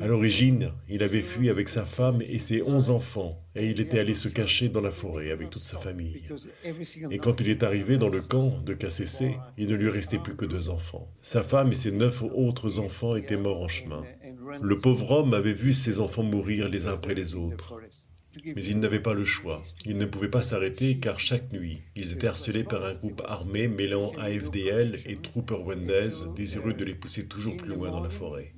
À 0.00 0.06
l'origine, 0.06 0.72
il 0.88 1.02
avait 1.02 1.22
fui 1.22 1.48
avec 1.48 1.68
sa 1.68 1.84
femme 1.84 2.20
et 2.22 2.38
ses 2.38 2.62
onze 2.62 2.90
enfants, 2.90 3.42
et 3.54 3.70
il 3.70 3.80
était 3.80 3.98
allé 3.98 4.14
se 4.14 4.28
cacher 4.28 4.68
dans 4.68 4.80
la 4.80 4.90
forêt 4.90 5.30
avec 5.30 5.50
toute 5.50 5.62
sa 5.62 5.78
famille. 5.78 6.22
Et 7.10 7.18
quand 7.18 7.40
il 7.40 7.48
est 7.48 7.62
arrivé 7.62 7.98
dans 7.98 8.08
le 8.08 8.20
camp 8.20 8.60
de 8.64 8.74
KCC, 8.74 9.36
il 9.56 9.68
ne 9.68 9.76
lui 9.76 9.88
restait 9.88 10.18
plus 10.18 10.36
que 10.36 10.44
deux 10.44 10.68
enfants. 10.68 11.08
Sa 11.22 11.42
femme 11.42 11.72
et 11.72 11.76
ses 11.76 11.92
neuf 11.92 12.22
autres 12.22 12.78
enfants 12.78 13.16
étaient 13.16 13.36
morts 13.36 13.62
en 13.62 13.68
chemin. 13.68 14.04
Le 14.60 14.78
pauvre 14.78 15.10
homme 15.12 15.34
avait 15.34 15.52
vu 15.52 15.72
ses 15.72 16.00
enfants 16.00 16.22
mourir 16.22 16.68
les 16.68 16.86
uns 16.86 16.94
après 16.94 17.14
les 17.14 17.34
autres. 17.34 17.74
Mais 18.44 18.64
ils 18.64 18.78
n'avaient 18.78 19.00
pas 19.00 19.14
le 19.14 19.24
choix. 19.24 19.62
Ils 19.84 19.98
ne 19.98 20.06
pouvaient 20.06 20.28
pas 20.28 20.42
s'arrêter 20.42 20.98
car 20.98 21.18
chaque 21.18 21.52
nuit, 21.52 21.82
ils 21.96 22.12
étaient 22.12 22.28
harcelés 22.28 22.64
par 22.64 22.84
un 22.84 22.94
groupe 22.94 23.22
armé 23.26 23.68
mêlant 23.68 24.12
AFDL 24.18 25.00
et 25.06 25.16
troupes 25.16 25.50
rwandaises 25.50 26.28
désireux 26.36 26.74
de 26.74 26.84
les 26.84 26.94
pousser 26.94 27.26
toujours 27.26 27.56
plus 27.56 27.70
loin 27.70 27.90
dans 27.90 28.02
la 28.02 28.10
forêt. 28.10 28.52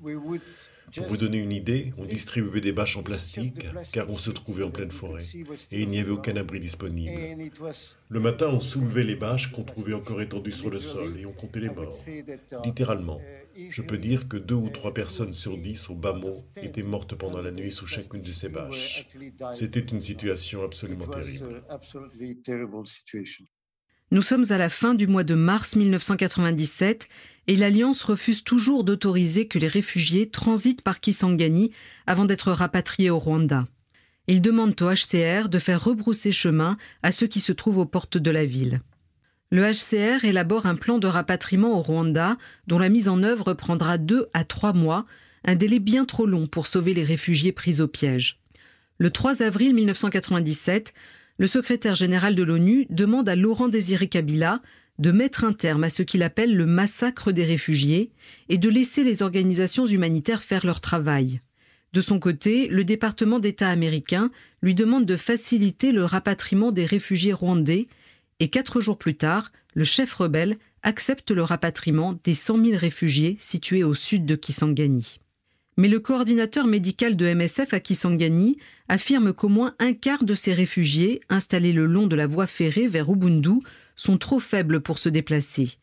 Pour 0.97 1.07
vous 1.07 1.17
donner 1.17 1.39
une 1.39 1.53
idée, 1.53 1.93
on 1.99 2.05
distribuait 2.05 2.61
des 2.61 2.73
bâches 2.73 2.97
en 2.97 3.03
plastique 3.03 3.67
car 3.93 4.11
on 4.11 4.17
se 4.17 4.31
trouvait 4.31 4.65
en 4.65 4.71
pleine 4.71 4.91
forêt 4.91 5.25
et 5.71 5.83
il 5.83 5.89
n'y 5.89 5.99
avait 5.99 6.11
aucun 6.11 6.37
abri 6.37 6.61
disponible. 6.61 7.53
Le 8.09 8.21
matin, 8.21 8.49
on 8.49 8.61
soulevait 8.61 9.05
les 9.05 9.17
bâches 9.17 9.53
qu'on 9.53 9.65
trouvait 9.65 9.95
encore 9.95 10.21
étendues 10.21 10.53
sur 10.53 10.71
le 10.71 10.81
sol 10.81 11.19
et 11.19 11.27
on 11.27 11.33
comptait 11.33 11.61
les 11.61 11.71
morts. 11.71 12.05
Littéralement, 12.65 13.21
je 13.57 13.83
peux 13.83 13.99
dire 13.99 14.29
que 14.29 14.37
deux 14.37 14.55
ou 14.55 14.71
trois 14.71 14.95
personnes 14.95 15.33
sur 15.33 15.57
dix 15.59 15.89
au 15.91 15.95
bas 15.95 16.13
mot 16.13 16.45
étaient 16.63 16.83
mortes 16.83 17.15
pendant 17.15 17.41
la 17.41 17.53
nuit 17.53 17.73
sous 17.73 17.87
chacune 17.87 18.23
de 18.23 18.33
ces 18.33 18.49
bâches. 18.49 19.09
C'était 19.53 19.81
une 19.81 20.01
situation 20.01 20.63
absolument 20.63 21.07
terrible. 21.07 21.63
Nous 24.13 24.21
sommes 24.21 24.45
à 24.51 24.59
la 24.59 24.69
fin 24.69 24.93
du 24.93 25.07
mois 25.07 25.25
de 25.25 25.35
mars 25.35 25.75
1997 25.75 27.09
et 27.47 27.57
l'Alliance 27.57 28.03
refuse 28.03 28.45
toujours 28.45 28.85
d'autoriser 28.85 29.49
que 29.49 29.59
les 29.59 29.69
réfugiés 29.69 30.29
transitent 30.29 30.83
par 30.83 31.01
Kisangani 31.01 31.73
avant 32.07 32.27
d'être 32.27 32.53
rapatriés 32.53 33.09
au 33.09 33.19
Rwanda. 33.19 33.67
Ils 34.27 34.43
demandent 34.43 34.77
au 34.83 34.93
HCR 34.93 35.49
de 35.49 35.59
faire 35.59 35.83
rebrousser 35.83 36.31
chemin 36.31 36.77
à 37.03 37.11
ceux 37.11 37.27
qui 37.27 37.41
se 37.41 37.53
trouvent 37.53 37.79
aux 37.79 37.87
portes 37.87 38.19
de 38.19 38.31
la 38.31 38.45
ville. 38.45 38.83
Le 39.51 39.63
HCR 39.63 40.27
élabore 40.27 40.67
un 40.67 40.75
plan 40.75 40.99
de 40.99 41.07
rapatriement 41.07 41.79
au 41.79 41.81
Rwanda 41.81 42.37
dont 42.67 42.79
la 42.79 42.91
mise 42.91 43.09
en 43.09 43.23
œuvre 43.23 43.55
prendra 43.55 43.97
deux 43.97 44.29
à 44.35 44.45
trois 44.45 44.75
mois, 44.75 45.07
un 45.43 45.55
délai 45.55 45.79
bien 45.79 46.05
trop 46.05 46.27
long 46.27 46.47
pour 46.47 46.67
sauver 46.67 46.93
les 46.93 47.05
réfugiés 47.05 47.53
pris 47.53 47.81
au 47.81 47.89
piège. 47.89 48.43
Le 48.99 49.09
3 49.11 49.41
avril 49.41 49.75
1997, 49.75 50.93
le 51.43 51.49
secrétaire 51.49 51.97
général 51.97 52.37
de 52.37 52.45
l'ONU 52.45 52.87
demande 52.89 53.29
à 53.29 53.35
Laurent 53.35 53.67
Désiré 53.67 54.07
Kabila 54.07 54.63
de 55.01 55.11
mettre 55.11 55.43
un 55.43 55.53
terme 55.53 55.83
à 55.83 55.91
ce 55.91 56.05
qu'il 56.05 56.23
appelle 56.23 56.55
le 56.55 56.67
massacre 56.67 57.33
des 57.33 57.45
réfugiés 57.45 58.13
et 58.49 58.59
de 58.59 58.69
laisser 58.69 59.03
les 59.03 59.23
organisations 59.23 59.85
humanitaires 59.85 60.45
faire 60.45 60.65
leur 60.65 60.81
travail. 60.81 61.41
De 61.95 62.01
son 62.01 62.21
côté, 62.21 62.69
le 62.69 62.85
département 62.85 63.41
d'État 63.41 63.71
américain 63.71 64.31
lui 64.63 64.77
demande 64.77 65.05
de 65.05 65.17
faciliter 65.17 65.91
le 65.91 66.05
rapatriement 66.05 66.71
des 66.71 66.87
réfugiés 66.87 67.33
rwandais 67.33 67.89
et 68.39 68.49
quatre 68.49 68.81
jours 68.81 68.97
plus 68.97 69.17
tard, 69.17 69.51
le 69.75 69.83
chef 69.83 70.15
rebelle 70.15 70.59
accepte 70.85 71.33
le 71.33 71.43
rapatriement 71.43 72.17
des 72.23 72.35
100 72.35 72.67
000 72.67 72.79
réfugiés 72.79 73.37
situés 73.41 73.83
au 73.83 73.97
sud 73.97 74.27
de 74.27 74.37
Kisangani. 74.37 75.19
Mais 75.79 75.89
le 75.89 76.01
coordinateur 76.01 76.67
médical 76.67 77.17
de 77.17 77.33
MSF 77.33 77.73
à 77.73 77.81
Kisangani 77.81 78.59
affirme 78.89 79.33
qu'au 79.33 79.49
moins 79.49 79.75
un 79.79 79.95
quart 79.95 80.25
de 80.25 80.35
ces 80.35 80.53
réfugiés, 80.53 81.21
installés 81.31 81.73
le 81.73 81.87
long 81.87 82.07
de 82.07 82.17
la 82.17 82.27
voie 82.27 82.47
ferrée 82.47 82.87
vers 82.87 83.11
Ubundu, 83.11 83.61
sont 83.97 84.19
trop 84.19 84.41
faibles 84.41 84.81
pour 84.81 84.99
se 84.99 85.09
déplacer. 85.09 85.79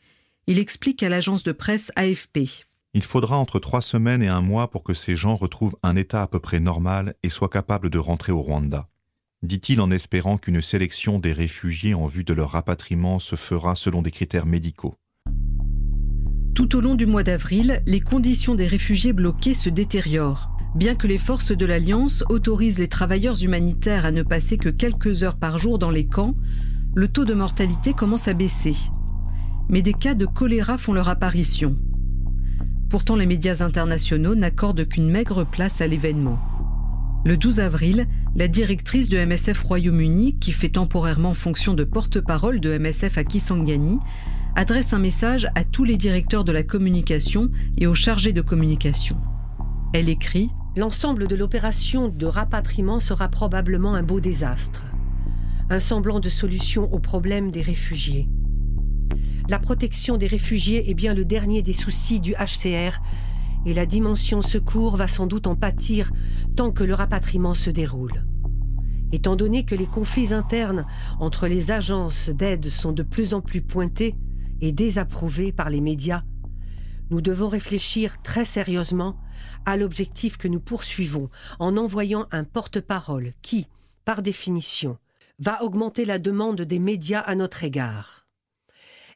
Il 0.45 0.59
explique 0.59 1.01
à 1.03 1.09
l'agence 1.09 1.43
de 1.43 1.51
presse 1.51 1.91
AFP. 1.95 2.39
Il 2.93 3.03
faudra 3.03 3.37
entre 3.37 3.59
trois 3.59 3.81
semaines 3.81 4.23
et 4.23 4.27
un 4.27 4.41
mois 4.41 4.69
pour 4.69 4.83
que 4.83 4.93
ces 4.93 5.15
gens 5.15 5.35
retrouvent 5.35 5.77
un 5.83 5.95
état 5.95 6.23
à 6.23 6.27
peu 6.27 6.39
près 6.39 6.59
normal 6.59 7.15
et 7.23 7.29
soient 7.29 7.49
capables 7.49 7.89
de 7.89 7.99
rentrer 7.99 8.31
au 8.31 8.41
Rwanda. 8.41 8.87
Dit-il 9.41 9.79
en 9.79 9.89
espérant 9.89 10.37
qu'une 10.37 10.61
sélection 10.61 11.17
des 11.17 11.33
réfugiés 11.33 11.93
en 11.93 12.07
vue 12.07 12.23
de 12.23 12.33
leur 12.33 12.51
rapatriement 12.51 13.19
se 13.19 13.35
fera 13.35 13.75
selon 13.75 14.01
des 14.01 14.11
critères 14.11 14.45
médicaux. 14.45 14.95
Tout 16.59 16.75
au 16.75 16.81
long 16.81 16.95
du 16.95 17.05
mois 17.05 17.23
d'avril, 17.23 17.81
les 17.85 18.01
conditions 18.01 18.53
des 18.53 18.67
réfugiés 18.67 19.13
bloqués 19.13 19.53
se 19.53 19.69
détériorent. 19.69 20.51
Bien 20.75 20.93
que 20.93 21.07
les 21.07 21.17
forces 21.17 21.53
de 21.53 21.65
l'Alliance 21.65 22.25
autorisent 22.27 22.79
les 22.79 22.89
travailleurs 22.89 23.41
humanitaires 23.41 24.03
à 24.03 24.11
ne 24.11 24.23
passer 24.23 24.57
que 24.57 24.67
quelques 24.67 25.23
heures 25.23 25.37
par 25.37 25.57
jour 25.57 25.79
dans 25.79 25.89
les 25.89 26.05
camps, 26.05 26.35
le 26.95 27.07
taux 27.07 27.23
de 27.23 27.33
mortalité 27.33 27.93
commence 27.93 28.27
à 28.27 28.33
baisser. 28.33 28.75
Mais 29.69 29.81
des 29.81 29.93
cas 29.93 30.15
de 30.15 30.25
choléra 30.25 30.77
font 30.77 30.91
leur 30.91 31.07
apparition. 31.07 31.77
Pourtant, 32.89 33.15
les 33.15 33.25
médias 33.25 33.63
internationaux 33.63 34.35
n'accordent 34.35 34.85
qu'une 34.85 35.09
maigre 35.09 35.45
place 35.45 35.79
à 35.79 35.87
l'événement. 35.87 36.39
Le 37.25 37.37
12 37.37 37.61
avril, 37.61 38.05
la 38.35 38.49
directrice 38.49 39.07
de 39.07 39.17
MSF 39.17 39.63
Royaume-Uni, 39.63 40.37
qui 40.39 40.51
fait 40.51 40.67
temporairement 40.67 41.33
fonction 41.35 41.73
de 41.73 41.85
porte-parole 41.85 42.59
de 42.59 42.77
MSF 42.77 43.17
à 43.17 43.23
Kisangani, 43.23 43.99
adresse 44.55 44.93
un 44.93 44.99
message 44.99 45.47
à 45.55 45.63
tous 45.63 45.83
les 45.83 45.97
directeurs 45.97 46.43
de 46.43 46.51
la 46.51 46.63
communication 46.63 47.49
et 47.77 47.87
aux 47.87 47.95
chargés 47.95 48.33
de 48.33 48.41
communication. 48.41 49.17
Elle 49.93 50.09
écrit 50.09 50.49
L'ensemble 50.75 51.27
de 51.27 51.35
l'opération 51.35 52.09
de 52.09 52.25
rapatriement 52.25 52.99
sera 52.99 53.27
probablement 53.27 53.95
un 53.95 54.03
beau 54.03 54.19
désastre, 54.19 54.85
un 55.69 55.79
semblant 55.79 56.19
de 56.19 56.29
solution 56.29 56.91
au 56.93 56.99
problème 56.99 57.51
des 57.51 57.61
réfugiés. 57.61 58.29
La 59.49 59.57
protection 59.57 60.17
des 60.17 60.27
réfugiés 60.27 60.89
est 60.91 60.93
bien 60.93 61.15
le 61.15 61.25
dernier 61.25 61.63
des 61.63 61.73
soucis 61.73 62.19
du 62.19 62.33
HCR 62.33 63.01
et 63.65 63.73
la 63.73 63.85
dimension 63.85 64.41
secours 64.41 64.95
va 64.95 65.07
sans 65.07 65.25
doute 65.25 65.47
en 65.47 65.55
pâtir 65.55 66.11
tant 66.55 66.71
que 66.71 66.83
le 66.83 66.93
rapatriement 66.93 67.55
se 67.55 67.71
déroule. 67.71 68.25
Étant 69.11 69.35
donné 69.35 69.65
que 69.65 69.75
les 69.75 69.87
conflits 69.87 70.33
internes 70.35 70.85
entre 71.19 71.47
les 71.47 71.71
agences 71.71 72.29
d'aide 72.29 72.69
sont 72.69 72.91
de 72.91 73.01
plus 73.01 73.33
en 73.33 73.41
plus 73.41 73.61
pointés 73.61 74.15
et 74.61 74.71
désapprouvés 74.71 75.51
par 75.51 75.69
les 75.69 75.81
médias, 75.81 76.23
nous 77.09 77.21
devons 77.21 77.49
réfléchir 77.49 78.21
très 78.21 78.45
sérieusement 78.45 79.17
à 79.65 79.77
l'objectif 79.77 80.37
que 80.37 80.47
nous 80.47 80.59
poursuivons 80.59 81.29
en 81.59 81.75
envoyant 81.77 82.27
un 82.31 82.43
porte-parole 82.43 83.33
qui, 83.41 83.67
par 84.05 84.21
définition, 84.21 84.97
va 85.39 85.63
augmenter 85.63 86.05
la 86.05 86.19
demande 86.19 86.61
des 86.61 86.79
médias 86.79 87.21
à 87.21 87.35
notre 87.35 87.63
égard. 87.63 88.27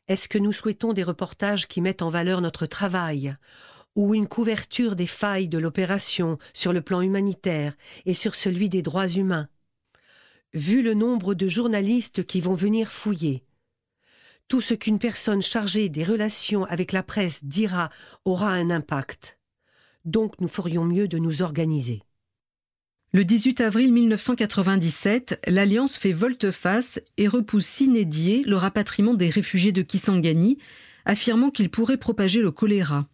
Est-ce 0.08 0.28
que 0.28 0.38
nous 0.38 0.52
souhaitons 0.52 0.94
des 0.94 1.04
reportages 1.04 1.68
qui 1.68 1.82
mettent 1.82 2.02
en 2.02 2.10
valeur 2.10 2.42
notre 2.42 2.66
travail 2.66 3.36
ou 3.96 4.16
une 4.16 4.28
couverture 4.28 4.96
des 4.96 5.08
failles 5.08 5.48
de 5.48 5.58
l'opération 5.58 6.38
sur 6.54 6.74
le 6.74 6.82
plan 6.82 7.02
humanitaire 7.02 7.76
et 8.06 8.14
sur 8.14 8.36
celui 8.36 8.70
des 8.70 8.82
droits 8.82 9.08
humains? 9.08 9.48
Vu 10.54 10.84
le 10.84 10.94
nombre 10.94 11.34
de 11.34 11.48
journalistes 11.48 12.26
qui 12.26 12.42
vont 12.42 12.56
venir 12.56 12.92
fouiller, 12.92 13.44
tout 14.48 14.62
ce 14.62 14.74
qu'une 14.74 15.00
personne 15.00 15.42
chargée 15.42 15.90
des 15.90 16.04
relations 16.04 16.66
avec 16.66 16.92
la 16.92 17.04
presse 17.04 17.44
dira 17.44 17.90
aura 18.26 18.50
un 18.50 18.70
impact. 18.70 19.38
Donc 20.06 20.40
nous 20.40 20.48
ferions 20.48 20.86
mieux 20.86 21.08
de 21.08 21.18
nous 21.18 21.42
organiser. 21.42 22.04
Le 23.14 23.24
18 23.24 23.62
avril 23.62 23.94
1997, 23.94 25.42
l'Alliance 25.48 25.98
fait 25.98 26.14
volte-face 26.14 27.00
et 27.18 27.28
repousse 27.28 27.80
inédié 27.80 28.44
le 28.46 28.58
rapatriement 28.58 29.14
des 29.14 29.30
réfugiés 29.30 29.72
de 29.72 29.84
Kisangani, 29.84 30.58
affirmant 31.06 31.52
qu'il 31.52 31.70
pourrait 31.70 31.98
propager 31.98 32.42
le 32.42 32.50
choléra. 32.50 33.08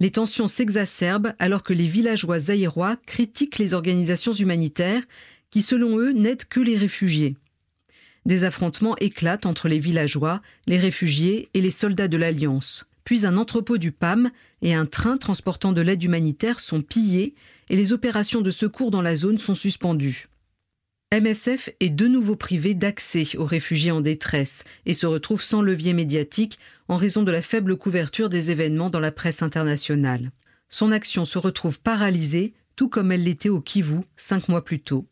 Les 0.00 0.10
tensions 0.10 0.48
s'exacerbent 0.48 1.34
alors 1.38 1.62
que 1.62 1.72
les 1.72 1.86
villageois 1.86 2.40
zaïrois 2.40 2.96
critiquent 3.06 3.58
les 3.58 3.74
organisations 3.74 4.32
humanitaires 4.32 5.04
qui, 5.50 5.62
selon 5.62 5.98
eux, 5.98 6.10
n'aident 6.10 6.44
que 6.46 6.58
les 6.58 6.76
réfugiés. 6.76 7.36
Des 8.26 8.44
affrontements 8.44 8.96
éclatent 8.98 9.46
entre 9.46 9.68
les 9.68 9.78
villageois, 9.78 10.40
les 10.66 10.78
réfugiés 10.78 11.48
et 11.54 11.60
les 11.60 11.70
soldats 11.70 12.08
de 12.08 12.16
l'Alliance. 12.16 12.88
Puis 13.04 13.26
un 13.26 13.36
entrepôt 13.36 13.76
du 13.76 13.92
PAM 13.92 14.30
et 14.62 14.74
un 14.74 14.86
train 14.86 15.18
transportant 15.18 15.72
de 15.72 15.82
l'aide 15.82 16.02
humanitaire 16.02 16.58
sont 16.58 16.80
pillés 16.80 17.34
et 17.68 17.76
les 17.76 17.92
opérations 17.92 18.40
de 18.40 18.50
secours 18.50 18.90
dans 18.90 19.02
la 19.02 19.14
zone 19.14 19.38
sont 19.38 19.54
suspendues. 19.54 20.28
MSF 21.12 21.68
est 21.80 21.90
de 21.90 22.08
nouveau 22.08 22.34
privé 22.34 22.74
d'accès 22.74 23.36
aux 23.36 23.44
réfugiés 23.44 23.92
en 23.92 24.00
détresse 24.00 24.64
et 24.86 24.94
se 24.94 25.06
retrouve 25.06 25.42
sans 25.42 25.62
levier 25.62 25.92
médiatique 25.92 26.58
en 26.88 26.96
raison 26.96 27.22
de 27.22 27.30
la 27.30 27.42
faible 27.42 27.76
couverture 27.76 28.28
des 28.28 28.50
événements 28.50 28.90
dans 28.90 29.00
la 29.00 29.12
presse 29.12 29.42
internationale. 29.42 30.32
Son 30.70 30.90
action 30.90 31.24
se 31.24 31.38
retrouve 31.38 31.80
paralysée, 31.80 32.54
tout 32.74 32.88
comme 32.88 33.12
elle 33.12 33.22
l'était 33.22 33.48
au 33.48 33.60
Kivu 33.60 34.00
cinq 34.16 34.48
mois 34.48 34.64
plus 34.64 34.80
tôt. 34.80 35.06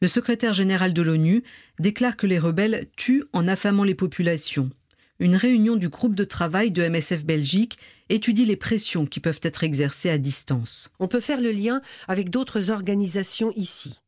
Le 0.00 0.08
secrétaire 0.08 0.52
général 0.52 0.92
de 0.92 1.02
l'ONU 1.02 1.42
déclare 1.78 2.16
que 2.16 2.26
les 2.26 2.38
rebelles 2.38 2.88
tuent 2.96 3.24
en 3.32 3.48
affamant 3.48 3.84
les 3.84 3.94
populations 3.94 4.70
une 5.18 5.36
réunion 5.36 5.76
du 5.76 5.88
groupe 5.88 6.14
de 6.14 6.24
travail 6.24 6.70
de 6.70 6.86
MSF 6.86 7.24
Belgique 7.24 7.78
étudie 8.08 8.44
les 8.44 8.56
pressions 8.56 9.06
qui 9.06 9.20
peuvent 9.20 9.40
être 9.42 9.64
exercées 9.64 10.10
à 10.10 10.18
distance. 10.18 10.90
On 10.98 11.08
peut 11.08 11.20
faire 11.20 11.40
le 11.40 11.52
lien 11.52 11.80
avec 12.08 12.30
d'autres 12.30 12.70
organisations 12.70 13.52
ici. 13.56 14.00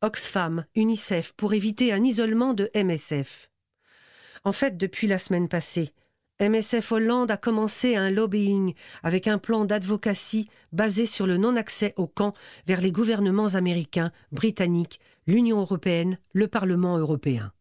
Oxfam, 0.00 0.64
UNICEF, 0.74 1.32
pour 1.36 1.54
éviter 1.54 1.92
un 1.92 2.02
isolement 2.02 2.54
de 2.54 2.70
MSF. 2.74 3.50
En 4.44 4.52
fait, 4.52 4.76
depuis 4.76 5.06
la 5.06 5.20
semaine 5.20 5.48
passée, 5.48 5.92
MSF 6.40 6.90
Hollande 6.90 7.30
a 7.30 7.36
commencé 7.36 7.94
un 7.94 8.10
lobbying 8.10 8.74
avec 9.04 9.28
un 9.28 9.38
plan 9.38 9.64
d'advocacy 9.64 10.48
basé 10.72 11.06
sur 11.06 11.28
le 11.28 11.36
non-accès 11.36 11.94
au 11.96 12.08
camp 12.08 12.34
vers 12.66 12.80
les 12.80 12.90
gouvernements 12.90 13.54
américains, 13.54 14.10
britanniques, 14.32 14.98
l'Union 15.26 15.60
européenne, 15.60 16.18
le 16.32 16.48
Parlement 16.48 16.98
européen. 16.98 17.52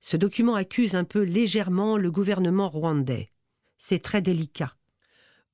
Ce 0.00 0.16
document 0.16 0.54
accuse 0.54 0.94
un 0.94 1.04
peu 1.04 1.22
légèrement 1.22 1.96
le 1.96 2.10
gouvernement 2.10 2.68
rwandais. 2.68 3.30
C'est 3.78 4.02
très 4.02 4.20
délicat. 4.20 4.74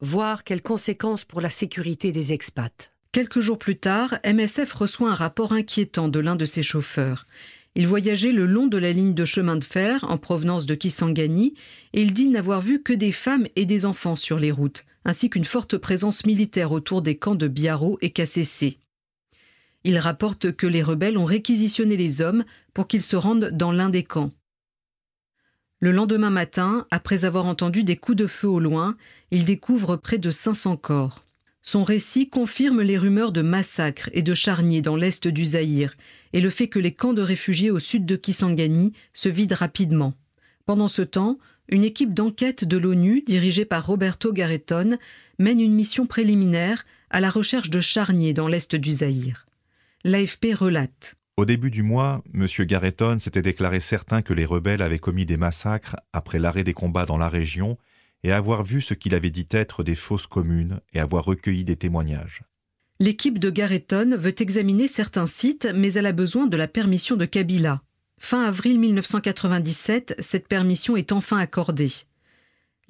Voir 0.01 0.45
quelles 0.45 0.63
conséquences 0.63 1.25
pour 1.25 1.41
la 1.41 1.51
sécurité 1.51 2.11
des 2.11 2.33
expats. 2.33 2.93
Quelques 3.13 3.41
jours 3.41 3.59
plus 3.59 3.77
tard, 3.77 4.19
MSF 4.25 4.73
reçoit 4.73 5.11
un 5.11 5.15
rapport 5.15 5.53
inquiétant 5.53 6.09
de 6.09 6.19
l'un 6.21 6.37
de 6.37 6.47
ses 6.47 6.63
chauffeurs. 6.63 7.27
Il 7.77 7.87
voyageait 7.87 8.33
le 8.33 8.47
long 8.47 8.67
de 8.67 8.79
la 8.79 8.93
ligne 8.93 9.15
de 9.15 9.25
chemin 9.25 9.57
de 9.57 9.65
fer 9.65 10.05
en 10.09 10.19
provenance 10.19 10.67
de 10.67 10.75
Kisangani 10.75 11.55
et 11.93 12.03
il 12.03 12.13
dit 12.13 12.29
n'avoir 12.29 12.61
vu 12.61 12.83
que 12.83 12.93
des 12.93 13.13
femmes 13.13 13.47
et 13.55 13.67
des 13.67 13.87
enfants 13.87 14.17
sur 14.17 14.41
les 14.41 14.51
routes, 14.51 14.85
ainsi 15.05 15.31
qu'une 15.31 15.45
forte 15.45 15.77
présence 15.77 16.27
militaire 16.27 16.73
autour 16.73 17.03
des 17.03 17.17
camps 17.17 17.37
de 17.37 17.47
Biaro 17.47 17.99
et. 18.03 18.13
Il 19.85 19.99
rapporte 19.99 20.53
que 20.53 20.67
les 20.67 20.83
rebelles 20.83 21.17
ont 21.17 21.25
réquisitionné 21.25 21.97
les 21.97 22.21
hommes 22.21 22.45
pour 22.75 22.87
qu'ils 22.87 23.03
se 23.03 23.17
rendent 23.17 23.51
dans 23.53 23.73
l'un 23.73 23.89
des 23.89 24.05
camps. 24.05 24.31
Le 25.81 25.93
lendemain 25.93 26.29
matin, 26.29 26.87
après 26.91 27.25
avoir 27.25 27.47
entendu 27.47 27.85
des 27.85 27.97
coups 27.97 28.19
de 28.19 28.27
feu 28.27 28.49
au 28.49 28.61
loin, 28.61 28.97
il 29.31 29.47
découvre 29.47 29.97
près 29.97 30.19
de 30.19 30.31
500 30.31 30.77
corps. 30.77 31.25
Son 31.63 31.85
récit 31.85 32.29
confirme 32.29 32.83
les 32.83 32.99
rumeurs 32.99 33.33
de 33.33 33.41
massacres 33.41 34.11
et 34.13 34.23
de 34.23 34.35
charniers 34.35 34.83
dans 34.83 34.97
l'est 34.97 35.27
du 35.27 35.45
Zaïre 35.45 35.95
et 36.33 36.41
le 36.41 36.51
fait 36.51 36.69
que 36.69 36.79
les 36.79 36.93
camps 36.93 37.13
de 37.15 37.23
réfugiés 37.23 37.71
au 37.71 37.79
sud 37.79 38.05
de 38.05 38.17
Kisangani 38.17 38.93
se 39.15 39.29
vident 39.29 39.57
rapidement. 39.57 40.15
Pendant 40.67 40.89
ce 40.89 41.03
temps, 41.03 41.39
une 41.69 41.85
équipe 41.85 42.13
d'enquête 42.13 42.65
de 42.65 42.77
l'ONU, 42.77 43.23
dirigée 43.23 43.65
par 43.65 43.87
Roberto 43.87 44.33
Garretton, 44.33 44.99
mène 45.39 45.61
une 45.61 45.75
mission 45.75 46.07
préliminaire 46.07 46.85
à 47.11 47.21
la 47.21 47.31
recherche 47.31 47.71
de 47.71 47.81
charniers 47.81 48.35
dans 48.35 48.49
l'est 48.49 48.75
du 48.75 48.93
Zaïre. 48.93 49.47
L'AFP 50.03 50.55
relate. 50.55 51.17
Au 51.37 51.45
début 51.45 51.71
du 51.71 51.83
mois, 51.83 52.23
M. 52.33 52.47
Garretton 52.61 53.19
s'était 53.21 53.43
déclaré 53.43 53.81
certain 53.81 54.23
que 54.23 54.33
les 54.33 54.47
rebelles 54.47 54.81
avaient 54.81 54.99
commis 54.99 55.27
des 55.27 55.37
massacres 55.37 55.97
après 56.15 56.39
l'arrêt 56.39 56.65
des 56.65 56.73
combats 56.73 57.05
dans 57.05 57.19
la 57.19 57.29
région 57.29 57.77
et 58.25 58.33
avoir 58.33 58.65
vu 58.65 58.81
ce 58.81 58.95
qu'il 58.95 59.15
avait 59.15 59.29
dit 59.29 59.47
être 59.51 59.83
des 59.83 59.95
fausses 59.95 60.27
communes 60.27 60.81
et 60.95 61.01
avoir 61.01 61.27
recueilli 61.27 61.65
des 61.65 61.77
témoignages. 61.77 62.45
L'équipe 62.99 63.39
de 63.39 63.51
Garretton 63.51 64.17
veut 64.17 64.41
examiner 64.41 64.89
certains 64.89 65.27
sites, 65.27 65.69
mais 65.75 65.93
elle 65.93 66.07
a 66.07 66.13
besoin 66.13 66.47
de 66.47 66.57
la 66.57 66.69
permission 66.69 67.17
de 67.17 67.27
Kabila. 67.27 67.83
Fin 68.19 68.43
avril 68.43 68.81
1997, 68.81 70.17
cette 70.19 70.49
permission 70.49 70.97
est 70.97 71.13
enfin 71.13 71.37
accordée. 71.37 71.93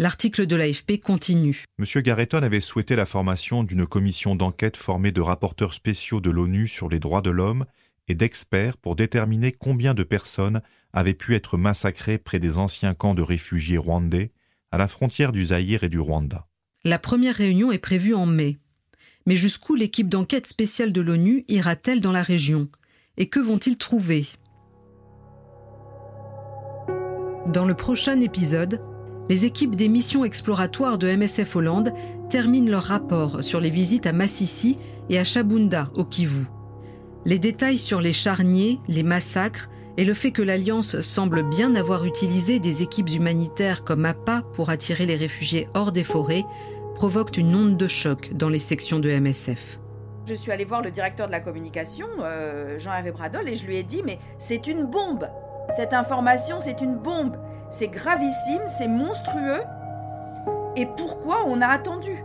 L'article 0.00 0.46
de 0.46 0.56
l'AFP 0.56 0.98
continue. 0.98 1.64
M. 1.78 1.84
Garretton 2.00 2.42
avait 2.42 2.60
souhaité 2.60 2.96
la 2.96 3.04
formation 3.04 3.64
d'une 3.64 3.86
commission 3.86 4.34
d'enquête 4.34 4.78
formée 4.78 5.12
de 5.12 5.20
rapporteurs 5.20 5.74
spéciaux 5.74 6.22
de 6.22 6.30
l'ONU 6.30 6.68
sur 6.68 6.88
les 6.88 6.98
droits 6.98 7.20
de 7.20 7.28
l'homme 7.28 7.66
et 8.08 8.14
d'experts 8.14 8.78
pour 8.78 8.96
déterminer 8.96 9.52
combien 9.52 9.92
de 9.92 10.02
personnes 10.02 10.62
avaient 10.94 11.12
pu 11.12 11.34
être 11.34 11.58
massacrées 11.58 12.16
près 12.16 12.38
des 12.38 12.56
anciens 12.56 12.94
camps 12.94 13.12
de 13.12 13.20
réfugiés 13.20 13.76
rwandais 13.76 14.32
à 14.70 14.78
la 14.78 14.88
frontière 14.88 15.32
du 15.32 15.44
Zaïre 15.44 15.84
et 15.84 15.90
du 15.90 16.00
Rwanda. 16.00 16.46
La 16.82 16.98
première 16.98 17.34
réunion 17.34 17.70
est 17.70 17.76
prévue 17.76 18.14
en 18.14 18.24
mai. 18.24 18.56
Mais 19.26 19.36
jusqu'où 19.36 19.74
l'équipe 19.74 20.08
d'enquête 20.08 20.46
spéciale 20.46 20.92
de 20.94 21.02
l'ONU 21.02 21.44
ira-t-elle 21.46 22.00
dans 22.00 22.12
la 22.12 22.22
région? 22.22 22.70
Et 23.18 23.28
que 23.28 23.38
vont-ils 23.38 23.76
trouver? 23.76 24.26
Dans 27.48 27.66
le 27.66 27.74
prochain 27.74 28.18
épisode, 28.20 28.80
les 29.30 29.44
équipes 29.44 29.76
des 29.76 29.88
missions 29.88 30.24
exploratoires 30.24 30.98
de 30.98 31.06
MSF 31.06 31.54
Hollande 31.54 31.94
terminent 32.28 32.68
leur 32.68 32.82
rapport 32.82 33.44
sur 33.44 33.60
les 33.60 33.70
visites 33.70 34.08
à 34.08 34.12
Massissi 34.12 34.76
et 35.08 35.20
à 35.20 35.24
Chabunda, 35.24 35.88
au 35.94 36.04
Kivu. 36.04 36.46
Les 37.24 37.38
détails 37.38 37.78
sur 37.78 38.00
les 38.00 38.12
charniers, 38.12 38.80
les 38.88 39.04
massacres 39.04 39.70
et 39.96 40.04
le 40.04 40.14
fait 40.14 40.32
que 40.32 40.42
l'Alliance 40.42 41.00
semble 41.02 41.48
bien 41.48 41.76
avoir 41.76 42.04
utilisé 42.04 42.58
des 42.58 42.82
équipes 42.82 43.10
humanitaires 43.10 43.84
comme 43.84 44.04
APA 44.04 44.42
pour 44.54 44.68
attirer 44.68 45.06
les 45.06 45.16
réfugiés 45.16 45.68
hors 45.74 45.92
des 45.92 46.04
forêts 46.04 46.44
provoquent 46.96 47.36
une 47.36 47.54
onde 47.54 47.76
de 47.76 47.86
choc 47.86 48.30
dans 48.34 48.48
les 48.48 48.58
sections 48.58 48.98
de 48.98 49.10
MSF. 49.10 49.78
Je 50.26 50.34
suis 50.34 50.50
allée 50.50 50.64
voir 50.64 50.82
le 50.82 50.90
directeur 50.90 51.28
de 51.28 51.32
la 51.32 51.40
communication, 51.40 52.08
euh, 52.24 52.80
Jean-Hervé 52.80 53.12
Bradol, 53.12 53.48
et 53.48 53.54
je 53.54 53.64
lui 53.64 53.76
ai 53.76 53.84
dit, 53.84 54.02
mais 54.04 54.18
c'est 54.38 54.66
une 54.66 54.86
bombe. 54.86 55.28
Cette 55.76 55.94
information, 55.94 56.58
c'est 56.58 56.80
une 56.80 56.96
bombe. 56.96 57.36
C'est 57.70 57.88
gravissime, 57.88 58.62
c'est 58.66 58.88
monstrueux. 58.88 59.62
Et 60.76 60.86
pourquoi 60.96 61.44
on 61.46 61.60
a 61.60 61.66
attendu? 61.66 62.24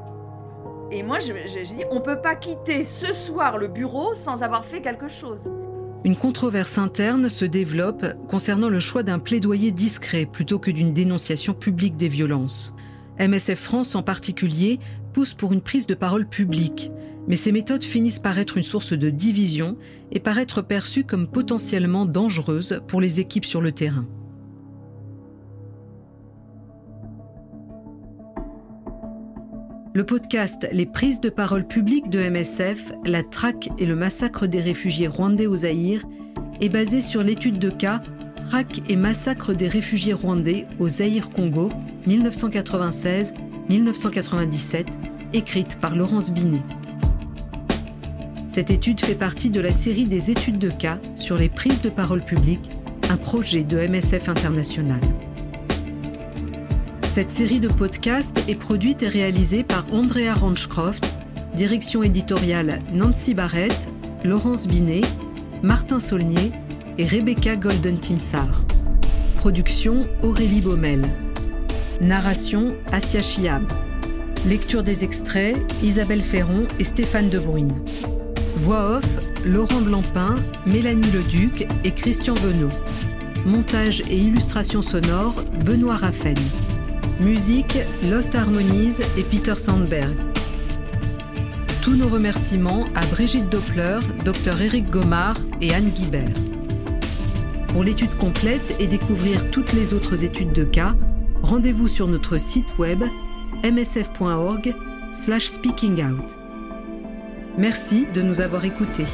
Et 0.91 1.03
moi, 1.03 1.19
je, 1.19 1.31
dit, 1.31 1.83
on 1.91 1.95
ne 1.95 1.99
peut 1.99 2.21
pas 2.21 2.35
quitter 2.35 2.83
ce 2.83 3.13
soir 3.13 3.57
le 3.57 3.67
bureau 3.67 4.13
sans 4.15 4.43
avoir 4.43 4.65
fait 4.65 4.81
quelque 4.81 5.07
chose. 5.07 5.49
Une 6.03 6.15
controverse 6.15 6.77
interne 6.77 7.29
se 7.29 7.45
développe 7.45 8.05
concernant 8.27 8.69
le 8.69 8.79
choix 8.79 9.01
d'un 9.01 9.17
plaidoyer 9.17 9.71
discret 9.71 10.27
plutôt 10.31 10.59
que 10.59 10.69
d'une 10.69 10.93
dénonciation 10.93 11.53
publique 11.53 11.95
des 11.95 12.07
violences. 12.07 12.75
MSF 13.19 13.59
France 13.59 13.95
en 13.95 14.03
particulier 14.03 14.79
pousse 15.13 15.33
pour 15.33 15.53
une 15.53 15.61
prise 15.61 15.87
de 15.87 15.95
parole 15.95 16.27
publique, 16.27 16.91
mais 17.27 17.37
ces 17.37 17.51
méthodes 17.51 17.83
finissent 17.83 18.19
par 18.19 18.37
être 18.37 18.57
une 18.57 18.63
source 18.63 18.93
de 18.93 19.09
division 19.09 19.77
et 20.11 20.19
par 20.19 20.37
être 20.37 20.61
perçues 20.61 21.05
comme 21.05 21.27
potentiellement 21.27 22.05
dangereuses 22.05 22.81
pour 22.87 23.01
les 23.01 23.19
équipes 23.19 23.45
sur 23.45 23.61
le 23.61 23.71
terrain. 23.71 24.05
Le 29.95 30.03
podcast 30.03 30.67
Les 30.73 30.85
prises 30.85 31.21
de 31.21 31.29
parole 31.29 31.65
publiques 31.65 32.09
de 32.09 32.19
MSF, 32.19 32.91
la 33.05 33.23
traque 33.23 33.69
et 33.77 33.85
le 33.85 33.95
massacre 33.95 34.45
des 34.45 34.59
réfugiés 34.59 35.07
rwandais 35.07 35.47
au 35.47 35.55
Zaïre 35.55 36.05
est 36.59 36.67
basé 36.67 36.99
sur 36.99 37.23
l'étude 37.23 37.59
de 37.59 37.69
cas 37.69 38.01
Traque 38.49 38.81
et 38.89 38.97
massacre 38.97 39.53
des 39.53 39.69
réfugiés 39.69 40.11
rwandais 40.11 40.67
au 40.79 40.89
Zaïre-Congo 40.89 41.71
1996-1997, 42.09 44.85
écrite 45.31 45.79
par 45.79 45.95
Laurence 45.95 46.33
Binet. 46.33 46.63
Cette 48.49 48.71
étude 48.71 48.99
fait 48.99 49.15
partie 49.15 49.49
de 49.49 49.61
la 49.61 49.71
série 49.71 50.09
des 50.09 50.29
études 50.29 50.59
de 50.59 50.71
cas 50.71 50.99
sur 51.15 51.37
les 51.37 51.47
prises 51.47 51.81
de 51.81 51.89
parole 51.89 52.25
publiques, 52.25 52.69
un 53.09 53.15
projet 53.15 53.63
de 53.63 53.77
MSF 53.87 54.27
International. 54.27 54.99
Cette 57.15 57.31
série 57.31 57.61
de 57.61 57.69
podcasts 57.69 58.43
est 58.49 58.55
produite 58.55 59.01
et 59.01 59.07
réalisée 59.07 59.63
par 59.63 59.85
Andrea 59.93 60.33
Ranchcroft, 60.33 61.05
direction 61.55 62.03
éditoriale 62.03 62.81
Nancy 62.91 63.33
Barrett, 63.33 63.87
Laurence 64.25 64.67
Binet, 64.67 64.99
Martin 65.63 66.01
Saulnier 66.01 66.51
et 66.97 67.07
Rebecca 67.07 67.55
Golden-Timsar. 67.55 68.65
Production 69.37 70.09
Aurélie 70.23 70.59
Baumel. 70.59 71.07
Narration 72.01 72.75
Asia 72.91 73.21
Chiab. 73.21 73.63
Lecture 74.45 74.83
des 74.83 75.05
extraits 75.05 75.55
Isabelle 75.81 76.21
Ferron 76.21 76.67
et 76.79 76.83
Stéphane 76.83 77.29
Debruyne. 77.29 77.81
Voix 78.57 78.97
off 78.97 79.19
Laurent 79.45 79.79
Blampin, 79.79 80.35
Mélanie 80.65 81.11
Leduc 81.11 81.65
et 81.85 81.91
Christian 81.91 82.33
Venot. 82.33 82.75
Montage 83.45 84.01
et 84.01 84.17
illustration 84.17 84.81
sonore 84.81 85.35
Benoît 85.63 85.95
Raffen. 85.95 86.35
Musique 87.19 87.77
Lost 88.03 88.35
Harmonies 88.35 88.97
et 89.17 89.23
Peter 89.23 89.55
Sandberg. 89.55 90.13
Tous 91.81 91.95
nos 91.95 92.09
remerciements 92.09 92.87
à 92.93 93.05
Brigitte 93.05 93.49
Doppler, 93.49 93.99
Dr 94.25 94.61
Eric 94.61 94.89
Gomard 94.89 95.37
et 95.61 95.73
Anne 95.73 95.91
Guibert. 95.91 96.35
Pour 97.69 97.85
l'étude 97.85 98.13
complète 98.17 98.75
et 98.79 98.87
découvrir 98.87 99.49
toutes 99.49 99.71
les 99.71 99.93
autres 99.93 100.25
études 100.25 100.51
de 100.51 100.65
cas, 100.65 100.93
rendez-vous 101.41 101.87
sur 101.87 102.07
notre 102.07 102.37
site 102.37 102.77
web 102.77 103.01
msf.org 103.63 104.75
slash 105.13 105.45
speakingout. 105.45 106.21
Merci 107.57 108.07
de 108.13 108.21
nous 108.21 108.41
avoir 108.41 108.65
écoutés. 108.65 109.05